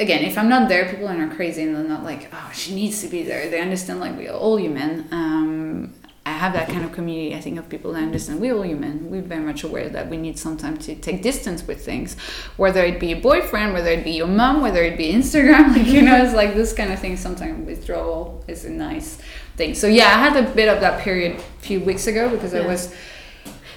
again, 0.00 0.24
if 0.24 0.36
I'm 0.36 0.48
not 0.48 0.68
there, 0.68 0.88
people 0.88 1.06
are 1.06 1.14
not 1.14 1.36
crazy 1.36 1.62
and 1.62 1.76
they're 1.76 1.84
not 1.84 2.02
like, 2.02 2.28
oh, 2.32 2.50
she 2.54 2.74
needs 2.74 3.02
to 3.02 3.08
be 3.08 3.22
there. 3.22 3.48
They 3.50 3.60
understand 3.60 4.00
like 4.00 4.16
we 4.16 4.26
are 4.28 4.36
all 4.36 4.58
human. 4.58 5.06
Um, 5.12 5.94
I 6.26 6.32
have 6.32 6.52
that 6.52 6.68
kind 6.68 6.84
of 6.84 6.92
community, 6.92 7.34
I 7.34 7.40
think, 7.40 7.58
of 7.58 7.68
people 7.68 7.92
that 7.92 8.02
understand 8.02 8.40
we're 8.40 8.54
all 8.54 8.64
human. 8.64 9.10
We're 9.10 9.22
very 9.22 9.42
much 9.42 9.64
aware 9.64 9.88
that 9.88 10.08
we 10.08 10.16
need 10.16 10.38
some 10.38 10.56
time 10.56 10.76
to 10.78 10.94
take 10.94 11.22
distance 11.22 11.66
with 11.66 11.84
things, 11.84 12.16
whether 12.56 12.84
it 12.84 13.00
be 13.00 13.12
a 13.12 13.16
boyfriend, 13.16 13.72
whether 13.72 13.90
it 13.90 14.04
be 14.04 14.12
your 14.12 14.26
mom, 14.26 14.60
whether 14.60 14.82
it 14.82 14.96
be 14.96 15.12
Instagram. 15.12 15.74
Like, 15.76 15.86
you 15.86 16.02
know, 16.02 16.22
it's 16.22 16.34
like 16.34 16.54
this 16.54 16.72
kind 16.72 16.92
of 16.92 16.98
thing. 16.98 17.16
Sometimes 17.16 17.66
withdrawal 17.66 18.44
is 18.48 18.64
a 18.64 18.70
nice 18.70 19.18
thing. 19.56 19.74
So, 19.74 19.86
yeah, 19.86 20.06
I 20.06 20.28
had 20.28 20.36
a 20.36 20.50
bit 20.50 20.68
of 20.68 20.80
that 20.80 21.00
period 21.00 21.36
a 21.36 21.40
few 21.60 21.80
weeks 21.80 22.06
ago 22.06 22.28
because 22.28 22.54
I 22.54 22.66
was. 22.66 22.94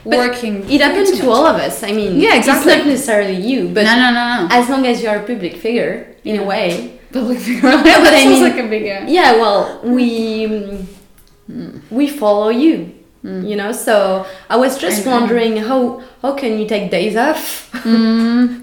But 0.06 0.18
working. 0.20 0.70
It 0.70 0.82
happened 0.82 1.08
too 1.08 1.18
to 1.18 1.30
all 1.30 1.46
of 1.46 1.56
us. 1.58 1.84
I 1.84 1.92
mean, 1.92 2.20
Yeah, 2.20 2.36
exactly. 2.36 2.74
It's 2.74 2.80
not 2.80 2.88
necessarily 2.88 3.36
you, 3.36 3.70
but 3.70 3.84
no, 3.84 3.96
no, 3.96 4.12
no, 4.12 4.48
no. 4.48 4.48
as 4.52 4.68
long 4.70 4.86
as 4.86 5.02
you 5.02 5.10
are 5.10 5.18
a 5.18 5.26
public 5.26 5.56
figure, 5.58 6.16
in 6.26 6.40
a 6.40 6.44
way. 6.44 7.00
Public 7.12 7.40
figure. 7.48 7.62
but 7.72 8.14
I 8.14 8.26
mean- 8.26 8.42
like 8.44 8.58
a 8.58 8.68
big. 8.68 8.84
Yeah, 9.10 9.34
well, 9.34 9.80
we 9.84 10.48
mm, 11.50 11.82
we 11.90 12.08
follow 12.08 12.50
you. 12.50 12.94
Mm. 13.24 13.48
You 13.50 13.56
know, 13.56 13.72
so 13.72 14.26
I 14.50 14.58
was 14.58 14.78
just 14.78 15.06
And- 15.06 15.12
wondering 15.14 15.56
how 15.58 16.04
how 16.22 16.34
can 16.34 16.60
you 16.60 16.68
take 16.68 16.92
days 16.92 17.16
off? 17.16 17.72
Mm, 17.72 18.63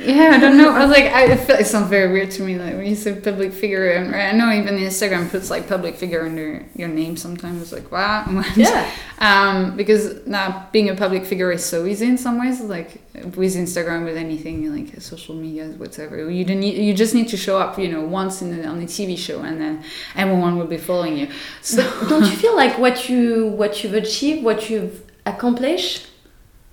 yeah, 0.00 0.30
I 0.32 0.40
don't 0.40 0.56
know. 0.56 0.70
I 0.70 0.80
was 0.86 0.90
like, 0.96 1.04
I, 1.04 1.32
it, 1.32 1.40
felt, 1.40 1.60
it 1.60 1.66
sounds 1.66 1.88
very 1.88 2.12
weird 2.12 2.30
to 2.32 2.42
me. 2.42 2.58
Like 2.58 2.74
when 2.74 2.86
you 2.86 2.94
say 2.94 3.14
public 3.14 3.52
figure, 3.52 3.90
and 3.90 4.14
I 4.14 4.32
know 4.32 4.50
even 4.50 4.76
Instagram 4.76 5.30
puts 5.30 5.50
like 5.50 5.68
public 5.68 5.96
figure 5.96 6.24
under 6.24 6.64
your 6.74 6.88
name 6.88 7.16
sometimes. 7.16 7.62
It's 7.62 7.72
like, 7.72 7.90
wow. 7.90 8.24
Yeah. 8.56 8.90
Um, 9.18 9.76
because 9.76 10.26
now 10.26 10.68
being 10.72 10.88
a 10.88 10.94
public 10.94 11.24
figure 11.24 11.52
is 11.52 11.64
so 11.64 11.84
easy 11.86 12.06
in 12.06 12.18
some 12.18 12.40
ways. 12.40 12.60
Like 12.60 13.02
with 13.14 13.54
Instagram, 13.54 14.04
with 14.04 14.16
anything 14.16 14.74
like 14.74 15.00
social 15.00 15.34
media, 15.34 15.66
whatever, 15.68 16.30
you 16.30 16.44
don't 16.44 16.60
need, 16.60 16.78
you 16.78 16.94
just 16.94 17.14
need 17.14 17.28
to 17.28 17.36
show 17.36 17.58
up, 17.58 17.78
you 17.78 17.88
know, 17.88 18.00
once 18.00 18.42
in 18.42 18.56
the, 18.56 18.66
on 18.66 18.80
the 18.80 18.86
TV 18.86 19.16
show, 19.16 19.42
and 19.42 19.60
then 19.60 19.84
everyone 20.16 20.58
will 20.58 20.66
be 20.66 20.78
following 20.78 21.18
you. 21.18 21.28
So 21.60 21.82
But 22.00 22.08
don't 22.08 22.24
you 22.24 22.36
feel 22.36 22.56
like 22.56 22.78
what 22.78 23.08
you 23.08 23.48
what 23.48 23.84
you've 23.84 23.94
achieved, 23.94 24.42
what 24.42 24.70
you've 24.70 25.02
accomplished, 25.26 26.08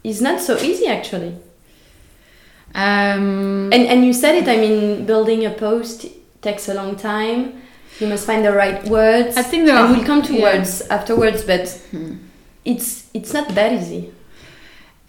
is 0.03 0.21
not 0.21 0.39
so 0.41 0.57
easy 0.57 0.87
actually? 0.87 1.37
Um, 2.75 3.69
And 3.73 3.83
and 3.87 4.05
you 4.05 4.13
said 4.13 4.35
it. 4.35 4.47
I 4.47 4.57
mean, 4.57 5.05
building 5.05 5.45
a 5.45 5.49
post 5.51 6.05
takes 6.41 6.69
a 6.69 6.73
long 6.73 6.95
time. 6.95 7.61
You 7.99 8.07
must 8.07 8.25
find 8.25 8.45
the 8.45 8.53
right 8.53 8.83
words. 8.85 9.35
I 9.37 9.43
think 9.43 9.65
there 9.65 9.75
are- 9.75 9.91
we'll 9.91 10.05
come 10.05 10.21
to 10.23 10.33
yeah. 10.33 10.43
words 10.43 10.81
afterwards, 10.89 11.43
but 11.43 11.67
Hmm. 11.91 12.13
it's 12.63 13.05
it's 13.13 13.33
not 13.33 13.47
that 13.55 13.71
easy. 13.73 14.11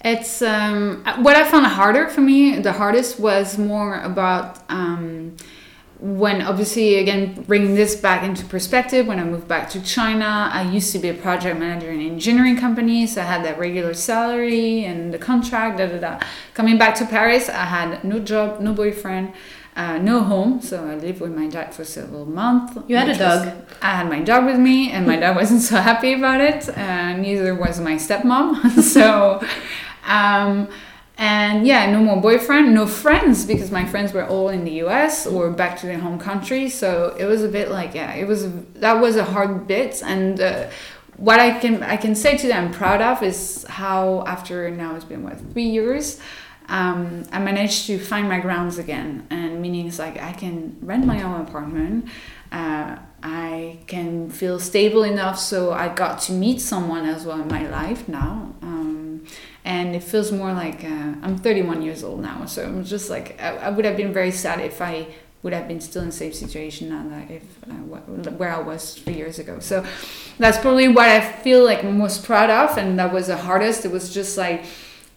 It's 0.03 0.41
um, 0.43 1.05
what 1.23 1.37
I 1.37 1.45
found 1.45 1.67
harder 1.67 2.09
for 2.09 2.23
me. 2.23 2.59
The 2.61 2.73
hardest 2.73 3.21
was 3.21 3.59
more 3.59 4.01
about 4.01 4.59
um, 4.71 5.37
when, 6.01 6.41
obviously, 6.43 6.97
again 6.97 7.43
bringing 7.47 7.75
this 7.75 7.95
back 7.95 8.23
into 8.23 8.45
perspective. 8.47 9.07
When 9.07 9.19
I 9.19 9.25
moved 9.25 9.47
back 9.49 9.69
to 9.71 9.83
China, 9.83 10.51
I 10.53 10.63
used 10.63 10.93
to 10.93 10.99
be 10.99 11.09
a 11.09 11.15
project 11.15 11.59
manager 11.59 11.91
in 11.91 12.01
an 12.01 12.07
engineering 12.07 12.57
company, 12.57 13.07
so 13.07 13.21
I 13.21 13.25
had 13.25 13.45
that 13.45 13.59
regular 13.59 13.95
salary 13.95 14.85
and 14.85 15.13
the 15.13 15.19
contract. 15.19 15.79
Da 15.79 15.87
da 15.87 15.99
da. 15.99 16.21
Coming 16.55 16.79
back 16.79 16.95
to 16.97 17.05
Paris, 17.07 17.49
I 17.49 17.65
had 17.67 18.03
no 18.05 18.19
job, 18.19 18.61
no 18.61 18.73
boyfriend. 18.73 19.33
Uh, 19.77 19.99
no 19.99 20.21
home, 20.25 20.61
so 20.61 20.85
I 20.85 20.97
lived 20.97 21.21
with 21.21 21.35
my 21.35 21.47
dad 21.47 21.73
for 21.73 21.85
several 21.85 22.27
months. 22.27 22.77
You 22.89 22.97
had 22.97 23.07
a 23.07 23.13
which 23.13 23.21
was- 23.21 23.45
dog. 23.47 23.55
I 23.81 23.93
had 23.97 24.09
my 24.11 24.21
dog 24.21 24.45
with 24.45 24.59
me, 24.59 24.91
and 24.91 25.07
my 25.07 25.17
dad 25.17 25.37
wasn't 25.43 25.63
so 25.63 25.77
happy 25.77 26.13
about 26.13 26.41
it. 26.41 26.69
and 26.77 27.23
neither 27.23 27.55
was 27.55 27.79
my 27.81 27.95
stepmom. 27.95 28.69
so, 28.83 29.41
um, 30.07 30.69
and 31.21 31.67
yeah, 31.67 31.91
no 31.91 32.01
more 32.01 32.19
boyfriend, 32.19 32.73
no 32.73 32.87
friends 32.87 33.45
because 33.45 33.71
my 33.71 33.85
friends 33.85 34.15
were 34.15 34.25
all 34.25 34.49
in 34.49 34.65
the 34.65 34.71
U.S. 34.85 35.27
or 35.27 35.51
back 35.51 35.79
to 35.81 35.87
their 35.87 35.99
home 35.99 36.19
country. 36.19 36.71
So 36.71 37.15
it 37.19 37.27
was 37.27 37.45
a 37.45 37.49
bit 37.49 37.71
like 37.71 37.95
yeah, 37.95 38.15
it 38.15 38.27
was 38.27 38.51
that 38.77 38.95
was 38.95 39.17
a 39.17 39.25
hard 39.25 39.67
bit. 39.67 40.03
And 40.03 40.41
uh, 40.41 40.71
what 41.19 41.39
I 41.39 41.59
can 41.61 41.83
I 41.83 41.99
can 41.99 42.15
say 42.15 42.39
to 42.39 42.49
them 42.49 42.69
I'm 42.69 42.73
proud 42.73 43.03
of 43.03 43.23
is 43.23 43.67
how 43.69 44.25
after 44.27 44.71
now 44.71 44.97
it's 44.97 45.05
been 45.05 45.23
what 45.23 45.39
three 45.53 45.69
years. 45.69 46.19
Um, 46.71 47.25
I 47.33 47.39
managed 47.39 47.87
to 47.89 47.99
find 47.99 48.27
my 48.27 48.41
grounds 48.41 48.79
again, 48.79 49.27
and 49.29 49.61
meaning 49.61 49.89
it's 49.89 49.99
like 49.99 50.23
I 50.23 50.33
can 50.33 50.79
rent 50.81 51.05
my 51.05 51.21
own 51.21 51.43
apartment. 51.43 52.09
Uh, 52.51 52.97
I 53.23 53.81
can 53.87 54.31
feel 54.31 54.59
stable 54.59 55.03
enough 55.03 55.39
so 55.39 55.73
I 55.73 55.89
got 55.89 56.21
to 56.23 56.33
meet 56.33 56.63
someone 56.63 57.05
as 57.05 57.27
well 57.27 57.43
in 57.43 57.49
my 57.49 57.69
life 57.69 58.09
now. 58.09 58.55
Um, 58.63 59.27
and 59.65 59.95
it 59.95 60.03
feels 60.03 60.33
more 60.33 60.53
like 60.53 60.85
uh, 60.85 61.15
I'm 61.23 61.37
31 61.37 61.83
years 61.83 62.03
old 62.03 62.21
now, 62.21 62.47
so 62.47 62.65
I'm 62.65 62.85
just 62.85 63.11
like 63.11 63.41
I, 63.41 63.57
I 63.57 63.71
would 63.71 63.85
have 63.85 63.97
been 63.97 64.13
very 64.13 64.31
sad 64.31 64.61
if 64.61 64.81
I 64.81 65.07
would 65.43 65.53
have 65.53 65.67
been 65.69 65.81
still 65.81 66.03
in 66.03 66.09
the 66.09 66.15
same 66.15 66.33
situation 66.33 66.91
now 66.91 67.03
that 67.09 67.31
if 67.31 67.43
uh, 67.69 68.31
where 68.33 68.53
I 68.55 68.61
was 68.61 68.95
three 68.95 69.15
years 69.15 69.39
ago. 69.39 69.59
So 69.61 69.85
that's 70.39 70.59
probably 70.59 70.89
what 70.89 71.09
I 71.09 71.21
feel 71.21 71.65
like 71.65 71.83
most 71.85 72.25
proud 72.25 72.51
of, 72.51 72.77
and 72.77 72.99
that 72.99 73.13
was 73.13 73.29
the 73.29 73.37
hardest. 73.37 73.85
It 73.85 73.91
was 73.91 74.13
just 74.13 74.37
like 74.37 74.65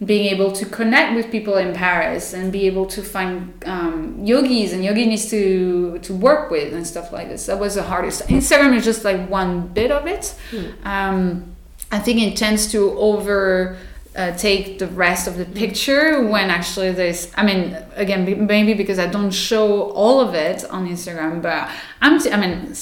being 0.04 0.26
able 0.26 0.50
to 0.52 0.66
connect 0.66 1.14
with 1.14 1.30
people 1.30 1.56
in 1.56 1.72
Paris 1.72 2.32
and 2.34 2.50
be 2.52 2.66
able 2.66 2.84
to 2.86 3.00
find 3.02 3.62
um, 3.66 4.18
yogis 4.24 4.72
and 4.72 4.82
yoginis 4.82 5.30
to 5.30 5.98
to 6.00 6.14
work 6.14 6.50
with 6.50 6.72
and 6.72 6.86
stuff 6.86 7.12
like 7.12 7.28
this. 7.28 7.46
That 7.46 7.58
was 7.58 7.74
the 7.74 7.82
hardest. 7.82 8.22
Instagram 8.28 8.76
is 8.76 8.84
just 8.84 9.04
like 9.04 9.28
one 9.28 9.68
bit 9.68 9.90
of 9.90 10.06
it. 10.06 10.34
Um, 10.84 11.54
I 11.92 11.98
think 11.98 12.20
it 12.22 12.36
tends 12.36 12.70
to 12.72 12.92
over. 12.98 13.76
Uh, 14.16 14.30
take 14.36 14.78
the 14.78 14.86
rest 14.86 15.26
of 15.26 15.36
the 15.36 15.44
picture 15.44 16.22
when 16.28 16.48
actually 16.48 16.92
there's 16.92 17.32
i 17.34 17.42
mean 17.44 17.76
again 17.96 18.46
maybe 18.46 18.72
because 18.72 18.98
i 18.98 19.08
don't 19.08 19.32
show 19.32 19.90
all 19.90 20.20
of 20.20 20.34
it 20.34 20.64
on 20.70 20.88
instagram 20.88 21.42
but 21.42 21.68
i'm 22.00 22.20
t- 22.20 22.30
i 22.30 22.36
mean 22.36 22.72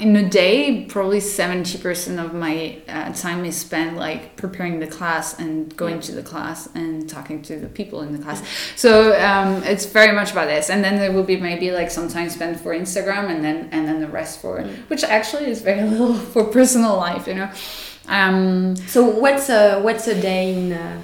in 0.00 0.14
a 0.14 0.28
day 0.28 0.84
probably 0.84 1.18
70% 1.18 2.24
of 2.24 2.34
my 2.34 2.78
uh, 2.88 3.12
time 3.12 3.44
is 3.44 3.56
spent 3.56 3.96
like 3.96 4.36
preparing 4.36 4.78
the 4.78 4.86
class 4.86 5.38
and 5.38 5.76
going 5.76 6.00
to 6.00 6.12
the 6.12 6.22
class 6.22 6.68
and 6.74 7.08
talking 7.08 7.42
to 7.42 7.58
the 7.58 7.68
people 7.68 8.02
in 8.02 8.12
the 8.12 8.22
class. 8.22 8.42
So 8.76 9.12
um, 9.20 9.62
it's 9.64 9.86
very 9.86 10.14
much 10.14 10.32
about 10.32 10.46
this. 10.46 10.70
And 10.70 10.82
then 10.84 10.96
there 10.96 11.12
will 11.12 11.24
be 11.24 11.36
maybe 11.36 11.70
like 11.70 11.90
some 11.90 12.08
time 12.08 12.30
spent 12.30 12.60
for 12.60 12.74
instagram 12.74 13.30
and 13.30 13.44
then 13.44 13.68
and 13.72 13.86
then 13.86 14.00
the 14.00 14.08
rest 14.08 14.40
for 14.40 14.62
which 14.88 15.04
actually 15.04 15.46
is 15.46 15.60
very 15.62 15.82
little 15.90 16.14
for 16.14 16.44
personal 16.44 16.96
life 16.96 17.26
you 17.26 17.34
know 17.34 17.50
um 18.08 18.76
So 18.76 19.04
what's 19.04 19.48
a 19.48 19.80
what's 19.80 20.06
a 20.06 20.20
day 20.20 20.54
in 20.54 20.72
uh, 20.72 21.02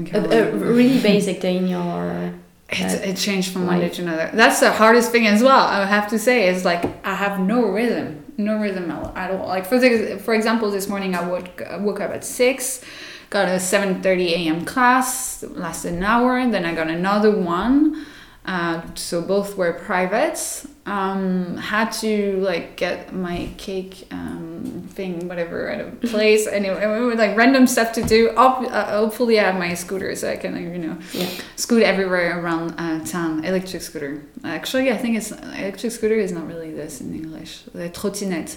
okay, 0.00 0.18
a, 0.18 0.48
a 0.48 0.56
really 0.56 1.00
basic 1.00 1.40
day 1.40 1.56
in 1.56 1.68
your 1.68 2.34
It, 2.72 2.80
uh, 2.80 3.10
it 3.10 3.16
changed 3.18 3.52
from 3.52 3.66
one 3.66 3.80
day 3.80 3.90
to 3.90 4.02
another. 4.02 4.30
That's 4.32 4.60
the 4.60 4.72
hardest 4.72 5.12
thing 5.12 5.26
as 5.26 5.42
well. 5.42 5.60
I 5.66 5.84
have 5.84 6.08
to 6.08 6.18
say 6.18 6.48
is 6.48 6.64
like 6.64 6.82
I 7.04 7.14
have 7.14 7.38
no 7.38 7.66
rhythm, 7.66 8.24
no 8.38 8.58
rhythm 8.58 8.90
at 8.90 9.30
all. 9.30 9.46
Like 9.46 9.66
for 9.66 9.78
the, 9.78 10.18
for 10.24 10.32
example, 10.32 10.70
this 10.70 10.88
morning 10.88 11.14
I 11.14 11.22
woke 11.28 11.60
woke 11.80 12.00
up 12.00 12.12
at 12.12 12.24
six, 12.24 12.82
got 13.28 13.46
a 13.46 13.60
seven 13.60 14.00
thirty 14.02 14.32
a.m. 14.32 14.64
class, 14.64 15.42
lasted 15.42 15.92
an 15.92 16.02
hour. 16.02 16.48
Then 16.50 16.64
I 16.64 16.74
got 16.74 16.88
another 16.88 17.30
one. 17.30 18.06
Uh, 18.46 18.80
so 18.94 19.20
both 19.20 19.56
were 19.58 19.74
private. 19.74 20.64
Um, 20.84 21.56
had 21.58 21.90
to 22.00 22.38
like 22.40 22.76
get 22.76 23.12
my 23.14 23.48
cake 23.56 24.08
um, 24.10 24.88
thing, 24.90 25.28
whatever, 25.28 25.68
at 25.68 25.80
a 25.80 25.90
place. 26.08 26.48
anyway, 26.48 26.84
like 27.14 27.36
random 27.36 27.68
stuff 27.68 27.92
to 27.92 28.02
do. 28.02 28.30
Op- 28.36 28.62
uh, 28.68 28.86
hopefully, 28.98 29.38
I 29.38 29.44
have 29.44 29.58
my 29.58 29.74
scooter 29.74 30.16
so 30.16 30.28
I 30.28 30.36
can, 30.36 30.56
you 30.56 30.78
know, 30.78 30.96
Yeah. 31.12 31.28
scoot 31.54 31.84
everywhere 31.84 32.40
around 32.40 32.74
uh, 32.78 33.04
town. 33.04 33.44
Electric 33.44 33.80
scooter. 33.80 34.22
Actually, 34.42 34.90
I 34.90 34.96
think 34.96 35.16
it's 35.16 35.30
electric 35.30 35.92
scooter 35.92 36.16
is 36.16 36.32
not 36.32 36.48
really 36.48 36.72
this 36.72 37.00
in 37.00 37.14
English. 37.14 37.62
The 37.72 37.88
trottinette. 37.88 38.56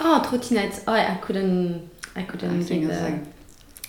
oh 0.00 0.22
trottinette? 0.24 0.82
Oh, 0.88 0.94
I 0.94 1.16
couldn't 1.20 1.90
I 2.16 2.20
I 2.20 2.24
couldn't 2.24 2.64
think 2.64 2.82
give 2.82 2.90
it's 2.90 3.00
the 3.00 3.10
like 3.10 3.20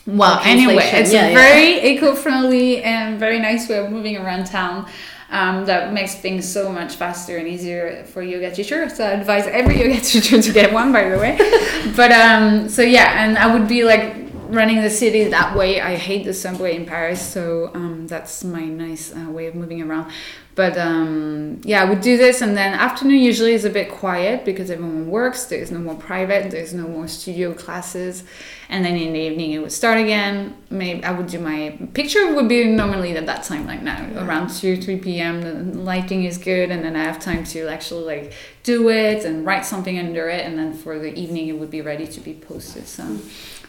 well, 0.08 0.40
anyway, 0.44 0.76
it's 0.94 1.12
Yeah, 1.14 1.28
a 1.28 1.30
yeah. 1.32 1.36
very 1.36 1.70
eco-friendly 1.92 2.82
and 2.84 3.20
very 3.20 3.40
nice 3.40 3.68
way 3.70 3.78
of 3.78 3.92
moving 3.92 4.16
around 4.18 4.46
town. 4.48 4.86
Um, 5.30 5.66
that 5.66 5.92
makes 5.92 6.16
things 6.16 6.50
so 6.50 6.72
much 6.72 6.96
faster 6.96 7.36
and 7.36 7.50
easier 7.50 8.06
for 8.06 8.22
yoga 8.22 8.50
teacher. 8.50 8.88
So 8.88 9.04
I 9.04 9.10
advise 9.10 9.46
every 9.46 9.78
yoga 9.84 10.00
teacher 10.00 10.42
to 10.42 10.54
get 10.54 10.72
one, 10.72 10.94
by 10.94 11.10
the 11.10 11.18
way. 11.18 11.36
but 11.98 12.12
um, 12.14 12.70
so 12.70 12.82
yeah, 12.82 13.26
and 13.26 13.38
I 13.38 13.54
would 13.54 13.68
be 13.68 13.84
like 13.84 14.16
running 14.50 14.82
the 14.82 14.90
city 14.90 15.26
that 15.26 15.56
way. 15.56 15.82
I 15.82 15.96
hate 15.96 16.26
the 16.26 16.34
subway 16.34 16.76
in 16.76 16.86
Paris, 16.86 17.22
so 17.22 17.72
um, 17.74 18.08
that's 18.08 18.44
my 18.44 18.66
nice 18.66 19.14
uh, 19.14 19.30
way 19.30 19.48
of 19.48 19.56
moving 19.56 19.82
around. 19.82 20.12
But 20.58 20.76
um, 20.76 21.62
yeah, 21.64 21.84
I 21.84 21.86
would 21.86 22.02
do 22.02 22.18
this, 22.18 22.42
and 22.42 22.58
then 22.58 22.74
afternoon 22.74 23.20
usually 23.20 23.54
is 23.54 23.64
a 23.64 23.70
bit 23.70 23.92
quiet 23.92 24.44
because 24.44 24.72
everyone 24.72 25.08
works. 25.08 25.46
There's 25.46 25.70
no 25.70 25.78
more 25.78 25.94
private. 25.94 26.50
There's 26.50 26.74
no 26.74 26.88
more 26.88 27.08
studio 27.08 27.54
classes, 27.54 28.24
and 28.68 28.84
then 28.84 28.96
in 28.98 29.14
the 29.14 29.20
evening 29.20 29.52
it 29.52 29.60
would 29.60 29.72
start 29.72 30.00
again. 30.00 30.58
Maybe 30.72 31.04
I 31.04 31.12
would 31.12 31.28
do 31.28 31.40
my 31.40 31.78
picture 31.94 32.34
would 32.34 32.50
be 32.50 32.66
normally 32.66 33.16
at 33.16 33.28
that 33.28 33.44
time 33.44 33.68
like 33.68 33.84
now 33.84 34.00
around 34.26 34.50
two 34.50 34.82
three 34.82 34.98
p.m. 34.98 35.42
The 35.42 35.54
lighting 35.92 36.24
is 36.24 36.40
good, 36.40 36.72
and 36.72 36.84
then 36.84 36.96
I 36.96 37.04
have 37.04 37.20
time 37.20 37.44
to 37.54 37.68
actually 37.68 38.06
like 38.14 38.34
do 38.64 38.90
it 38.90 39.26
and 39.26 39.46
write 39.46 39.64
something 39.64 40.00
under 40.00 40.28
it, 40.28 40.44
and 40.44 40.58
then 40.58 40.74
for 40.74 40.98
the 40.98 41.14
evening 41.14 41.50
it 41.50 41.58
would 41.60 41.70
be 41.70 41.82
ready 41.82 42.08
to 42.08 42.20
be 42.20 42.34
posted. 42.34 42.88
So 42.88 43.04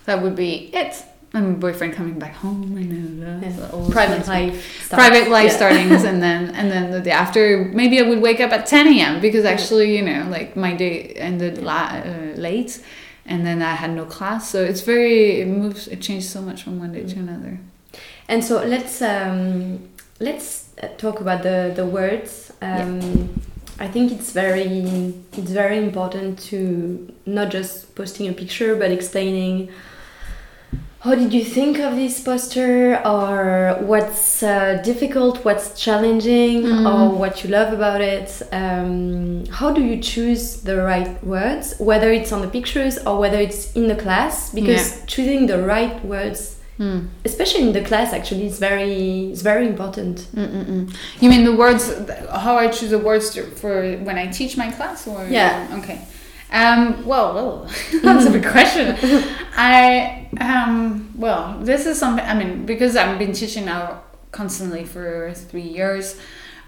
that 0.07 0.22
would 0.22 0.37
be 0.37 0.70
it. 0.72 1.05
And 1.35 1.47
my 1.49 1.55
boyfriend 1.55 1.93
coming 1.93 2.19
back 2.19 2.35
home, 2.37 2.75
I 2.77 2.83
know 2.83 3.41
that. 3.41 3.53
Yeah. 3.53 3.91
private 3.93 4.27
life 4.27 4.83
stuff. 4.87 4.99
private 4.99 5.29
life 5.31 5.51
Yeah. 5.51 5.57
startings 5.57 6.03
and 6.11 6.23
then 6.23 6.41
and 6.59 6.71
then 6.73 6.91
the 6.91 7.01
day 7.01 7.11
after 7.25 7.43
maybe 7.81 7.99
i 8.01 8.03
would 8.09 8.23
wake 8.23 8.41
up 8.41 8.51
at 8.53 8.67
10 8.67 8.87
a.m 8.95 9.21
because 9.21 9.45
actually 9.45 9.88
you 9.99 10.03
know 10.03 10.27
like 10.31 10.57
my 10.57 10.73
day 10.75 10.95
ended 11.29 11.59
la- 11.59 12.01
uh, 12.03 12.33
late 12.37 12.73
and 13.27 13.45
then 13.47 13.61
i 13.62 13.75
had 13.83 13.91
no 14.01 14.05
class 14.07 14.49
so 14.53 14.59
it's 14.71 14.81
very 14.81 15.41
it 15.43 15.49
moves 15.49 15.87
it 15.88 16.01
changed 16.01 16.27
so 16.37 16.41
much 16.41 16.62
from 16.64 16.79
one 16.81 16.93
day 16.93 17.05
to 17.12 17.17
another 17.19 17.59
And 18.29 18.43
so 18.49 18.55
let's 18.75 19.01
um, 19.03 19.79
let's 20.21 20.49
uh, 20.83 20.88
talk 21.05 21.17
about 21.25 21.41
the 21.43 21.59
the 21.81 21.87
words. 21.99 22.53
Um, 22.61 23.01
I 23.81 23.88
think 23.95 24.12
it's 24.17 24.31
very 24.33 25.14
it's 25.41 25.53
very 25.62 25.79
important 25.88 26.38
to 26.51 26.59
not 27.25 27.47
just 27.57 27.95
posting 27.95 28.29
a 28.29 28.33
picture 28.43 28.73
but 28.83 28.91
explaining 28.91 29.69
how 31.01 31.15
did 31.15 31.33
you 31.33 31.45
think 31.45 31.79
of 31.79 31.95
this 31.95 32.21
poster 32.21 33.01
or 33.07 33.77
what's 33.81 34.43
uh, 34.43 34.81
difficult 34.85 35.45
what's 35.45 35.69
challenging 35.85 36.63
Mm. 36.65 36.87
or 36.91 37.17
what 37.23 37.45
you 37.45 37.51
love 37.51 37.73
about 37.73 38.01
it 38.01 38.29
um, 38.53 39.45
how 39.59 39.71
do 39.73 39.81
you 39.91 39.97
choose 40.13 40.43
the 40.69 40.77
right 40.83 41.23
words 41.25 41.75
whether 41.79 42.11
it's 42.19 42.33
on 42.33 42.41
the 42.43 42.49
pictures 42.49 42.99
or 43.07 43.15
whether 43.23 43.39
it's 43.39 43.73
in 43.75 43.87
the 43.87 43.95
class 44.05 44.51
because 44.59 45.01
choosing 45.07 45.47
the 45.47 45.59
right 45.75 46.05
words 46.05 46.55
Mm. 46.81 47.09
especially 47.25 47.63
in 47.69 47.73
the 47.73 47.83
class 47.83 48.13
actually 48.13 48.47
is 48.47 48.61
very 48.61 49.33
is 49.33 49.43
very 49.43 49.67
important 49.67 50.15
Mm-mm-mm. 50.33 50.83
You 51.21 51.29
mean 51.29 51.43
the 51.45 51.57
words? 51.63 51.83
How 52.47 52.55
I 52.57 52.69
choose 52.69 52.91
the 52.91 53.01
words 53.01 53.37
for 53.61 53.75
when 54.07 54.17
I 54.17 54.27
teach 54.39 54.57
my 54.57 54.71
class, 54.71 54.99
or 55.09 55.27
Yeah. 55.29 55.67
Okay. 55.79 55.99
Um, 56.51 57.05
well, 57.05 57.35
well, 57.35 57.71
that's 58.03 58.27
a 58.27 58.31
big 58.31 58.47
question. 58.47 58.97
I 59.57 60.29
um, 60.41 61.13
well, 61.17 61.59
this 61.61 61.87
is 61.87 61.99
something. 61.99 62.25
I 62.25 62.35
mean, 62.35 62.67
because 62.67 62.97
I've 62.97 63.19
been 63.19 63.33
teaching 63.33 63.65
now 63.65 64.03
constantly 64.33 64.85
for 64.85 65.33
three 65.35 65.63
years. 65.63 66.19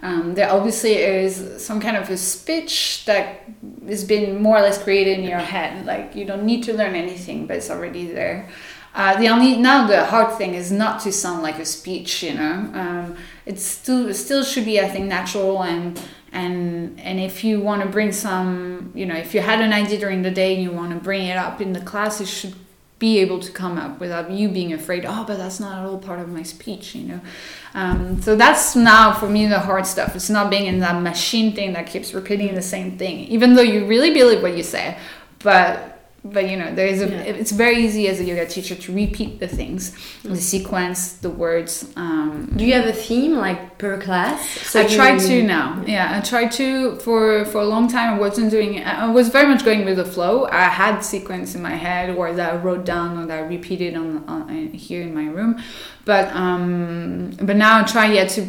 Um, 0.02 0.34
there 0.34 0.50
obviously 0.50 0.94
is 0.94 1.62
some 1.62 1.78
kind 1.78 1.96
of 1.96 2.08
a 2.08 2.16
speech 2.16 3.04
that 3.04 3.44
has 3.86 4.02
been 4.02 4.42
more 4.42 4.56
or 4.56 4.62
less 4.62 4.82
created 4.82 5.18
in 5.18 5.24
your 5.24 5.38
head. 5.38 5.84
Like 5.84 6.16
you 6.16 6.24
don't 6.24 6.44
need 6.44 6.62
to 6.64 6.72
learn 6.74 6.94
anything, 6.94 7.46
but 7.46 7.56
it's 7.58 7.70
already 7.70 8.06
there. 8.06 8.48
Uh, 8.94 9.16
the 9.18 9.28
only 9.28 9.56
now 9.56 9.86
the 9.86 10.04
hard 10.06 10.36
thing 10.36 10.54
is 10.54 10.72
not 10.72 11.00
to 11.00 11.12
sound 11.12 11.42
like 11.42 11.58
a 11.58 11.64
speech. 11.64 12.22
You 12.22 12.34
know, 12.34 12.70
um, 12.74 13.16
it's 13.46 13.64
still 13.64 14.08
it 14.08 14.14
still 14.14 14.42
should 14.42 14.64
be 14.64 14.80
I 14.80 14.88
think 14.88 15.06
natural 15.06 15.62
and 15.62 16.00
and 16.32 16.98
and 17.00 17.20
if 17.20 17.44
you 17.44 17.60
want 17.60 17.82
to 17.82 17.88
bring 17.88 18.12
some 18.12 18.90
you 18.94 19.06
know 19.06 19.14
if 19.14 19.32
you 19.34 19.40
had 19.40 19.60
an 19.60 19.72
idea 19.72 19.98
during 19.98 20.22
the 20.22 20.30
day 20.30 20.54
and 20.54 20.62
you 20.62 20.72
want 20.72 20.92
to 20.92 20.98
bring 20.98 21.26
it 21.26 21.36
up 21.36 21.60
in 21.60 21.72
the 21.72 21.80
class, 21.80 22.20
it 22.20 22.26
should 22.26 22.54
be 22.98 23.18
able 23.18 23.40
to 23.40 23.50
come 23.50 23.78
up 23.78 23.98
without 23.98 24.30
you 24.30 24.48
being 24.48 24.72
afraid. 24.72 25.06
Oh, 25.06 25.24
but 25.26 25.38
that's 25.38 25.58
not 25.58 25.78
at 25.78 25.86
all 25.86 25.98
part 25.98 26.18
of 26.18 26.28
my 26.28 26.42
speech. 26.42 26.94
You 26.96 27.04
know. 27.04 27.20
Um, 27.74 28.20
so 28.20 28.34
that's 28.34 28.74
now 28.74 29.12
for 29.12 29.28
me 29.28 29.46
the 29.46 29.60
hard 29.60 29.86
stuff. 29.86 30.16
It's 30.16 30.30
not 30.30 30.50
being 30.50 30.66
in 30.66 30.80
that 30.80 31.00
machine 31.00 31.54
thing 31.54 31.74
that 31.74 31.86
keeps 31.86 32.12
repeating 32.12 32.56
the 32.56 32.62
same 32.62 32.98
thing, 32.98 33.20
even 33.26 33.54
though 33.54 33.62
you 33.62 33.86
really 33.86 34.12
believe 34.12 34.42
what 34.42 34.56
you 34.56 34.64
say. 34.64 34.98
But 35.38 35.89
but 36.24 36.48
you 36.50 36.56
know 36.56 36.74
there 36.74 36.86
is 36.86 37.00
a. 37.02 37.08
Yeah. 37.08 37.20
It's 37.42 37.50
very 37.52 37.76
easy 37.84 38.06
as 38.08 38.20
a 38.20 38.24
yoga 38.24 38.46
teacher 38.46 38.74
to 38.74 38.92
repeat 38.92 39.40
the 39.40 39.48
things, 39.48 39.96
the 40.22 40.36
sequence, 40.36 41.14
the 41.14 41.30
words. 41.30 41.90
Um, 41.96 42.52
do 42.56 42.64
you 42.64 42.74
have 42.74 42.86
a 42.86 42.92
theme 42.92 43.36
like 43.36 43.78
per 43.78 44.00
class 44.00 44.74
I 44.76 44.82
you- 44.82 44.96
try 44.96 45.18
to 45.18 45.42
now. 45.42 45.82
Yeah, 45.86 46.16
I 46.16 46.20
tried 46.20 46.52
to 46.52 46.96
for 46.96 47.44
for 47.46 47.58
a 47.60 47.64
long 47.66 47.88
time. 47.88 48.14
I 48.14 48.18
wasn't 48.18 48.50
doing. 48.50 48.82
I 48.84 49.10
was 49.10 49.28
very 49.28 49.48
much 49.48 49.64
going 49.64 49.84
with 49.84 49.96
the 49.96 50.04
flow. 50.04 50.46
I 50.46 50.64
had 50.64 51.00
sequence 51.00 51.54
in 51.54 51.62
my 51.62 51.76
head, 51.86 52.16
or 52.16 52.32
that 52.34 52.52
I 52.52 52.56
wrote 52.56 52.84
down, 52.84 53.18
or 53.18 53.26
that 53.26 53.38
I 53.44 53.46
repeated 53.46 53.96
on, 53.96 54.24
on 54.28 54.48
here 54.74 55.02
in 55.02 55.14
my 55.14 55.26
room. 55.26 55.62
But 56.04 56.28
um, 56.34 57.30
but 57.40 57.56
now 57.56 57.80
I 57.80 57.82
try 57.84 58.12
yeah 58.12 58.26
to 58.26 58.46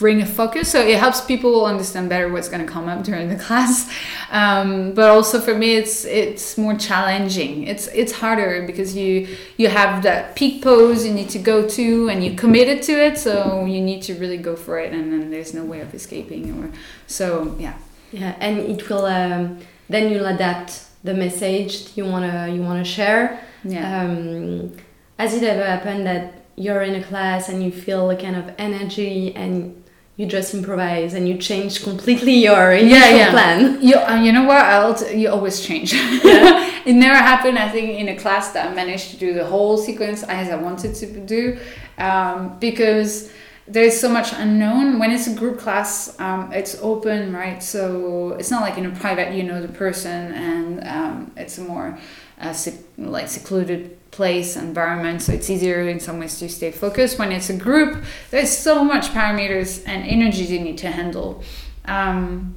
bring 0.00 0.20
a 0.22 0.26
focus. 0.26 0.72
So 0.72 0.80
it 0.80 0.98
helps 0.98 1.20
people 1.20 1.66
understand 1.66 2.08
better 2.08 2.28
what's 2.32 2.48
going 2.48 2.66
to 2.66 2.72
come 2.72 2.88
up 2.88 3.04
during 3.04 3.28
the 3.28 3.36
class. 3.46 3.88
Um, 4.32 4.92
but 4.94 5.10
also 5.10 5.40
for 5.40 5.54
me 5.54 5.76
it's 5.76 6.04
it's 6.04 6.58
more 6.58 6.74
challenging. 6.74 7.64
It's 7.72 7.86
it's 7.88 8.12
harder 8.12 8.66
because 8.66 8.96
you 8.96 9.28
you 9.58 9.68
have 9.68 10.02
that 10.02 10.34
peak 10.34 10.62
pose 10.62 11.06
you 11.06 11.12
need 11.12 11.30
to 11.30 11.38
go 11.38 11.68
to 11.68 12.08
and 12.08 12.24
you 12.24 12.34
committed 12.34 12.82
to 12.88 12.92
it. 12.92 13.18
So 13.18 13.66
you 13.66 13.80
need 13.80 14.02
to 14.08 14.14
really 14.14 14.38
go 14.38 14.56
for 14.56 14.80
it 14.80 14.92
and 14.92 15.12
then 15.12 15.30
there's 15.30 15.52
no 15.54 15.64
way 15.64 15.80
of 15.80 15.94
escaping 15.94 16.44
or 16.58 16.70
so 17.06 17.54
yeah. 17.58 17.76
Yeah, 18.12 18.34
and 18.40 18.58
it 18.58 18.88
will 18.88 19.06
um, 19.06 19.58
then 19.88 20.10
you'll 20.10 20.26
adapt 20.26 20.70
the 21.04 21.14
message 21.14 21.96
you 21.96 22.04
wanna 22.04 22.48
you 22.48 22.62
wanna 22.62 22.84
share. 22.84 23.40
yeah. 23.62 24.02
Um, 24.02 24.72
has 25.18 25.34
it 25.34 25.42
ever 25.42 25.64
happened 25.64 26.06
that 26.06 26.40
you're 26.56 26.82
in 26.82 26.94
a 26.94 27.02
class 27.02 27.48
and 27.48 27.62
you 27.62 27.70
feel 27.70 28.10
a 28.10 28.16
kind 28.16 28.36
of 28.36 28.52
energy 28.58 29.34
and 29.34 29.79
you 30.20 30.26
just 30.26 30.52
improvise 30.52 31.14
and 31.14 31.26
you 31.26 31.38
change 31.38 31.82
completely 31.82 32.34
your 32.34 32.72
initial 32.72 33.16
yeah. 33.16 33.30
plan? 33.30 33.80
You, 33.80 33.96
uh, 33.96 34.20
you 34.20 34.32
know 34.32 34.44
what? 34.44 34.62
I'll 34.66 35.14
you 35.14 35.30
always 35.30 35.62
change. 35.62 35.92
it 35.94 36.94
never 36.94 37.16
happened, 37.16 37.58
I 37.58 37.70
think, 37.70 37.98
in 37.98 38.08
a 38.08 38.16
class 38.16 38.52
that 38.52 38.70
I 38.70 38.74
managed 38.74 39.12
to 39.12 39.16
do 39.16 39.32
the 39.32 39.46
whole 39.46 39.78
sequence 39.78 40.22
as 40.24 40.50
I 40.50 40.56
wanted 40.56 40.94
to 40.96 41.06
do 41.20 41.58
um, 41.96 42.58
because 42.58 43.32
there's 43.66 43.98
so 43.98 44.10
much 44.10 44.34
unknown. 44.34 44.98
When 44.98 45.10
it's 45.10 45.26
a 45.26 45.34
group 45.34 45.58
class, 45.58 46.18
um, 46.20 46.52
it's 46.52 46.76
open, 46.82 47.32
right? 47.32 47.62
So 47.62 48.32
it's 48.38 48.50
not 48.50 48.60
like 48.60 48.76
in 48.76 48.84
a 48.84 48.90
private, 48.90 49.32
you 49.32 49.42
know 49.42 49.62
the 49.62 49.72
person, 49.72 50.32
and 50.34 50.86
um, 50.86 51.32
it's 51.34 51.56
a 51.56 51.62
more 51.62 51.98
uh, 52.42 52.52
sec- 52.52 52.84
like 52.98 53.28
secluded 53.28 53.96
place 54.10 54.56
environment 54.56 55.22
so 55.22 55.32
it's 55.32 55.48
easier 55.48 55.88
in 55.88 56.00
some 56.00 56.18
ways 56.18 56.38
to 56.38 56.48
stay 56.48 56.70
focused 56.70 57.18
when 57.18 57.32
it's 57.32 57.50
a 57.50 57.56
group. 57.56 58.04
There's 58.30 58.56
so 58.56 58.84
much 58.84 59.08
parameters 59.08 59.82
and 59.86 60.06
energies 60.06 60.50
you 60.50 60.60
need 60.60 60.78
to 60.78 60.90
handle. 60.90 61.42
Um, 61.84 62.56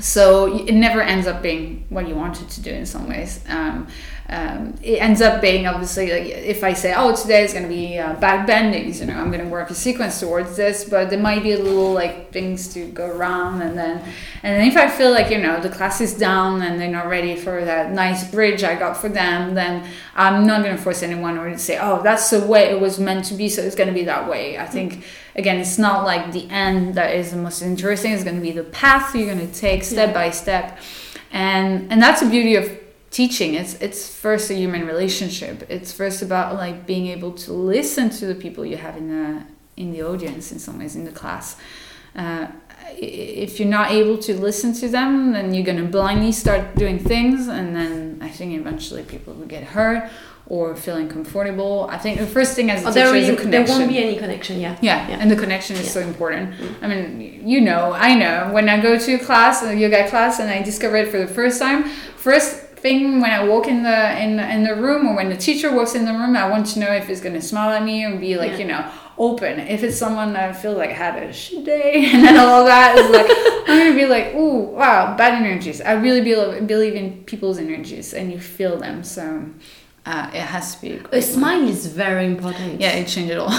so 0.00 0.56
it 0.56 0.72
never 0.72 1.00
ends 1.00 1.26
up 1.26 1.42
being 1.42 1.84
what 1.88 2.06
you 2.06 2.14
wanted 2.14 2.48
to 2.50 2.60
do 2.60 2.70
in 2.70 2.86
some 2.86 3.08
ways. 3.08 3.44
Um, 3.48 3.88
um, 4.30 4.74
it 4.82 5.00
ends 5.00 5.22
up 5.22 5.40
being 5.40 5.66
obviously 5.66 6.10
like 6.10 6.24
if 6.24 6.62
I 6.62 6.74
say 6.74 6.92
oh 6.94 7.16
today 7.16 7.44
is 7.44 7.52
going 7.54 7.62
to 7.62 7.68
be 7.68 7.98
uh, 7.98 8.12
back 8.14 8.46
bendings 8.46 9.00
you 9.00 9.06
know 9.06 9.14
I'm 9.14 9.30
going 9.30 9.42
to 9.42 9.48
work 9.50 9.70
a 9.70 9.74
sequence 9.74 10.20
towards 10.20 10.54
this 10.54 10.84
but 10.84 11.08
there 11.08 11.18
might 11.18 11.42
be 11.42 11.52
a 11.52 11.58
little 11.58 11.94
like 11.94 12.30
things 12.30 12.72
to 12.74 12.86
go 12.88 13.06
around 13.06 13.62
and 13.62 13.76
then 13.78 13.98
and 14.42 14.60
then 14.60 14.68
if 14.68 14.76
I 14.76 14.88
feel 14.88 15.12
like 15.12 15.30
you 15.30 15.38
know 15.38 15.60
the 15.60 15.70
class 15.70 16.02
is 16.02 16.12
down 16.12 16.60
and 16.60 16.78
they're 16.78 16.90
not 16.90 17.06
ready 17.08 17.36
for 17.36 17.64
that 17.64 17.92
nice 17.92 18.30
bridge 18.30 18.62
I 18.62 18.74
got 18.78 18.98
for 18.98 19.08
them 19.08 19.54
then 19.54 19.88
I'm 20.14 20.46
not 20.46 20.62
going 20.62 20.76
to 20.76 20.82
force 20.82 21.02
anyone 21.02 21.38
or 21.38 21.48
to 21.48 21.58
say 21.58 21.78
oh 21.80 22.02
that's 22.02 22.28
the 22.28 22.40
way 22.44 22.64
it 22.64 22.78
was 22.78 22.98
meant 22.98 23.24
to 23.26 23.34
be 23.34 23.48
so 23.48 23.62
it's 23.62 23.76
going 23.76 23.88
to 23.88 23.94
be 23.94 24.04
that 24.04 24.28
way 24.28 24.58
I 24.58 24.66
think 24.66 25.04
again 25.36 25.58
it's 25.58 25.78
not 25.78 26.04
like 26.04 26.32
the 26.32 26.46
end 26.50 26.96
that 26.96 27.14
is 27.14 27.30
the 27.30 27.38
most 27.38 27.62
interesting 27.62 28.12
it's 28.12 28.24
going 28.24 28.36
to 28.36 28.42
be 28.42 28.52
the 28.52 28.64
path 28.64 29.14
you're 29.14 29.32
going 29.34 29.50
to 29.50 29.54
take 29.58 29.84
step 29.84 30.08
Yeah. 30.08 30.14
by 30.14 30.30
step 30.32 30.78
and 31.32 31.90
and 31.90 32.02
that's 32.02 32.20
the 32.20 32.28
beauty 32.28 32.54
of 32.56 32.87
teaching 33.10 33.54
it's 33.54 33.74
it's 33.80 34.14
first 34.14 34.50
a 34.50 34.54
human 34.54 34.86
relationship 34.86 35.64
it's 35.70 35.92
first 35.92 36.20
about 36.22 36.54
like 36.56 36.86
being 36.86 37.06
able 37.06 37.32
to 37.32 37.52
listen 37.52 38.10
to 38.10 38.26
the 38.26 38.34
people 38.34 38.64
you 38.66 38.76
have 38.76 38.96
in 38.96 39.08
the 39.08 39.42
in 39.82 39.92
the 39.92 40.02
audience 40.02 40.52
in 40.52 40.58
some 40.58 40.78
ways 40.78 40.94
in 40.94 41.04
the 41.04 41.10
class 41.12 41.56
uh, 42.16 42.46
if 42.96 43.58
you're 43.60 43.68
not 43.68 43.90
able 43.90 44.18
to 44.18 44.34
listen 44.34 44.72
to 44.72 44.88
them 44.88 45.32
then 45.32 45.54
you're 45.54 45.64
going 45.64 45.78
to 45.78 45.84
blindly 45.84 46.32
start 46.32 46.74
doing 46.76 46.98
things 46.98 47.48
and 47.48 47.74
then 47.74 48.18
i 48.20 48.28
think 48.28 48.52
eventually 48.54 49.02
people 49.04 49.32
will 49.34 49.46
get 49.46 49.62
hurt 49.64 50.10
or 50.46 50.74
feel 50.76 50.96
uncomfortable 50.96 51.86
i 51.90 51.96
think 51.98 52.18
the 52.18 52.26
first 52.26 52.54
thing 52.56 52.70
as 52.70 52.84
a 52.84 52.90
there, 52.90 53.12
teacher 53.12 53.16
is 53.16 53.28
a 53.28 53.32
really- 53.36 53.50
there 53.50 53.64
won't 53.66 53.88
be 53.88 53.98
any 53.98 54.16
connection, 54.16 54.60
yeah. 54.60 54.76
yeah, 54.82 55.08
Yeah. 55.08 55.18
and 55.20 55.30
the 55.30 55.36
connection 55.36 55.76
is 55.76 55.84
Yeah. 55.86 55.92
so 55.92 56.00
important. 56.00 56.54
I 56.82 56.86
mean, 56.88 57.42
you 57.46 57.60
know, 57.60 57.92
I 57.94 58.14
know 58.14 58.48
when 58.52 58.68
I 58.68 58.80
go 58.80 58.98
to 58.98 59.12
a 59.14 59.18
class, 59.18 59.62
a 59.62 59.74
yoga 59.76 60.08
class, 60.08 60.38
and 60.40 60.48
I 60.50 60.62
discover 60.62 60.96
it 60.96 61.08
for 61.12 61.18
the 61.18 61.26
first 61.26 61.60
time. 61.60 61.84
First 62.16 62.67
thing 62.82 63.20
when 63.20 63.30
I 63.30 63.44
walk 63.46 63.66
in 63.68 63.82
the 63.82 64.22
in 64.22 64.38
in 64.40 64.64
the 64.64 64.74
room, 64.74 65.06
or 65.08 65.16
when 65.16 65.28
the 65.28 65.36
teacher 65.36 65.74
walks 65.74 65.94
in 65.94 66.04
the 66.04 66.12
room, 66.12 66.36
I 66.36 66.48
want 66.48 66.66
to 66.72 66.78
know 66.80 66.92
if 66.92 67.08
it's 67.10 67.20
gonna 67.20 67.42
smile 67.42 67.70
at 67.70 67.82
me 67.84 68.04
and 68.04 68.20
be 68.20 68.36
like, 68.36 68.52
Yeah. 68.52 68.58
you 68.58 68.64
know, 68.66 68.90
open. 69.18 69.58
If 69.60 69.82
it's 69.82 69.98
someone 69.98 70.32
that 70.34 70.48
I 70.50 70.52
feel 70.52 70.74
like 70.74 70.90
had 70.90 71.22
a 71.22 71.32
shit 71.32 71.64
day 71.64 72.06
and 72.12 72.24
then 72.24 72.36
all 72.38 72.64
that 72.64 72.96
is 72.98 73.10
like, 73.10 73.28
I'm 73.68 73.78
gonna 73.78 73.94
be 73.94 74.06
like, 74.06 74.34
ooh, 74.34 74.60
wow, 74.80 75.16
bad 75.16 75.34
energies. 75.34 75.80
I 75.80 75.92
really 75.92 76.20
believe 76.22 76.66
believe 76.66 76.94
in 76.94 77.24
people's 77.24 77.58
energies, 77.58 78.14
and 78.14 78.32
you 78.32 78.40
feel 78.40 78.78
them. 78.78 79.04
So. 79.04 79.44
Uh, 80.06 80.30
it 80.32 80.40
has 80.40 80.74
to 80.74 80.80
be. 80.80 80.92
A 80.92 80.98
great. 81.00 81.22
smile 81.22 81.68
is 81.68 81.84
very 81.86 82.24
important. 82.24 82.80
Yeah, 82.80 82.92
it 82.92 83.06
changed 83.08 83.30
it 83.30 83.36
all. 83.38 83.50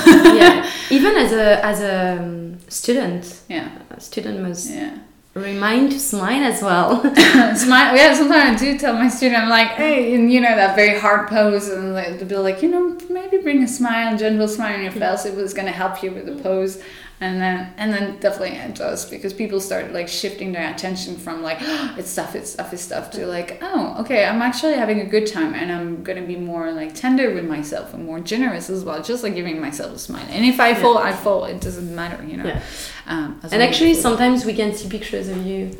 yeah. 0.41 0.67
Even 0.89 1.13
as 1.15 1.31
a 1.31 1.63
as 1.63 1.79
a 1.81 2.17
um, 2.17 2.57
student, 2.69 3.41
yeah, 3.47 3.67
a 3.91 3.99
student 3.99 4.41
must 4.41 4.67
yeah. 4.67 4.97
Remind 5.33 5.91
to 5.91 5.99
smile 5.99 6.43
as 6.43 6.61
well. 6.61 7.01
Smile. 7.55 7.95
Yeah, 7.95 8.13
sometimes 8.13 8.61
I 8.61 8.65
do 8.65 8.77
tell 8.77 8.93
my 8.93 9.09
student, 9.09 9.41
I'm 9.41 9.49
like, 9.49 9.69
hey, 9.69 10.13
and 10.15 10.31
you 10.31 10.41
know 10.41 10.55
that 10.55 10.75
very 10.75 10.99
hard 10.99 11.27
pose, 11.27 11.69
and 11.69 11.93
like, 11.93 12.19
they'll 12.19 12.27
be 12.27 12.35
like, 12.35 12.61
you 12.61 12.69
know, 12.69 12.97
maybe 13.09 13.37
bring 13.37 13.63
a 13.63 13.67
smile, 13.67 14.15
a 14.15 14.17
gentle 14.17 14.47
smile 14.47 14.75
on 14.75 14.83
your 14.83 14.91
face. 14.91 15.25
It 15.25 15.35
was 15.35 15.53
gonna 15.53 15.71
help 15.71 16.01
you 16.03 16.11
with 16.11 16.25
the 16.25 16.41
pose, 16.41 16.81
and 17.21 17.41
then 17.41 17.73
and 17.77 17.91
then 17.93 18.17
definitely 18.19 18.57
it 18.57 18.75
does 18.75 19.09
because 19.09 19.33
people 19.33 19.59
start 19.59 19.91
like 19.91 20.07
shifting 20.07 20.53
their 20.53 20.71
attention 20.71 21.17
from 21.17 21.41
like 21.41 21.57
it's 21.97 22.09
stuff, 22.09 22.35
it's 22.35 22.51
stuff, 22.51 22.71
it's 22.73 22.81
stuff 22.81 23.11
to 23.11 23.25
like, 23.25 23.59
oh, 23.61 23.97
okay, 23.99 24.25
I'm 24.25 24.41
actually 24.41 24.73
having 24.73 25.01
a 25.01 25.05
good 25.05 25.27
time, 25.27 25.53
and 25.53 25.71
I'm 25.71 26.03
gonna 26.03 26.25
be 26.25 26.37
more 26.37 26.71
like 26.71 26.95
tender 26.95 27.33
with 27.33 27.45
myself 27.45 27.93
and 27.93 28.05
more 28.05 28.19
generous 28.19 28.69
as 28.69 28.83
well, 28.83 29.03
just 29.03 29.23
like 29.23 29.35
giving 29.35 29.59
myself 29.59 29.93
a 29.93 29.99
smile. 29.99 30.25
And 30.29 30.45
if 30.45 30.59
I 30.59 30.73
fall, 30.73 30.97
I 30.97 31.11
fall. 31.11 31.45
It 31.45 31.61
doesn't 31.61 31.93
matter, 31.93 32.23
you 32.23 32.37
know. 32.37 32.45
Yeah. 32.45 32.63
Um, 33.07 33.39
and 33.51 33.61
actually, 33.61 33.95
sometimes 33.95 34.45
we 34.45 34.53
can 34.53 34.73
see 34.73 34.87
pictures 34.87 35.27
of 35.27 35.45
you 35.45 35.77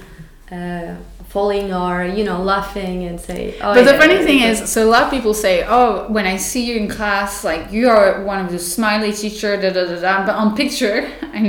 uh, 0.51 0.95
falling 1.29 1.71
or 1.71 2.05
you 2.05 2.23
know 2.23 2.41
laughing 2.41 3.03
and 3.03 3.21
say. 3.21 3.55
Oh, 3.61 3.73
But 3.75 3.85
the 3.85 3.93
yeah, 3.93 3.99
funny 3.99 4.15
yeah, 4.15 4.25
thing 4.25 4.39
yeah. 4.39 4.51
is, 4.51 4.69
so 4.69 4.83
a 4.83 4.89
lot 4.89 5.03
of 5.03 5.11
people 5.11 5.33
say, 5.33 5.63
"Oh, 5.67 6.07
when 6.09 6.25
I 6.25 6.37
see 6.37 6.65
you 6.65 6.75
in 6.77 6.89
class, 6.89 7.43
like 7.43 7.71
you 7.71 7.87
are 7.87 8.23
one 8.23 8.43
of 8.43 8.51
the 8.51 8.59
smiley 8.59 9.13
teacher." 9.13 9.55
Da 9.55 9.69
da 9.69 9.85
da 9.85 10.01
da. 10.01 10.25
But 10.25 10.35
on 10.35 10.55
picture, 10.55 11.07
I, 11.21 11.39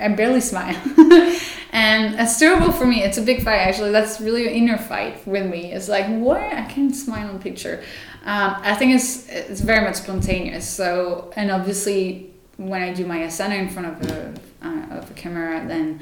I, 0.00 0.04
I 0.06 0.08
barely 0.08 0.40
smile, 0.40 0.76
and 1.72 2.14
it's 2.20 2.38
terrible 2.38 2.72
for 2.72 2.86
me. 2.86 3.02
It's 3.02 3.18
a 3.18 3.22
big 3.22 3.42
fight 3.42 3.58
actually. 3.68 3.90
That's 3.90 4.20
really 4.20 4.46
an 4.46 4.54
inner 4.54 4.78
fight 4.78 5.26
with 5.26 5.46
me. 5.46 5.72
It's 5.72 5.88
like 5.88 6.06
why 6.06 6.52
I 6.52 6.62
can't 6.72 6.94
smile 6.94 7.28
on 7.28 7.38
picture. 7.40 7.82
Um, 8.24 8.56
I 8.62 8.74
think 8.74 8.94
it's 8.94 9.28
it's 9.28 9.60
very 9.60 9.84
much 9.84 9.96
spontaneous. 9.96 10.68
So 10.68 11.32
and 11.36 11.50
obviously 11.50 12.30
when 12.58 12.82
I 12.82 12.92
do 12.94 13.04
my 13.06 13.18
asana 13.18 13.58
in 13.58 13.68
front 13.68 13.88
of 13.88 14.10
a 14.10 14.34
uh, 14.62 14.98
of 14.98 15.10
a 15.10 15.14
camera, 15.14 15.66
then 15.66 16.00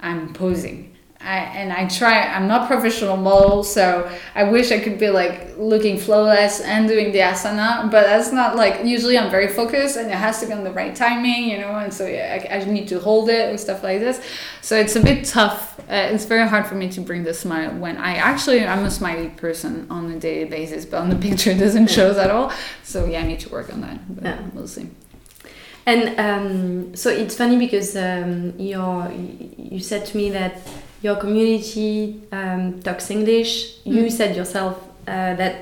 I'm 0.00 0.32
posing 0.32 0.92
I, 1.24 1.38
and 1.38 1.72
I 1.72 1.86
try. 1.88 2.20
I'm 2.26 2.48
not 2.48 2.66
professional 2.68 3.16
model, 3.16 3.62
so 3.62 4.10
I 4.34 4.44
wish 4.44 4.72
I 4.72 4.78
could 4.80 4.98
be 4.98 5.08
like 5.10 5.56
looking 5.56 5.96
flawless 5.98 6.60
and 6.60 6.88
doing 6.88 7.12
the 7.12 7.18
asana, 7.20 7.90
but 7.90 8.02
that's 8.06 8.32
not 8.32 8.56
like. 8.56 8.84
Usually, 8.84 9.16
I'm 9.16 9.30
very 9.30 9.48
focused, 9.48 9.96
and 9.96 10.08
it 10.10 10.14
has 10.14 10.40
to 10.40 10.46
be 10.46 10.52
on 10.52 10.64
the 10.64 10.72
right 10.72 10.94
timing, 10.94 11.44
you 11.50 11.58
know. 11.58 11.74
And 11.76 11.92
so 11.94 12.06
yeah, 12.06 12.46
I, 12.50 12.56
I 12.56 12.64
need 12.64 12.88
to 12.88 12.98
hold 13.00 13.28
it 13.28 13.48
and 13.50 13.58
stuff 13.60 13.82
like 13.82 14.00
this. 14.00 14.20
So 14.62 14.76
it's 14.76 14.96
a 14.96 15.00
bit 15.00 15.24
tough. 15.24 15.78
Uh, 15.80 16.10
it's 16.12 16.24
very 16.24 16.48
hard 16.48 16.66
for 16.66 16.74
me 16.74 16.88
to 16.90 17.00
bring 17.00 17.22
the 17.24 17.34
smile 17.34 17.70
when 17.72 17.96
I 17.98 18.16
actually 18.16 18.64
I'm 18.64 18.84
a 18.84 18.90
smiley 18.90 19.28
person 19.30 19.86
on 19.90 20.10
a 20.10 20.18
daily 20.18 20.48
basis, 20.48 20.84
but 20.84 20.98
on 20.98 21.08
the 21.10 21.16
picture 21.28 21.50
it 21.50 21.58
doesn't 21.58 21.88
show 21.90 22.10
at 22.18 22.30
all. 22.30 22.52
So 22.82 23.04
yeah, 23.06 23.20
I 23.20 23.26
need 23.26 23.40
to 23.40 23.48
work 23.48 23.72
on 23.72 23.80
that. 23.82 23.98
But 24.14 24.24
Yeah. 24.24 24.42
we'll 24.54 24.68
see. 24.68 24.88
And 25.84 26.18
um, 26.20 26.96
so 26.96 27.10
it's 27.10 27.36
funny 27.36 27.58
because 27.58 27.96
um, 27.96 28.54
your 28.58 29.10
you 29.12 29.80
said 29.80 30.06
to 30.06 30.16
me 30.16 30.30
that 30.30 30.58
your 31.02 31.16
community 31.16 32.20
um, 32.32 32.80
talks 32.82 33.10
English. 33.10 33.76
You 33.84 34.04
Mm. 34.04 34.10
said 34.12 34.36
yourself 34.36 34.76
uh, 35.06 35.34
that 35.36 35.54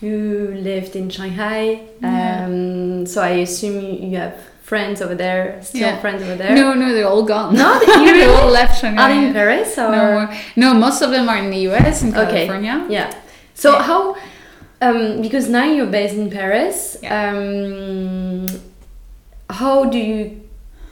you 0.00 0.54
lived 0.62 0.96
in 0.96 1.10
Shanghai. 1.10 1.80
Yeah. 2.02 2.44
Um, 2.46 3.06
so 3.06 3.20
I 3.22 3.30
assume 3.46 3.80
you, 3.80 4.08
you 4.10 4.16
have 4.16 4.34
friends 4.62 5.00
over 5.02 5.14
there, 5.14 5.58
still 5.62 5.80
Yeah. 5.80 6.00
friends 6.00 6.22
over 6.22 6.36
there. 6.36 6.54
No, 6.54 6.74
no, 6.74 6.92
they're 6.94 7.08
all 7.08 7.24
gone. 7.24 7.54
No, 7.54 7.80
you 7.80 8.12
they 8.18 8.26
all 8.26 8.50
left 8.50 8.80
Shanghai. 8.80 9.02
Are 9.02 9.08
they 9.08 9.26
in 9.26 9.32
Paris 9.32 9.76
or? 9.78 9.90
No, 9.90 10.28
no, 10.56 10.74
most 10.74 11.02
of 11.02 11.10
them 11.10 11.28
are 11.28 11.38
in 11.38 11.50
the 11.50 11.60
US, 11.70 12.02
in 12.02 12.14
Okay. 12.16 12.46
California. 12.46 12.86
Yeah. 12.88 13.10
So 13.54 13.72
Yeah. 13.72 13.82
how? 13.82 14.16
Um, 14.80 15.20
because 15.22 15.48
now 15.48 15.64
you're 15.64 15.86
based 15.90 16.14
in 16.14 16.30
Paris. 16.30 16.96
Yeah. 17.02 17.30
Um, 17.30 18.46
how 19.50 19.84
do 19.86 19.98
you 19.98 20.40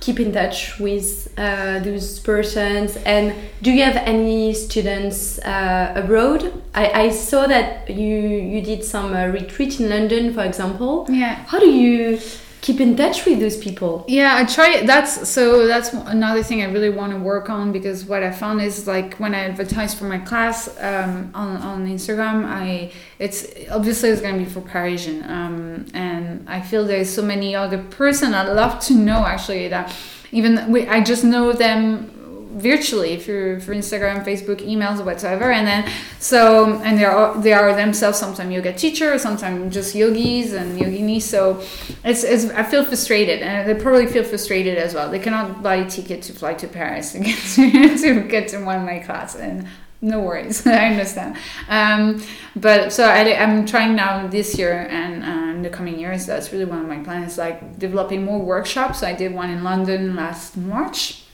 keep 0.01 0.21
in 0.21 0.33
touch 0.33 0.79
with 0.79 1.33
uh, 1.37 1.81
those 1.81 2.19
persons? 2.21 2.97
And 2.99 3.35
do 3.63 3.73
you 3.73 3.83
have 3.83 3.97
any 3.97 4.55
students 4.55 5.39
uh, 5.41 5.93
abroad? 5.97 6.63
I, 6.75 6.85
I 7.05 7.11
saw 7.11 7.47
that 7.47 7.89
you 7.91 8.17
you 8.53 8.61
did 8.63 8.85
some 8.85 9.15
uh, 9.15 9.27
retreat 9.27 9.81
in 9.81 9.89
London, 9.89 10.35
for 10.35 10.45
example. 10.45 11.07
Yeah. 11.09 11.35
How 11.51 11.59
do 11.59 11.71
you 11.71 12.19
keep 12.67 12.81
in 12.81 12.97
touch 12.97 13.25
with 13.27 13.39
those 13.39 13.57
people? 13.57 14.05
Yeah, 14.09 14.37
I 14.41 14.45
try. 14.45 14.69
That's 14.93 15.13
so. 15.29 15.67
That's 15.73 15.93
another 15.93 16.43
thing 16.43 16.59
I 16.63 16.69
really 16.77 16.91
want 17.01 17.13
to 17.13 17.19
work 17.33 17.47
on 17.49 17.73
because 17.73 17.99
what 18.11 18.23
I 18.23 18.33
found 18.43 18.61
is 18.61 18.87
like 18.87 19.11
when 19.23 19.33
I 19.39 19.41
advertise 19.51 19.93
for 19.99 20.07
my 20.15 20.21
class 20.31 20.57
um, 20.91 21.31
on 21.43 21.51
on 21.71 21.79
Instagram, 21.97 22.39
I 22.45 22.93
it's 23.25 23.39
obviously 23.71 24.09
it's 24.11 24.23
gonna 24.25 24.43
be 24.47 24.51
for 24.57 24.63
Parisian, 24.73 25.19
um, 25.39 25.87
and 25.95 26.16
I 26.47 26.61
feel 26.61 26.85
there's 26.85 27.13
so 27.13 27.23
many 27.23 27.55
other 27.55 27.79
person 27.79 28.35
I'd 28.35 28.53
love 28.53 28.81
to 28.87 28.95
know 28.95 29.25
actually 29.27 29.69
that 29.69 29.95
even 30.33 30.71
we, 30.71 30.87
I 30.89 31.03
just 31.03 31.25
know 31.25 31.53
them 31.53 32.11
virtually 32.57 33.19
through 33.19 33.61
through 33.61 33.77
Instagram, 33.77 34.25
Facebook, 34.25 34.61
emails, 34.67 35.05
whatsoever, 35.05 35.53
and 35.53 35.67
then 35.67 35.91
so 36.19 36.81
and 36.83 36.99
they 36.99 37.05
are 37.05 37.39
they 37.41 37.53
are 37.53 37.75
themselves 37.75 38.19
sometimes 38.19 38.53
yoga 38.53 38.73
teachers, 38.73 39.23
sometimes 39.23 39.73
just 39.73 39.95
yogis 39.95 40.53
and 40.53 40.79
yoginis. 40.81 41.23
So 41.23 41.63
it's, 42.05 42.25
it's 42.25 42.47
I 42.51 42.63
feel 42.63 42.85
frustrated, 42.85 43.43
and 43.43 43.69
they 43.69 43.75
probably 43.81 44.07
feel 44.07 44.25
frustrated 44.25 44.79
as 44.79 44.95
well. 44.95 45.11
They 45.11 45.19
cannot 45.19 45.63
buy 45.63 45.77
a 45.77 45.89
ticket 45.89 46.23
to 46.23 46.33
fly 46.33 46.55
to 46.55 46.69
Paris 46.69 47.13
to 47.13 47.21
get 47.21 47.39
to, 47.55 47.99
to 47.99 48.21
get 48.23 48.49
to 48.49 48.65
one 48.65 48.77
of 48.81 48.85
my 48.85 48.99
class, 49.01 49.37
and 49.37 49.67
no 50.07 50.21
worries, 50.21 50.65
I 50.67 50.87
understand. 50.87 51.37
Um, 51.69 52.23
but 52.55 52.93
so 52.93 53.05
I, 53.05 53.37
I'm 53.37 53.67
trying 53.67 53.97
now 53.97 54.27
this 54.29 54.57
year 54.57 54.87
and 54.89 55.25
uh, 55.25 55.57
in 55.57 55.63
the 55.63 55.69
coming 55.69 55.99
years. 55.99 56.27
That's 56.27 56.53
really 56.53 56.65
one 56.65 56.79
of 56.79 56.87
my 56.89 56.99
plans, 56.99 57.37
like 57.37 57.79
developing 57.79 58.25
more 58.25 58.39
workshops. 58.39 59.03
I 59.03 59.13
did 59.15 59.35
one 59.35 59.51
in 59.51 59.65
London 59.65 60.15
last 60.15 60.57
March 60.57 61.25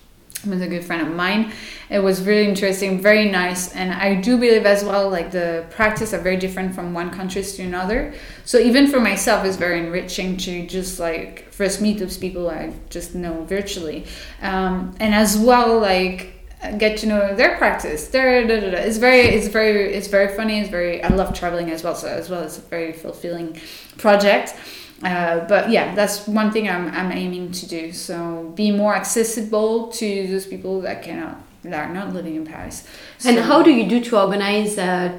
with 0.47 0.63
a 0.63 0.67
good 0.67 0.85
friend 0.85 1.07
of 1.07 1.15
mine. 1.15 1.53
It 1.91 2.01
was 2.01 2.23
really 2.23 2.49
interesting, 2.49 3.01
very 3.01 3.31
nice, 3.31 3.73
and 3.75 3.93
I 3.93 4.21
do 4.21 4.39
believe 4.39 4.65
as 4.65 4.83
well 4.83 5.09
like 5.11 5.31
the 5.31 5.67
practice 5.71 6.15
are 6.15 6.19
very 6.19 6.39
different 6.39 6.75
from 6.75 6.95
one 6.95 7.11
country 7.11 7.43
to 7.43 7.63
another. 7.63 8.15
So 8.45 8.59
even 8.59 8.89
for 8.89 9.01
myself, 9.01 9.45
it's 9.45 9.57
very 9.57 9.79
enriching 9.81 10.39
to 10.39 10.67
just 10.67 10.99
like 10.99 11.53
first 11.53 11.81
meet 11.83 11.99
those 11.99 12.17
people 12.17 12.49
I 12.49 12.73
just 12.89 13.15
know 13.15 13.45
virtually, 13.45 14.07
um, 14.41 14.95
and 14.99 15.15
as 15.15 15.37
well 15.37 15.79
like 15.79 16.42
get 16.79 16.99
to 16.99 17.07
know 17.07 17.35
their 17.35 17.57
practice. 17.59 18.09
Their 18.09 18.47
da, 18.47 18.61
da, 18.61 18.71
da. 18.71 18.79
it's 18.79 18.99
very 18.99 19.21
it's 19.21 19.49
very 19.49 19.93
it's 19.95 20.09
very 20.09 20.35
funny. 20.37 20.61
It's 20.61 20.71
very 20.71 21.03
I 21.03 21.09
love 21.09 21.35
traveling 21.35 21.71
as 21.71 21.83
well. 21.83 21.95
So 21.95 22.09
as 22.09 22.31
well 22.31 22.43
it's 22.43 22.59
a 22.59 22.63
very 22.63 22.93
fulfilling 22.93 23.61
project. 23.99 24.55
Uh, 25.03 25.41
but 25.49 25.71
yeah, 25.71 25.95
that's 25.97 26.29
one 26.29 26.53
thing 26.53 26.69
I'm, 26.69 26.89
I'm 26.89 27.11
aiming 27.11 27.51
to 27.53 27.67
do. 27.67 27.93
So 27.93 28.53
be 28.55 28.71
more 28.71 28.95
accessible 28.95 29.89
to 29.89 30.29
those 30.29 30.47
people 30.47 30.81
that 30.83 31.03
cannot 31.03 31.41
that 31.65 31.89
are 31.89 31.93
not 31.93 32.13
living 32.13 32.37
in 32.37 32.47
Paris. 32.47 32.87
And 33.25 33.39
how 33.39 33.63
do 33.63 33.71
you 33.71 33.89
do 33.89 34.03
to 34.05 34.21
organize 34.21 34.79
uh, 34.79 35.19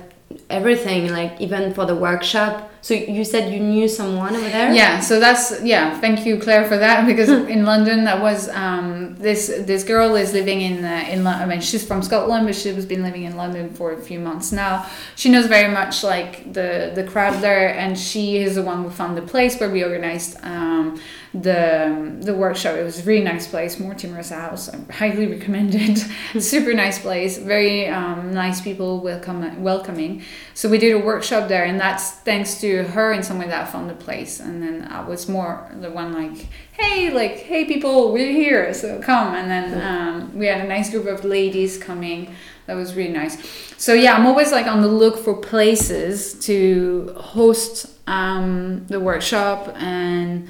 everything, 0.50 1.12
like 1.12 1.40
even 1.40 1.74
for 1.74 1.86
the 1.86 1.96
workshop? 1.96 2.70
So 2.84 2.94
you 2.96 3.24
said 3.24 3.54
you 3.54 3.62
knew 3.62 3.88
someone 3.88 4.36
over 4.36 4.50
there. 4.50 4.74
Yeah, 4.74 5.00
so 5.00 5.18
that's 5.18 5.62
yeah. 5.64 5.98
Thank 6.02 6.26
you, 6.26 6.38
Claire, 6.38 6.66
for 6.66 6.78
that 6.78 7.08
because 7.08 7.30
in 7.56 7.64
London 7.64 8.04
that 8.04 8.22
was 8.22 8.50
um, 8.50 9.16
this 9.16 9.48
this 9.48 9.86
girl 9.86 10.18
is 10.18 10.34
living 10.34 10.60
in 10.60 10.84
uh, 10.84 11.08
in 11.10 11.24
London. 11.24 11.44
I 11.44 11.46
mean, 11.46 11.62
she's 11.62 11.88
from 11.88 12.04
Scotland, 12.04 12.46
but 12.46 12.56
she's 12.56 12.86
been 12.86 13.02
living 13.02 13.24
in 13.24 13.38
London 13.38 13.74
for 13.74 13.94
a 13.94 14.02
few 14.02 14.20
months 14.20 14.52
now. 14.52 14.86
She 15.16 15.30
knows 15.30 15.46
very 15.46 15.74
much 15.74 16.04
like 16.04 16.52
the 16.52 16.92
the 16.94 17.06
crowd 17.06 17.42
there, 17.42 17.74
and 17.74 17.98
she 17.98 18.36
is 18.36 18.56
the 18.56 18.64
one 18.64 18.84
who 18.84 18.90
found 18.90 19.16
the 19.16 19.22
place 19.22 19.58
where 19.62 19.70
we 19.70 19.82
organized 19.82 20.38
um, 20.44 21.00
the 21.34 22.16
the 22.22 22.34
workshop. 22.34 22.76
It 22.76 22.84
was 22.84 23.00
a 23.00 23.04
really 23.04 23.24
nice 23.24 23.48
place, 23.48 23.80
Mortimer's 23.80 24.30
house. 24.30 24.70
I 24.70 24.78
highly 24.92 25.26
recommend 25.26 25.74
it. 25.74 26.06
Super 26.42 26.74
nice 26.74 27.00
place, 27.00 27.40
very 27.40 27.88
um, 27.88 28.34
nice 28.34 28.62
people, 28.62 29.00
welcome 29.00 29.64
welcoming. 29.64 30.22
So 30.54 30.70
we 30.70 30.78
did 30.78 30.94
a 30.94 31.00
workshop 31.00 31.48
there, 31.48 31.66
and 31.66 31.80
that's 31.80 32.12
thanks 32.12 32.62
to 32.62 32.84
her 32.84 33.14
in 33.14 33.24
some 33.24 33.40
way 33.40 33.48
that 33.48 33.68
I 33.68 33.72
found 33.72 33.90
the 33.90 33.96
place. 33.96 34.40
And 34.40 34.62
then 34.62 34.88
I 34.92 35.02
was 35.08 35.28
more 35.28 35.72
the 35.82 35.90
one 35.90 36.14
like, 36.14 36.48
hey, 36.74 37.10
like, 37.10 37.38
hey, 37.38 37.66
people, 37.66 38.14
we're 38.14 38.32
here, 38.32 38.72
so 38.74 39.00
come. 39.02 39.34
And 39.34 39.50
then 39.50 39.82
um, 39.82 40.38
we 40.38 40.46
had 40.46 40.64
a 40.64 40.68
nice 40.68 40.92
group 40.92 41.08
of 41.08 41.26
ladies 41.26 41.80
coming. 41.80 42.36
That 42.68 42.76
was 42.76 42.96
really 42.96 43.12
nice. 43.12 43.38
So 43.78 43.94
yeah, 43.94 44.14
I'm 44.14 44.28
always 44.28 44.52
like 44.52 44.68
on 44.68 44.82
the 44.82 44.88
look 44.88 45.18
for 45.18 45.36
places 45.36 46.40
to 46.46 47.14
host 47.18 47.90
um, 48.08 48.86
the 48.88 49.00
workshop 49.00 49.74
and 49.78 50.48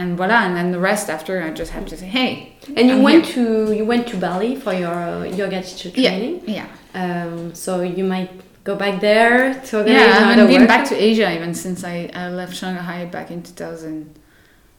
and 0.00 0.16
voila. 0.18 0.40
And 0.46 0.54
then 0.56 0.68
the 0.76 0.80
rest 0.90 1.06
after, 1.16 1.32
I 1.42 1.50
just 1.62 1.72
have 1.76 1.86
to 1.92 1.96
say, 1.96 2.06
hey. 2.18 2.30
And 2.76 2.88
you 2.88 2.94
I'm 2.96 3.02
went 3.02 3.26
here. 3.26 3.34
to 3.66 3.72
you 3.78 3.84
went 3.92 4.04
to 4.12 4.16
Bali 4.26 4.52
for 4.64 4.72
your 4.84 4.94
uh, 4.94 5.24
yoga 5.40 5.58
teacher 5.62 5.90
Yeah, 5.94 6.10
training. 6.10 6.36
yeah. 6.58 6.66
Um, 7.02 7.54
so 7.54 7.72
you 7.98 8.04
might 8.14 8.30
go 8.64 8.74
back 8.76 9.00
there 9.00 9.54
to 9.68 9.70
organize 9.78 10.00
Yeah, 10.00 10.06
I 10.06 10.14
haven't 10.20 10.38
another 10.38 10.58
been 10.58 10.66
back 10.74 10.84
to 10.92 10.94
Asia 11.10 11.28
even 11.36 11.52
since 11.54 11.78
I, 11.94 12.10
I 12.22 12.28
left 12.40 12.54
Shanghai 12.60 13.04
back 13.16 13.30
in 13.30 13.42
2000. 13.42 14.18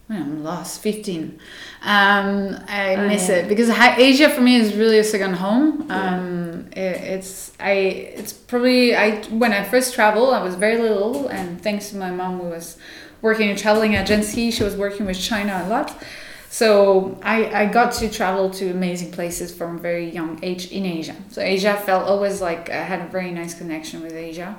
Well, 0.10 0.20
I'm 0.22 0.44
lost, 0.44 0.82
15. 0.84 1.40
Um, 1.84 2.58
I 2.68 2.96
Oh, 2.96 3.08
miss 3.08 3.30
yeah. 3.30 3.36
it 3.38 3.48
because 3.48 3.70
Asia 4.10 4.30
for 4.30 4.42
me 4.42 4.56
is 4.58 4.76
really 4.76 5.00
a 5.00 5.04
second 5.04 5.36
home. 5.36 5.90
Um, 5.90 6.68
it, 6.74 6.96
it's 7.16 7.54
I 7.60 7.72
it's 8.20 8.34
probably 8.34 8.96
I 8.96 9.22
when 9.42 9.52
I 9.54 9.64
first 9.64 9.94
traveled 9.96 10.34
I 10.34 10.42
was 10.44 10.56
very 10.56 10.78
little 10.88 11.28
and 11.30 11.62
thanks 11.62 11.90
to 11.92 11.96
my 11.98 12.12
mom 12.12 12.40
who 12.40 12.48
was 12.50 12.78
working 13.22 13.50
in 13.50 13.56
a 13.56 13.60
traveling 13.60 13.94
agency 13.94 14.52
she 14.52 14.64
was 14.64 14.76
working 14.76 15.06
with 15.06 15.20
China 15.20 15.64
a 15.66 15.68
lot. 15.68 16.04
So 16.50 17.18
I, 17.24 17.64
I 17.64 17.66
got 17.66 17.94
to 17.94 18.10
travel 18.10 18.50
to 18.52 18.72
amazing 18.72 19.12
places 19.14 19.56
from 19.56 19.78
a 19.78 19.80
very 19.80 20.10
young 20.10 20.38
age 20.44 20.70
in 20.70 20.86
Asia. 20.86 21.16
So 21.30 21.42
Asia 21.42 21.78
felt 21.78 22.08
always 22.08 22.42
like 22.42 22.70
I 22.70 22.84
had 22.84 23.00
a 23.00 23.08
very 23.08 23.32
nice 23.32 23.54
connection 23.54 24.04
with 24.04 24.12
Asia. 24.12 24.58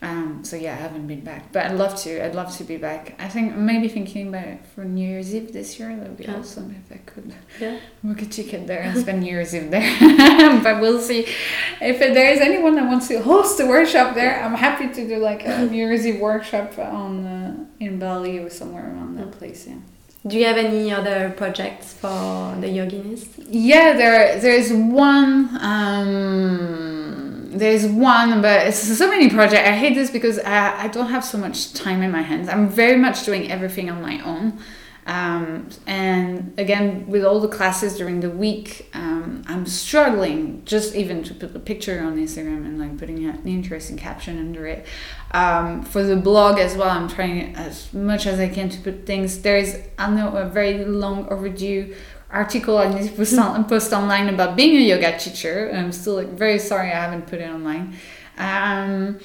Um, 0.00 0.44
so 0.44 0.54
yeah, 0.54 0.72
I 0.74 0.76
haven't 0.76 1.08
been 1.08 1.22
back, 1.22 1.50
but 1.52 1.66
I'd 1.66 1.74
love 1.76 1.96
to. 2.02 2.24
I'd 2.24 2.34
love 2.36 2.56
to 2.58 2.62
be 2.64 2.76
back. 2.76 3.16
I 3.18 3.26
think 3.28 3.56
maybe 3.56 3.88
thinking 3.88 4.28
about 4.28 4.46
it 4.46 4.60
for 4.72 4.84
New 4.84 5.04
Year's 5.06 5.34
Eve 5.34 5.52
this 5.52 5.76
year. 5.78 5.88
That 5.96 6.08
would 6.08 6.16
be 6.16 6.24
Yeah. 6.24 6.36
awesome 6.36 6.72
if 6.86 6.92
I 6.96 6.98
could 6.98 7.34
Yeah. 7.60 7.78
book 8.04 8.22
a 8.22 8.26
ticket 8.26 8.68
there 8.68 8.80
and 8.82 8.96
spend 9.04 9.22
New 9.22 9.30
Year's 9.32 9.52
Eve 9.56 9.72
there. 9.72 10.60
but 10.62 10.80
we'll 10.80 11.00
see 11.00 11.26
if 11.80 11.98
there 11.98 12.32
is 12.32 12.40
anyone 12.40 12.76
that 12.76 12.86
wants 12.86 13.08
to 13.08 13.20
host 13.20 13.58
a 13.58 13.66
workshop 13.66 14.14
there. 14.14 14.40
I'm 14.40 14.54
happy 14.54 14.86
to 14.88 15.08
do 15.08 15.16
like 15.16 15.44
a 15.44 15.66
New 15.66 15.76
Year's 15.76 16.06
Eve 16.06 16.20
workshop 16.20 16.78
on 16.78 17.26
uh, 17.26 17.64
in 17.80 17.98
Bali 17.98 18.38
or 18.38 18.50
somewhere 18.50 18.84
around 18.92 19.16
that 19.18 19.32
place. 19.32 19.66
Yeah. 19.66 19.74
Do 20.26 20.36
you 20.36 20.44
have 20.44 20.58
any 20.58 20.92
other 20.92 21.30
projects 21.36 21.92
for 21.94 22.54
the 22.60 22.68
yoginis? 22.68 23.26
Yeah, 23.48 23.94
there 23.96 24.38
there's 24.40 24.70
one 24.72 25.48
um 25.60 27.07
there's 27.50 27.86
one 27.86 28.42
but 28.42 28.66
it's 28.66 28.78
so 28.78 29.08
many 29.08 29.30
projects. 29.30 29.68
I 29.68 29.72
hate 29.72 29.94
this 29.94 30.10
because 30.10 30.38
I, 30.38 30.84
I 30.84 30.88
don't 30.88 31.08
have 31.08 31.24
so 31.24 31.38
much 31.38 31.72
time 31.72 32.02
in 32.02 32.10
my 32.10 32.22
hands. 32.22 32.48
I'm 32.48 32.68
very 32.68 32.96
much 32.96 33.24
doing 33.24 33.50
everything 33.50 33.90
on 33.90 34.02
my 34.02 34.20
own. 34.22 34.58
Um, 35.06 35.70
and 35.86 36.52
again, 36.58 37.06
with 37.06 37.24
all 37.24 37.40
the 37.40 37.48
classes 37.48 37.96
during 37.96 38.20
the 38.20 38.28
week, 38.28 38.90
um, 38.92 39.42
I'm 39.46 39.64
struggling 39.64 40.62
just 40.66 40.94
even 40.94 41.22
to 41.24 41.34
put 41.34 41.56
a 41.56 41.58
picture 41.58 42.00
on 42.02 42.18
Instagram 42.18 42.66
and 42.66 42.78
like 42.78 42.98
putting 42.98 43.24
an 43.24 43.40
interesting 43.46 43.96
caption 43.96 44.38
under 44.38 44.66
it. 44.66 44.84
Um, 45.30 45.82
for 45.82 46.02
the 46.02 46.16
blog 46.16 46.58
as 46.58 46.76
well, 46.76 46.90
I'm 46.90 47.08
trying 47.08 47.56
as 47.56 47.90
much 47.94 48.26
as 48.26 48.38
I 48.38 48.48
can 48.48 48.68
to 48.68 48.80
put 48.80 49.06
things. 49.06 49.40
There 49.40 49.56
is, 49.56 49.80
I 49.98 50.10
know, 50.10 50.36
a 50.36 50.46
very 50.46 50.84
long 50.84 51.26
overdue 51.30 51.94
article 52.30 52.78
I 52.78 52.92
need 52.92 53.10
to 53.10 53.16
post, 53.16 53.38
on, 53.38 53.64
post 53.64 53.92
online 53.92 54.28
about 54.28 54.56
being 54.56 54.76
a 54.76 54.80
yoga 54.80 55.18
teacher. 55.18 55.70
I'm 55.74 55.92
still 55.92 56.14
like 56.14 56.28
very 56.28 56.58
sorry 56.58 56.88
I 56.88 57.00
haven't 57.00 57.26
put 57.26 57.40
it 57.40 57.50
online. 57.50 57.96
Um, 58.36 59.18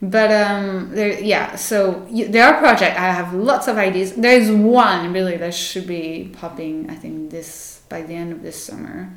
but 0.00 0.30
um, 0.30 0.90
there, 0.92 1.20
yeah. 1.20 1.56
So 1.56 2.06
there 2.10 2.46
are 2.46 2.58
projects. 2.60 2.98
I 2.98 3.10
have 3.10 3.34
lots 3.34 3.66
of 3.66 3.78
ideas. 3.78 4.14
There 4.14 4.38
is 4.38 4.50
one 4.50 5.12
really 5.12 5.36
that 5.36 5.54
should 5.54 5.86
be 5.86 6.30
popping. 6.32 6.88
I 6.88 6.94
think 6.94 7.30
this 7.30 7.82
by 7.88 8.02
the 8.02 8.14
end 8.14 8.32
of 8.32 8.42
this 8.42 8.62
summer, 8.62 9.16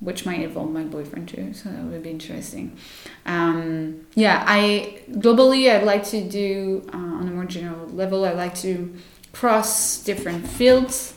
which 0.00 0.26
might 0.26 0.40
involve 0.40 0.70
my 0.70 0.82
boyfriend 0.82 1.28
too. 1.28 1.52
So 1.54 1.68
that 1.68 1.82
would 1.84 2.02
be 2.02 2.10
interesting. 2.10 2.76
Um, 3.24 4.06
yeah, 4.14 4.42
I 4.46 5.00
globally 5.10 5.70
I'd 5.70 5.84
like 5.84 6.04
to 6.06 6.28
do 6.28 6.88
uh, 6.92 6.96
on 6.96 7.28
a 7.28 7.30
more 7.30 7.44
general 7.44 7.86
level. 7.88 8.24
I 8.24 8.32
like 8.32 8.54
to 8.56 8.94
cross 9.32 10.02
different 10.02 10.48
fields. 10.48 11.15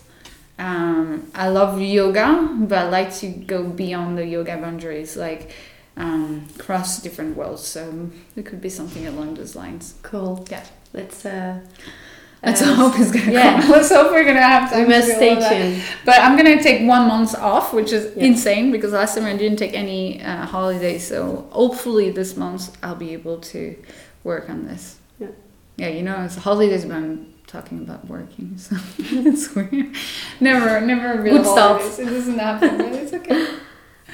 Um, 0.59 1.31
I 1.33 1.47
love 1.49 1.81
yoga, 1.81 2.49
but 2.59 2.77
I 2.77 2.89
like 2.89 3.15
to 3.17 3.27
go 3.29 3.63
beyond 3.63 4.17
the 4.17 4.25
yoga 4.25 4.57
boundaries. 4.57 5.15
Like 5.17 5.51
um, 5.97 6.47
cross 6.57 7.01
different 7.01 7.35
worlds. 7.37 7.65
So 7.65 8.09
it 8.35 8.45
could 8.45 8.61
be 8.61 8.69
something 8.69 9.07
along 9.07 9.35
those 9.35 9.55
lines. 9.55 9.95
Cool. 10.01 10.45
Yeah. 10.51 10.65
Let's. 10.93 11.25
Uh, 11.25 11.59
Let's 12.41 12.61
uh, 12.61 12.73
hope 12.73 12.97
it's 12.97 13.11
gonna 13.11 13.33
yeah. 13.33 13.59
come. 13.61 13.71
Let's 13.75 13.89
hope 13.89 14.11
we're 14.11 14.23
gonna 14.23 14.41
have 14.41 14.71
time. 14.71 14.83
We 14.87 14.93
must 14.93 15.07
to 15.09 15.15
stay 15.15 15.35
tuned. 15.35 15.83
But 16.05 16.21
I'm 16.21 16.37
gonna 16.37 16.63
take 16.63 16.87
one 16.87 17.05
month 17.07 17.35
off, 17.35 17.73
which 17.73 17.91
is 17.91 18.15
Yeah. 18.15 18.23
insane 18.27 18.71
because 18.71 18.93
last 18.93 19.13
summer 19.15 19.27
I 19.27 19.35
didn't 19.35 19.59
take 19.59 19.73
any 19.73 20.21
uh, 20.23 20.45
holidays. 20.45 21.05
So 21.05 21.47
hopefully 21.51 22.11
this 22.11 22.37
month 22.37 22.77
I'll 22.81 22.95
be 22.95 23.11
able 23.11 23.39
to 23.39 23.75
work 24.23 24.49
on 24.49 24.67
this. 24.67 24.99
Yeah. 25.19 25.27
Yeah, 25.75 25.87
you 25.89 26.01
know 26.01 26.23
it's 26.23 26.37
holidays, 26.37 26.85
but 26.85 26.95
I'm 26.95 27.33
talking 27.49 27.79
about 27.79 28.07
working, 28.07 28.57
so 28.57 28.75
it's 28.99 29.53
weird. 29.55 29.95
Never, 30.39 30.79
never 30.81 31.21
real 31.21 31.43
Good. 31.43 31.99
It 31.99 32.05
doesn't 32.05 32.39
happen, 32.39 32.77
but 32.77 32.93
it's 32.93 33.13
okay. 33.13 33.47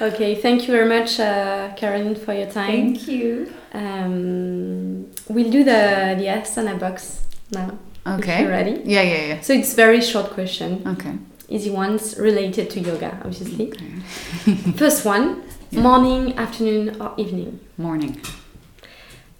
Okay, 0.00 0.34
thank 0.34 0.66
you 0.68 0.74
very 0.74 0.88
much, 0.88 1.18
uh, 1.20 1.72
Caroline, 1.76 2.16
for 2.16 2.34
your 2.34 2.50
time. 2.50 2.94
Thank 2.94 3.08
you. 3.08 3.52
Um, 3.72 5.10
we'll 5.28 5.50
do 5.50 5.64
the 5.64 6.14
the 6.20 6.26
Asana 6.26 6.78
box 6.78 7.22
now. 7.52 7.78
If 8.06 8.20
Okay. 8.20 8.40
you're 8.42 8.50
ready. 8.50 8.82
Yeah, 8.84 9.02
yeah, 9.02 9.22
yeah. 9.30 9.40
So 9.40 9.52
it's 9.52 9.74
very 9.74 10.00
short 10.00 10.30
question, 10.30 10.82
Okay. 10.86 11.14
easy 11.48 11.70
ones 11.70 12.16
related 12.18 12.70
to 12.70 12.80
yoga, 12.80 13.18
obviously. 13.24 13.68
okay. 13.72 14.54
First 14.82 15.04
one: 15.04 15.42
Yeah. 15.70 15.80
morning, 15.82 16.36
afternoon, 16.38 17.00
or 17.00 17.12
evening. 17.16 17.58
Morning. 17.78 18.20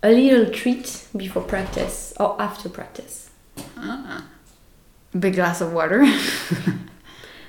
A 0.02 0.10
little 0.10 0.50
treat 0.52 1.06
before 1.16 1.42
practice 1.42 2.12
or 2.18 2.36
after 2.40 2.68
practice. 2.68 3.25
Uh-uh. 3.76 4.20
Big 5.18 5.34
glass 5.34 5.60
of 5.60 5.72
water. 5.72 6.04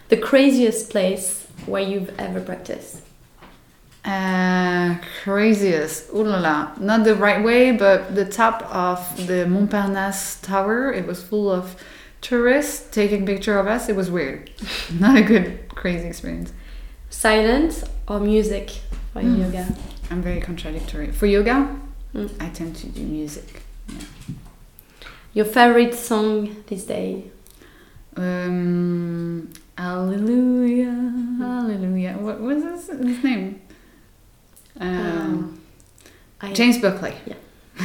The 0.09 0.15
craziest 0.15 0.89
place 0.89 1.45
where 1.65 1.81
you've 1.81 2.17
ever 2.17 2.39
practiced. 2.39 3.01
Uh, 4.05 4.95
craziest. 5.21 6.09
Ooh 6.13 6.23
la 6.23 6.39
la. 6.39 6.71
Not 6.79 7.03
the 7.03 7.13
right 7.13 7.43
way, 7.43 7.73
but 7.73 8.15
the 8.15 8.23
top 8.23 8.61
of 8.73 9.27
the 9.27 9.45
Montparnasse 9.45 10.41
Tower. 10.41 10.93
It 10.93 11.05
was 11.05 11.21
full 11.21 11.51
of 11.51 11.75
tourists 12.21 12.89
taking 12.89 13.25
picture 13.25 13.59
of 13.59 13.67
us. 13.67 13.89
It 13.89 13.97
was 13.97 14.09
weird. 14.09 14.49
Not 14.97 15.17
a 15.17 15.21
good, 15.23 15.67
crazy 15.75 16.07
experience. 16.07 16.53
Silence 17.09 17.83
or 18.07 18.21
music 18.21 18.69
for 19.11 19.21
Mm. 19.21 19.39
yoga. 19.39 19.75
I'm 20.09 20.21
very 20.21 20.39
contradictory. 20.39 21.11
For 21.11 21.25
yoga, 21.25 21.67
Mm. 22.15 22.31
I 22.41 22.47
tend 22.47 22.77
to 22.77 22.87
do 22.87 23.01
music. 23.01 23.61
Your 25.37 25.45
favorite 25.45 25.93
song 25.93 26.63
this 26.65 26.85
day. 26.85 27.25
Um, 28.15 29.53
Hallelujah, 29.77 31.13
Hallelujah. 31.37 32.17
What 32.17 32.41
was 32.41 32.63
his, 32.63 32.87
his 32.87 33.23
name? 33.23 33.61
Um, 34.79 35.61
I, 36.41 36.53
James 36.53 36.79
Buckley. 36.79 37.13
Yeah. 37.27 37.35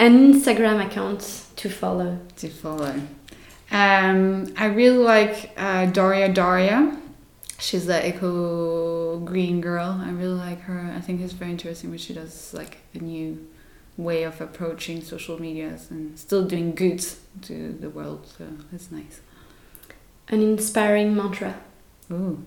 An 0.00 0.32
Instagram 0.32 0.84
account 0.84 1.44
to 1.54 1.70
follow. 1.70 2.18
to 2.38 2.48
follow. 2.48 3.00
Um, 3.70 4.52
I 4.56 4.64
really 4.74 4.98
like 4.98 5.52
uh, 5.56 5.86
Daria 5.86 6.32
Daria. 6.32 7.00
She's 7.60 7.86
the 7.86 8.04
eco 8.04 9.20
green 9.20 9.60
girl. 9.60 10.02
I 10.04 10.10
really 10.10 10.34
like 10.34 10.62
her. 10.62 10.92
I 10.96 11.00
think 11.00 11.20
it's 11.20 11.32
very 11.32 11.52
interesting 11.52 11.92
what 11.92 12.00
she 12.00 12.12
does. 12.12 12.52
Like 12.52 12.78
a 12.92 12.98
new 12.98 13.46
way 13.96 14.22
of 14.22 14.40
approaching 14.40 15.02
social 15.02 15.40
medias 15.40 15.90
and 15.90 16.18
still 16.18 16.44
doing 16.44 16.74
good 16.74 17.04
to 17.42 17.72
the 17.72 17.90
world. 17.90 18.26
So 18.38 18.46
it's 18.72 18.90
nice. 18.90 19.20
An 20.28 20.42
inspiring 20.42 21.14
mantra. 21.14 21.56
Ooh, 22.10 22.44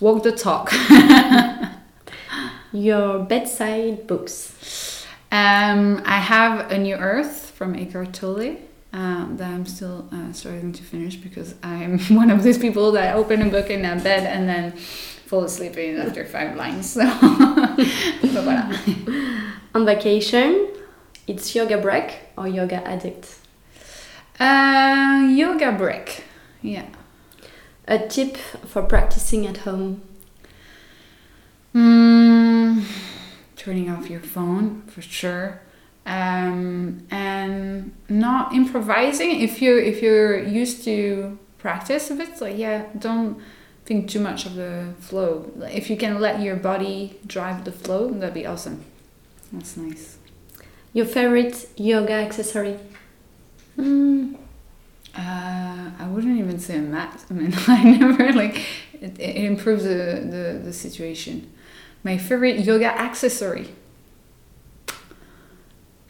walk 0.00 0.22
the 0.22 0.32
talk. 0.32 0.72
Your 2.72 3.20
bedside 3.20 4.06
books. 4.06 5.06
Um, 5.30 6.02
I 6.04 6.20
have 6.20 6.70
A 6.70 6.78
New 6.78 6.96
Earth 6.96 7.52
from 7.54 7.74
Eckhart 7.74 8.12
Tolle 8.12 8.56
um, 8.92 9.36
that 9.36 9.50
I'm 9.50 9.66
still 9.66 10.08
uh, 10.12 10.32
struggling 10.32 10.72
to 10.72 10.82
finish 10.82 11.16
because 11.16 11.54
I'm 11.62 11.98
one 12.10 12.30
of 12.30 12.42
those 12.42 12.58
people 12.58 12.92
that 12.92 13.14
open 13.14 13.42
a 13.42 13.50
book 13.50 13.70
in 13.70 13.84
a 13.84 13.96
bed 13.96 14.26
and 14.26 14.48
then 14.48 14.78
fall 15.28 15.44
asleep 15.44 15.76
in 15.76 15.98
after 15.98 16.24
five 16.24 16.56
lines. 16.56 16.90
So, 16.90 17.00
so 17.02 18.42
voilà. 18.42 18.64
On 19.74 19.84
vacation, 19.84 20.68
it's 21.26 21.54
yoga 21.54 21.76
break 21.76 22.20
or 22.36 22.48
yoga 22.48 22.76
addict. 22.88 23.36
Uh, 24.40 25.28
yoga 25.30 25.72
break. 25.72 26.24
Yeah. 26.62 26.86
A 27.86 27.98
tip 27.98 28.36
for 28.36 28.82
practicing 28.82 29.46
at 29.46 29.58
home. 29.58 30.02
Mm, 31.74 32.84
turning 33.56 33.90
off 33.90 34.08
your 34.08 34.20
phone 34.20 34.82
for 34.86 35.02
sure. 35.02 35.60
Um, 36.06 37.06
and 37.10 37.92
not 38.08 38.54
improvising 38.54 39.42
if 39.42 39.60
you 39.60 39.76
if 39.76 40.00
you're 40.00 40.38
used 40.42 40.82
to 40.84 41.38
practice 41.58 42.10
a 42.10 42.14
bit 42.14 42.40
like 42.40 42.56
yeah 42.56 42.86
don't 42.98 43.38
think 43.88 44.06
too 44.06 44.20
much 44.20 44.44
of 44.44 44.54
the 44.54 44.92
flow. 45.00 45.50
If 45.62 45.88
you 45.88 45.96
can 45.96 46.20
let 46.20 46.42
your 46.42 46.56
body 46.56 47.18
drive 47.26 47.64
the 47.64 47.72
flow 47.72 48.10
that'd 48.10 48.34
be 48.34 48.44
awesome. 48.44 48.84
That's 49.50 49.78
nice. 49.78 50.18
Your 50.92 51.06
favorite 51.06 51.66
yoga 51.76 52.12
accessory. 52.12 52.76
mm. 53.78 54.34
uh, 55.16 55.90
I 56.02 56.06
wouldn't 56.06 56.38
even 56.38 56.58
say 56.58 56.76
a 56.76 56.82
mat. 56.82 57.24
I 57.30 57.32
mean 57.32 57.54
I 57.66 57.82
never 57.84 58.30
like 58.34 58.56
it, 58.92 59.18
it 59.18 59.36
improves 59.36 59.84
the, 59.84 60.20
the, 60.34 60.60
the 60.66 60.72
situation. 60.74 61.50
My 62.04 62.18
favorite 62.18 62.58
yoga 62.66 62.90
accessory 63.08 63.68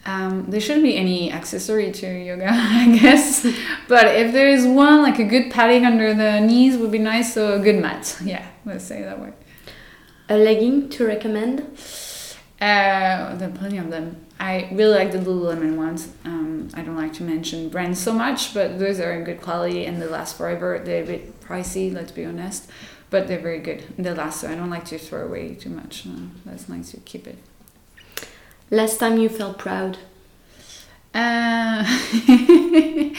Um, 0.08 0.46
there 0.48 0.58
shouldn't 0.58 0.84
be 0.84 0.96
any 0.96 1.30
accessory 1.30 1.92
to 1.92 2.06
yoga, 2.06 2.48
I 2.50 2.98
guess. 2.98 3.46
But 3.88 4.06
if 4.06 4.32
there 4.32 4.48
is 4.48 4.66
one, 4.66 5.02
like 5.02 5.18
a 5.18 5.24
good 5.24 5.50
padding 5.50 5.84
under 5.84 6.14
the 6.14 6.40
knees 6.40 6.78
would 6.78 6.90
be 6.90 6.98
nice. 6.98 7.34
So 7.34 7.52
a 7.52 7.58
good 7.58 7.76
mat. 7.76 8.16
Yeah, 8.24 8.46
let's 8.64 8.84
say 8.84 9.02
that 9.02 9.20
way. 9.20 9.34
A 10.30 10.38
legging 10.38 10.88
to 10.90 11.06
recommend. 11.06 11.60
Uh, 12.58 13.34
there 13.36 13.50
are 13.50 13.52
plenty 13.54 13.76
of 13.76 13.90
them. 13.90 14.24
I 14.40 14.70
really 14.72 14.94
like 14.94 15.12
the 15.12 15.18
Lululemon 15.18 15.76
ones. 15.76 16.08
Um, 16.24 16.70
I 16.72 16.80
don't 16.80 16.96
like 16.96 17.12
to 17.14 17.22
mention 17.22 17.68
brands 17.68 18.00
so 18.00 18.14
much, 18.14 18.54
but 18.54 18.78
those 18.78 19.00
are 19.00 19.12
in 19.12 19.24
good 19.24 19.42
quality 19.42 19.84
and 19.84 20.00
they 20.00 20.06
last 20.06 20.38
forever. 20.38 20.80
They're 20.82 21.02
a 21.02 21.06
bit 21.06 21.40
pricey, 21.40 21.92
let's 21.92 22.12
be 22.12 22.24
honest, 22.24 22.70
but 23.10 23.28
they're 23.28 23.40
very 23.40 23.60
good. 23.60 23.84
They 23.98 24.12
last, 24.14 24.40
so 24.40 24.50
I 24.50 24.54
don't 24.54 24.70
like 24.70 24.86
to 24.86 24.98
throw 24.98 25.26
away 25.26 25.54
too 25.54 25.70
much. 25.70 26.06
Uh, 26.06 26.28
that's 26.46 26.66
nice 26.66 26.92
to 26.92 27.00
keep 27.00 27.26
it. 27.26 27.36
Last 28.70 28.98
time 28.98 29.18
you 29.18 29.28
felt 29.28 29.58
proud. 29.58 29.98
Uh, 31.14 31.84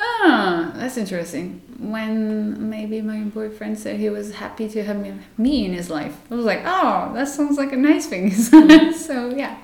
ah, 0.00 0.72
that's 0.74 0.96
interesting. 0.96 1.62
When 1.78 2.68
maybe 2.68 3.00
my 3.00 3.20
boyfriend 3.20 3.78
said 3.78 3.98
he 3.98 4.10
was 4.10 4.34
happy 4.34 4.68
to 4.68 4.84
have 4.84 5.00
me, 5.00 5.14
me 5.38 5.64
in 5.64 5.72
his 5.72 5.88
life, 5.88 6.16
I 6.30 6.34
was 6.34 6.44
like, 6.44 6.62
oh, 6.64 7.12
that 7.14 7.28
sounds 7.28 7.56
like 7.56 7.72
a 7.72 7.76
nice 7.76 8.06
thing. 8.06 8.30
so 8.92 9.30
yeah. 9.34 9.56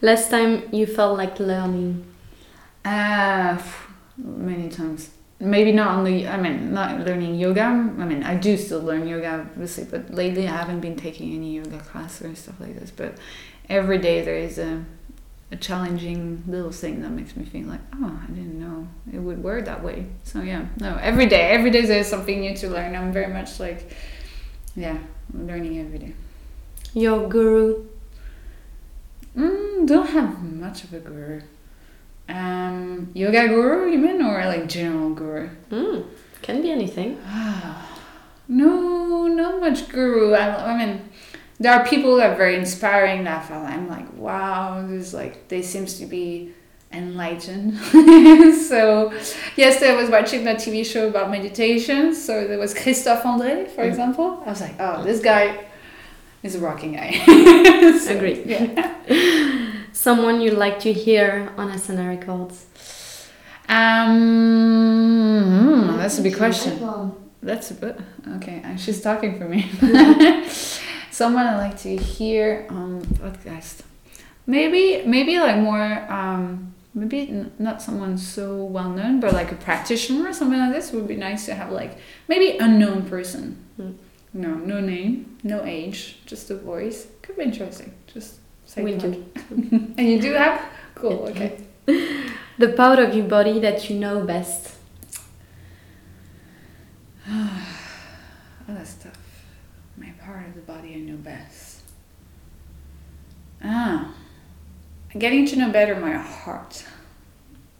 Last 0.00 0.30
time 0.30 0.68
you 0.72 0.86
felt 0.86 1.18
like 1.18 1.40
learning. 1.40 2.06
Uh, 2.84 3.60
many 4.16 4.68
times. 4.68 5.10
Maybe 5.38 5.72
not 5.72 5.96
only, 5.96 6.28
I 6.28 6.36
mean, 6.36 6.74
not 6.74 7.00
learning 7.00 7.36
yoga. 7.36 7.62
I 7.62 8.04
mean, 8.04 8.22
I 8.22 8.34
do 8.34 8.56
still 8.58 8.82
learn 8.82 9.08
yoga, 9.08 9.46
obviously, 9.50 9.84
but 9.84 10.12
lately 10.12 10.46
I 10.46 10.56
haven't 10.56 10.80
been 10.80 10.96
taking 10.96 11.32
any 11.34 11.56
yoga 11.56 11.78
class 11.78 12.20
or 12.22 12.34
stuff 12.34 12.60
like 12.60 12.78
this. 12.78 12.90
But 12.90 13.14
every 13.70 13.98
day 13.98 14.22
there 14.22 14.36
is 14.36 14.58
a, 14.58 14.84
a 15.52 15.56
challenging 15.56 16.42
little 16.46 16.72
thing 16.72 17.00
that 17.02 17.10
makes 17.10 17.36
me 17.36 17.44
feel 17.44 17.68
like, 17.68 17.80
oh, 17.94 18.20
I 18.22 18.26
didn't 18.32 18.60
know 18.60 18.88
it 19.12 19.18
would 19.18 19.42
work 19.42 19.64
that 19.64 19.82
way. 19.82 20.06
So 20.24 20.42
yeah, 20.42 20.66
no, 20.78 20.98
every 21.00 21.26
day, 21.26 21.42
every 21.50 21.70
day 21.70 21.86
there's 21.86 22.08
something 22.08 22.40
new 22.40 22.54
to 22.56 22.68
learn. 22.68 22.94
I'm 22.96 23.12
very 23.12 23.32
much 23.32 23.60
like, 23.60 23.96
yeah, 24.76 24.98
I'm 25.32 25.46
learning 25.46 25.78
every 25.78 25.98
day. 25.98 26.12
Your 26.92 27.28
guru? 27.28 27.86
Mm, 29.36 29.86
don't 29.86 30.08
have 30.10 30.42
much 30.42 30.84
of 30.84 30.92
a 30.92 30.98
guru. 30.98 31.40
Um, 32.28 33.10
yoga 33.14 33.48
guru, 33.48 33.90
you 33.90 33.98
mean, 33.98 34.22
or 34.22 34.44
like 34.44 34.68
general 34.68 35.10
guru? 35.14 35.48
Mm, 35.70 36.04
can 36.42 36.62
be 36.62 36.70
anything. 36.70 37.20
no, 38.48 39.28
not 39.28 39.60
much 39.60 39.88
guru. 39.88 40.34
I, 40.34 40.72
I 40.72 40.78
mean, 40.78 41.09
there 41.60 41.74
are 41.74 41.86
people 41.86 42.16
that 42.16 42.30
are 42.30 42.36
very 42.36 42.56
inspiring 42.56 43.24
that 43.24 43.46
feel 43.46 43.58
I'm 43.58 43.86
like, 43.86 44.10
wow, 44.14 44.84
this 44.86 45.12
like 45.12 45.48
they 45.48 45.60
seems 45.60 45.98
to 45.98 46.06
be 46.06 46.52
enlightened. 46.90 47.76
so 48.56 49.12
yesterday 49.56 49.92
I 49.92 49.96
was 49.96 50.08
watching 50.10 50.44
that 50.44 50.56
TV 50.56 50.84
show 50.84 51.06
about 51.06 51.30
meditation. 51.30 52.14
So 52.14 52.48
there 52.48 52.58
was 52.58 52.72
Christophe 52.72 53.22
André, 53.24 53.68
for 53.68 53.84
mm. 53.84 53.88
example. 53.88 54.42
I 54.46 54.48
was 54.48 54.62
like, 54.62 54.74
oh, 54.80 55.04
this 55.04 55.20
guy 55.20 55.66
is 56.42 56.54
a 56.54 56.60
rocking 56.60 56.94
guy. 56.94 57.12
so, 57.98 58.16
Agree. 58.16 58.42
Yeah. 58.44 58.94
Someone 59.92 60.40
you 60.40 60.52
like 60.52 60.80
to 60.80 60.94
hear 60.94 61.52
on 61.58 61.70
Asana 61.70 62.08
Records? 62.08 62.64
Um, 63.68 64.18
hmm, 65.44 65.96
that's 65.98 66.18
a 66.18 66.22
big 66.22 66.36
question. 66.38 67.12
That's 67.42 67.70
a 67.70 67.74
bit 67.74 68.00
okay. 68.36 68.62
She's 68.78 69.00
talking 69.02 69.38
for 69.38 69.46
me. 69.46 69.70
Someone 71.20 71.46
I 71.46 71.58
like 71.58 71.76
to 71.80 71.94
hear 71.98 72.66
on 72.70 73.02
podcast. 73.20 73.82
Maybe 74.46 75.02
maybe 75.04 75.38
like 75.38 75.58
more 75.58 75.84
um, 76.08 76.72
maybe 76.94 77.28
n- 77.28 77.52
not 77.58 77.82
someone 77.82 78.16
so 78.16 78.64
well 78.76 78.88
known, 78.88 79.20
but 79.20 79.34
like 79.34 79.52
a 79.52 79.58
practitioner 79.66 80.30
or 80.30 80.32
something 80.32 80.58
like 80.58 80.72
this 80.72 80.92
would 80.92 81.06
be 81.06 81.16
nice 81.16 81.44
to 81.44 81.52
have 81.54 81.70
like 81.72 81.98
maybe 82.26 82.56
unknown 82.56 83.02
person. 83.14 83.44
Mm. 83.78 83.96
No, 84.32 84.52
no 84.72 84.80
name, 84.80 85.36
no 85.42 85.62
age, 85.62 85.98
just 86.24 86.50
a 86.50 86.56
voice. 86.56 87.06
Could 87.20 87.36
be 87.36 87.42
interesting. 87.42 87.92
Just 88.14 88.36
say 88.64 88.82
we 88.82 88.96
do. 88.96 89.10
and 89.98 90.06
you 90.12 90.18
do 90.22 90.32
have 90.32 90.56
cool. 90.94 91.28
Okay. 91.30 91.50
the 92.64 92.68
part 92.80 92.98
of 92.98 93.14
your 93.14 93.26
body 93.26 93.58
that 93.58 93.90
you 93.90 93.96
know 94.04 94.24
best. 94.24 94.74
oh, 97.28 97.62
that's 98.66 98.94
tough 98.94 99.20
my 100.00 100.10
part 100.24 100.46
of 100.46 100.54
the 100.54 100.59
body 100.70 100.94
I 100.94 100.98
know 100.98 101.16
best. 101.16 101.82
Ah, 103.62 104.14
getting 105.18 105.44
to 105.46 105.56
know 105.56 105.70
better 105.70 105.96
my 105.96 106.12
heart. 106.12 106.84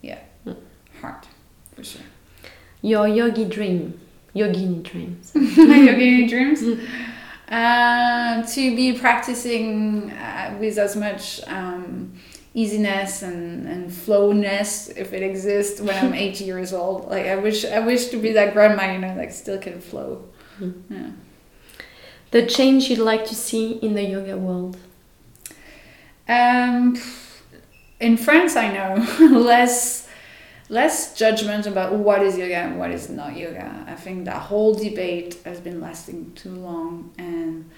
Yeah, 0.03 0.21
mm. 0.47 0.57
heart, 1.01 1.27
for 1.75 1.85
sure. 1.85 2.09
Your 2.83 3.07
yogi 3.07 3.45
dream, 3.45 4.01
yogini 4.35 4.83
dreams. 4.83 5.33
my 5.35 5.79
yogini 5.89 6.29
dreams? 6.33 6.61
Uh, 7.49 8.43
to 8.55 8.77
be 8.77 8.93
practicing 8.99 10.11
uh, 10.13 10.57
with 10.61 10.79
as 10.79 10.95
much 10.97 11.41
um, 11.47 12.13
easiness 12.55 13.23
and, 13.23 13.67
and 13.67 13.93
flowness 13.93 14.89
if 14.97 15.13
it 15.13 15.23
exists 15.23 15.81
when 15.81 15.97
I'm 16.03 16.15
80 16.29 16.45
years 16.45 16.73
old. 16.73 17.09
Like 17.09 17.27
I 17.27 17.37
wish 17.37 17.65
I 17.65 17.81
wish 17.81 18.09
to 18.09 18.17
be 18.17 18.33
that 18.33 18.53
grandma, 18.53 18.93
you 18.93 18.99
know, 18.99 19.15
like 19.17 19.33
still 19.33 19.59
can 19.59 19.81
flow. 19.81 20.25
Mm. 20.61 20.75
Yeah 20.91 21.11
the 22.31 22.47
change 22.47 22.89
you'd 22.89 22.99
like 22.99 23.25
to 23.27 23.35
see 23.35 23.73
in 23.73 23.95
the 23.95 24.03
yoga 24.03 24.37
world? 24.37 24.77
Um, 26.29 27.01
in 27.99 28.17
France, 28.17 28.57
I 28.57 28.73
know 28.73 29.07
less 29.39 30.09
less 30.71 31.17
judgment 31.17 31.67
about 31.67 31.93
what 31.93 32.23
is 32.23 32.39
yoga 32.39 32.55
and 32.55 32.79
what 32.79 32.93
is 32.93 33.11
not 33.11 33.37
yoga. 33.37 33.85
I 33.89 33.95
think 33.95 34.25
that 34.27 34.41
whole 34.41 34.73
debate 34.73 35.39
has 35.45 35.61
been 35.61 35.81
lasting 35.81 36.33
too 36.35 36.53
long, 36.53 37.13
and 37.19 37.69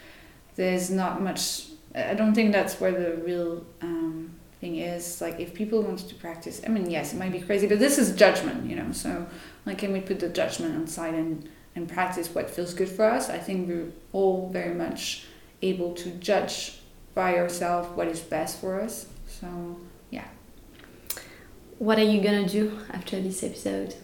there's 0.54 0.90
not 0.90 1.22
much. 1.22 1.68
I 1.94 2.14
don't 2.14 2.34
think 2.34 2.52
that's 2.52 2.80
where 2.80 2.92
the 2.92 3.16
real 3.22 3.64
um, 3.80 4.30
thing 4.60 4.76
is. 4.76 5.20
Like, 5.20 5.40
if 5.40 5.54
people 5.54 5.82
want 5.82 6.00
to 6.08 6.14
practice, 6.14 6.60
I 6.64 6.68
mean, 6.68 6.90
yes, 6.90 7.14
it 7.14 7.16
might 7.16 7.32
be 7.32 7.40
crazy, 7.40 7.66
but 7.66 7.78
this 7.78 7.98
is 7.98 8.14
judgment, 8.14 8.68
you 8.68 8.76
know. 8.76 8.92
So, 8.92 9.26
like, 9.66 9.78
can 9.78 9.92
we 9.92 10.00
put 10.00 10.20
the 10.20 10.28
judgment 10.28 10.76
on 10.76 10.86
side 10.86 11.14
and 11.14 11.48
and 11.74 11.88
practice 11.88 12.34
what 12.34 12.50
feels 12.50 12.74
good 12.74 12.88
for 12.88 13.04
us, 13.04 13.30
I 13.30 13.38
think 13.38 13.68
we're 13.68 13.92
all 14.12 14.50
very 14.50 14.74
much 14.74 15.24
able 15.62 15.94
to 15.94 16.10
judge 16.10 16.78
by 17.14 17.36
ourselves 17.38 17.88
what 17.96 18.08
is 18.08 18.20
best 18.20 18.60
for 18.60 18.80
us. 18.80 19.06
So, 19.26 19.78
yeah. 20.10 20.26
What 21.78 21.98
are 21.98 22.04
you 22.04 22.20
gonna 22.20 22.48
do 22.48 22.78
after 22.90 23.20
this 23.20 23.42
episode? 23.42 23.94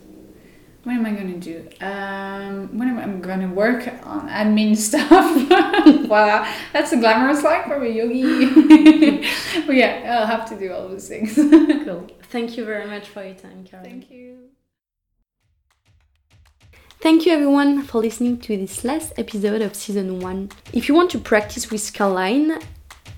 What 0.85 0.95
am 0.95 1.05
I 1.05 1.11
gonna 1.11 1.37
do? 1.37 1.69
Um, 1.81 2.79
what 2.79 2.89
am 2.89 2.99
I 2.99 3.07
gonna 3.21 3.53
work 3.53 3.89
on 4.05 4.29
admin 4.29 4.77
stuff? 4.89 5.11
wow, 6.09 6.51
that's 6.73 6.93
a 6.93 6.97
glamorous 6.97 7.43
life 7.43 7.67
for 7.67 7.83
a 7.83 7.89
yogi. 7.89 8.47
but 9.67 9.75
yeah, 9.75 10.19
I'll 10.19 10.27
have 10.27 10.49
to 10.49 10.59
do 10.59 10.73
all 10.73 10.89
those 10.89 11.09
things. 11.09 11.35
cool. 11.35 12.07
Thank 12.31 12.57
you 12.57 12.65
very 12.65 12.87
much 12.87 13.09
for 13.09 13.25
your 13.25 13.35
time, 13.35 13.65
Caroline. 13.65 13.91
Thank 13.91 14.11
you. 14.11 14.51
Thank 17.01 17.27
you 17.27 17.33
everyone 17.33 17.85
for 17.85 18.01
listening 18.01 18.39
to 18.41 18.57
this 18.57 18.83
last 18.83 19.13
episode 19.17 19.63
of 19.63 19.77
season 19.77 20.19
1. 20.19 20.51
If 20.73 20.89
you 20.89 20.97
want 20.97 21.13
to 21.13 21.21
practice 21.21 21.71
with 21.71 21.93
Caroline 21.93 22.59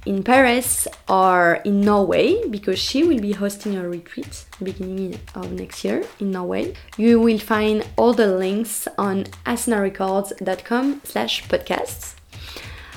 in 0.04 0.22
Paris 0.22 0.86
or 1.08 1.62
in 1.64 1.80
Norway, 1.80 2.46
because 2.50 2.78
she 2.78 3.04
will 3.04 3.20
be 3.20 3.32
hosting 3.32 3.76
a 3.76 3.88
retreat 3.88 4.44
beginning 4.62 5.18
of 5.34 5.52
next 5.52 5.82
year 5.82 6.04
in 6.20 6.30
Norway, 6.30 6.74
you 6.98 7.18
will 7.20 7.38
find 7.38 7.88
all 7.96 8.12
the 8.12 8.26
links 8.26 8.86
on 8.98 9.24
asanarecords.com 9.46 11.00
slash 11.04 11.48
podcasts. 11.48 12.16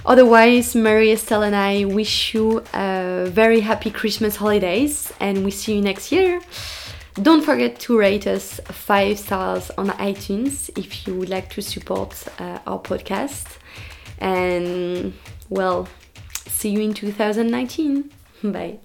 Otherwise, 0.05 0.75
Mary 0.75 1.13
Estelle 1.13 1.43
and 1.43 1.55
I 1.55 1.85
wish 1.85 2.33
you 2.33 2.61
a 2.73 3.29
very 3.29 3.61
happy 3.61 3.89
Christmas 3.89 4.35
holidays 4.35 5.13
and 5.21 5.45
we 5.45 5.51
see 5.51 5.75
you 5.75 5.81
next 5.81 6.11
year. 6.11 6.41
Don't 7.21 7.43
forget 7.43 7.79
to 7.81 7.97
rate 7.97 8.25
us 8.25 8.59
5 8.65 9.19
stars 9.19 9.69
on 9.77 9.89
iTunes 9.89 10.69
if 10.75 11.05
you 11.07 11.13
would 11.15 11.29
like 11.29 11.49
to 11.51 11.61
support 11.61 12.25
uh, 12.39 12.57
our 12.65 12.79
podcast. 12.79 13.57
And 14.17 15.13
well, 15.49 15.87
see 16.47 16.69
you 16.69 16.81
in 16.81 16.93
2019. 16.93 18.09
Bye. 18.43 18.79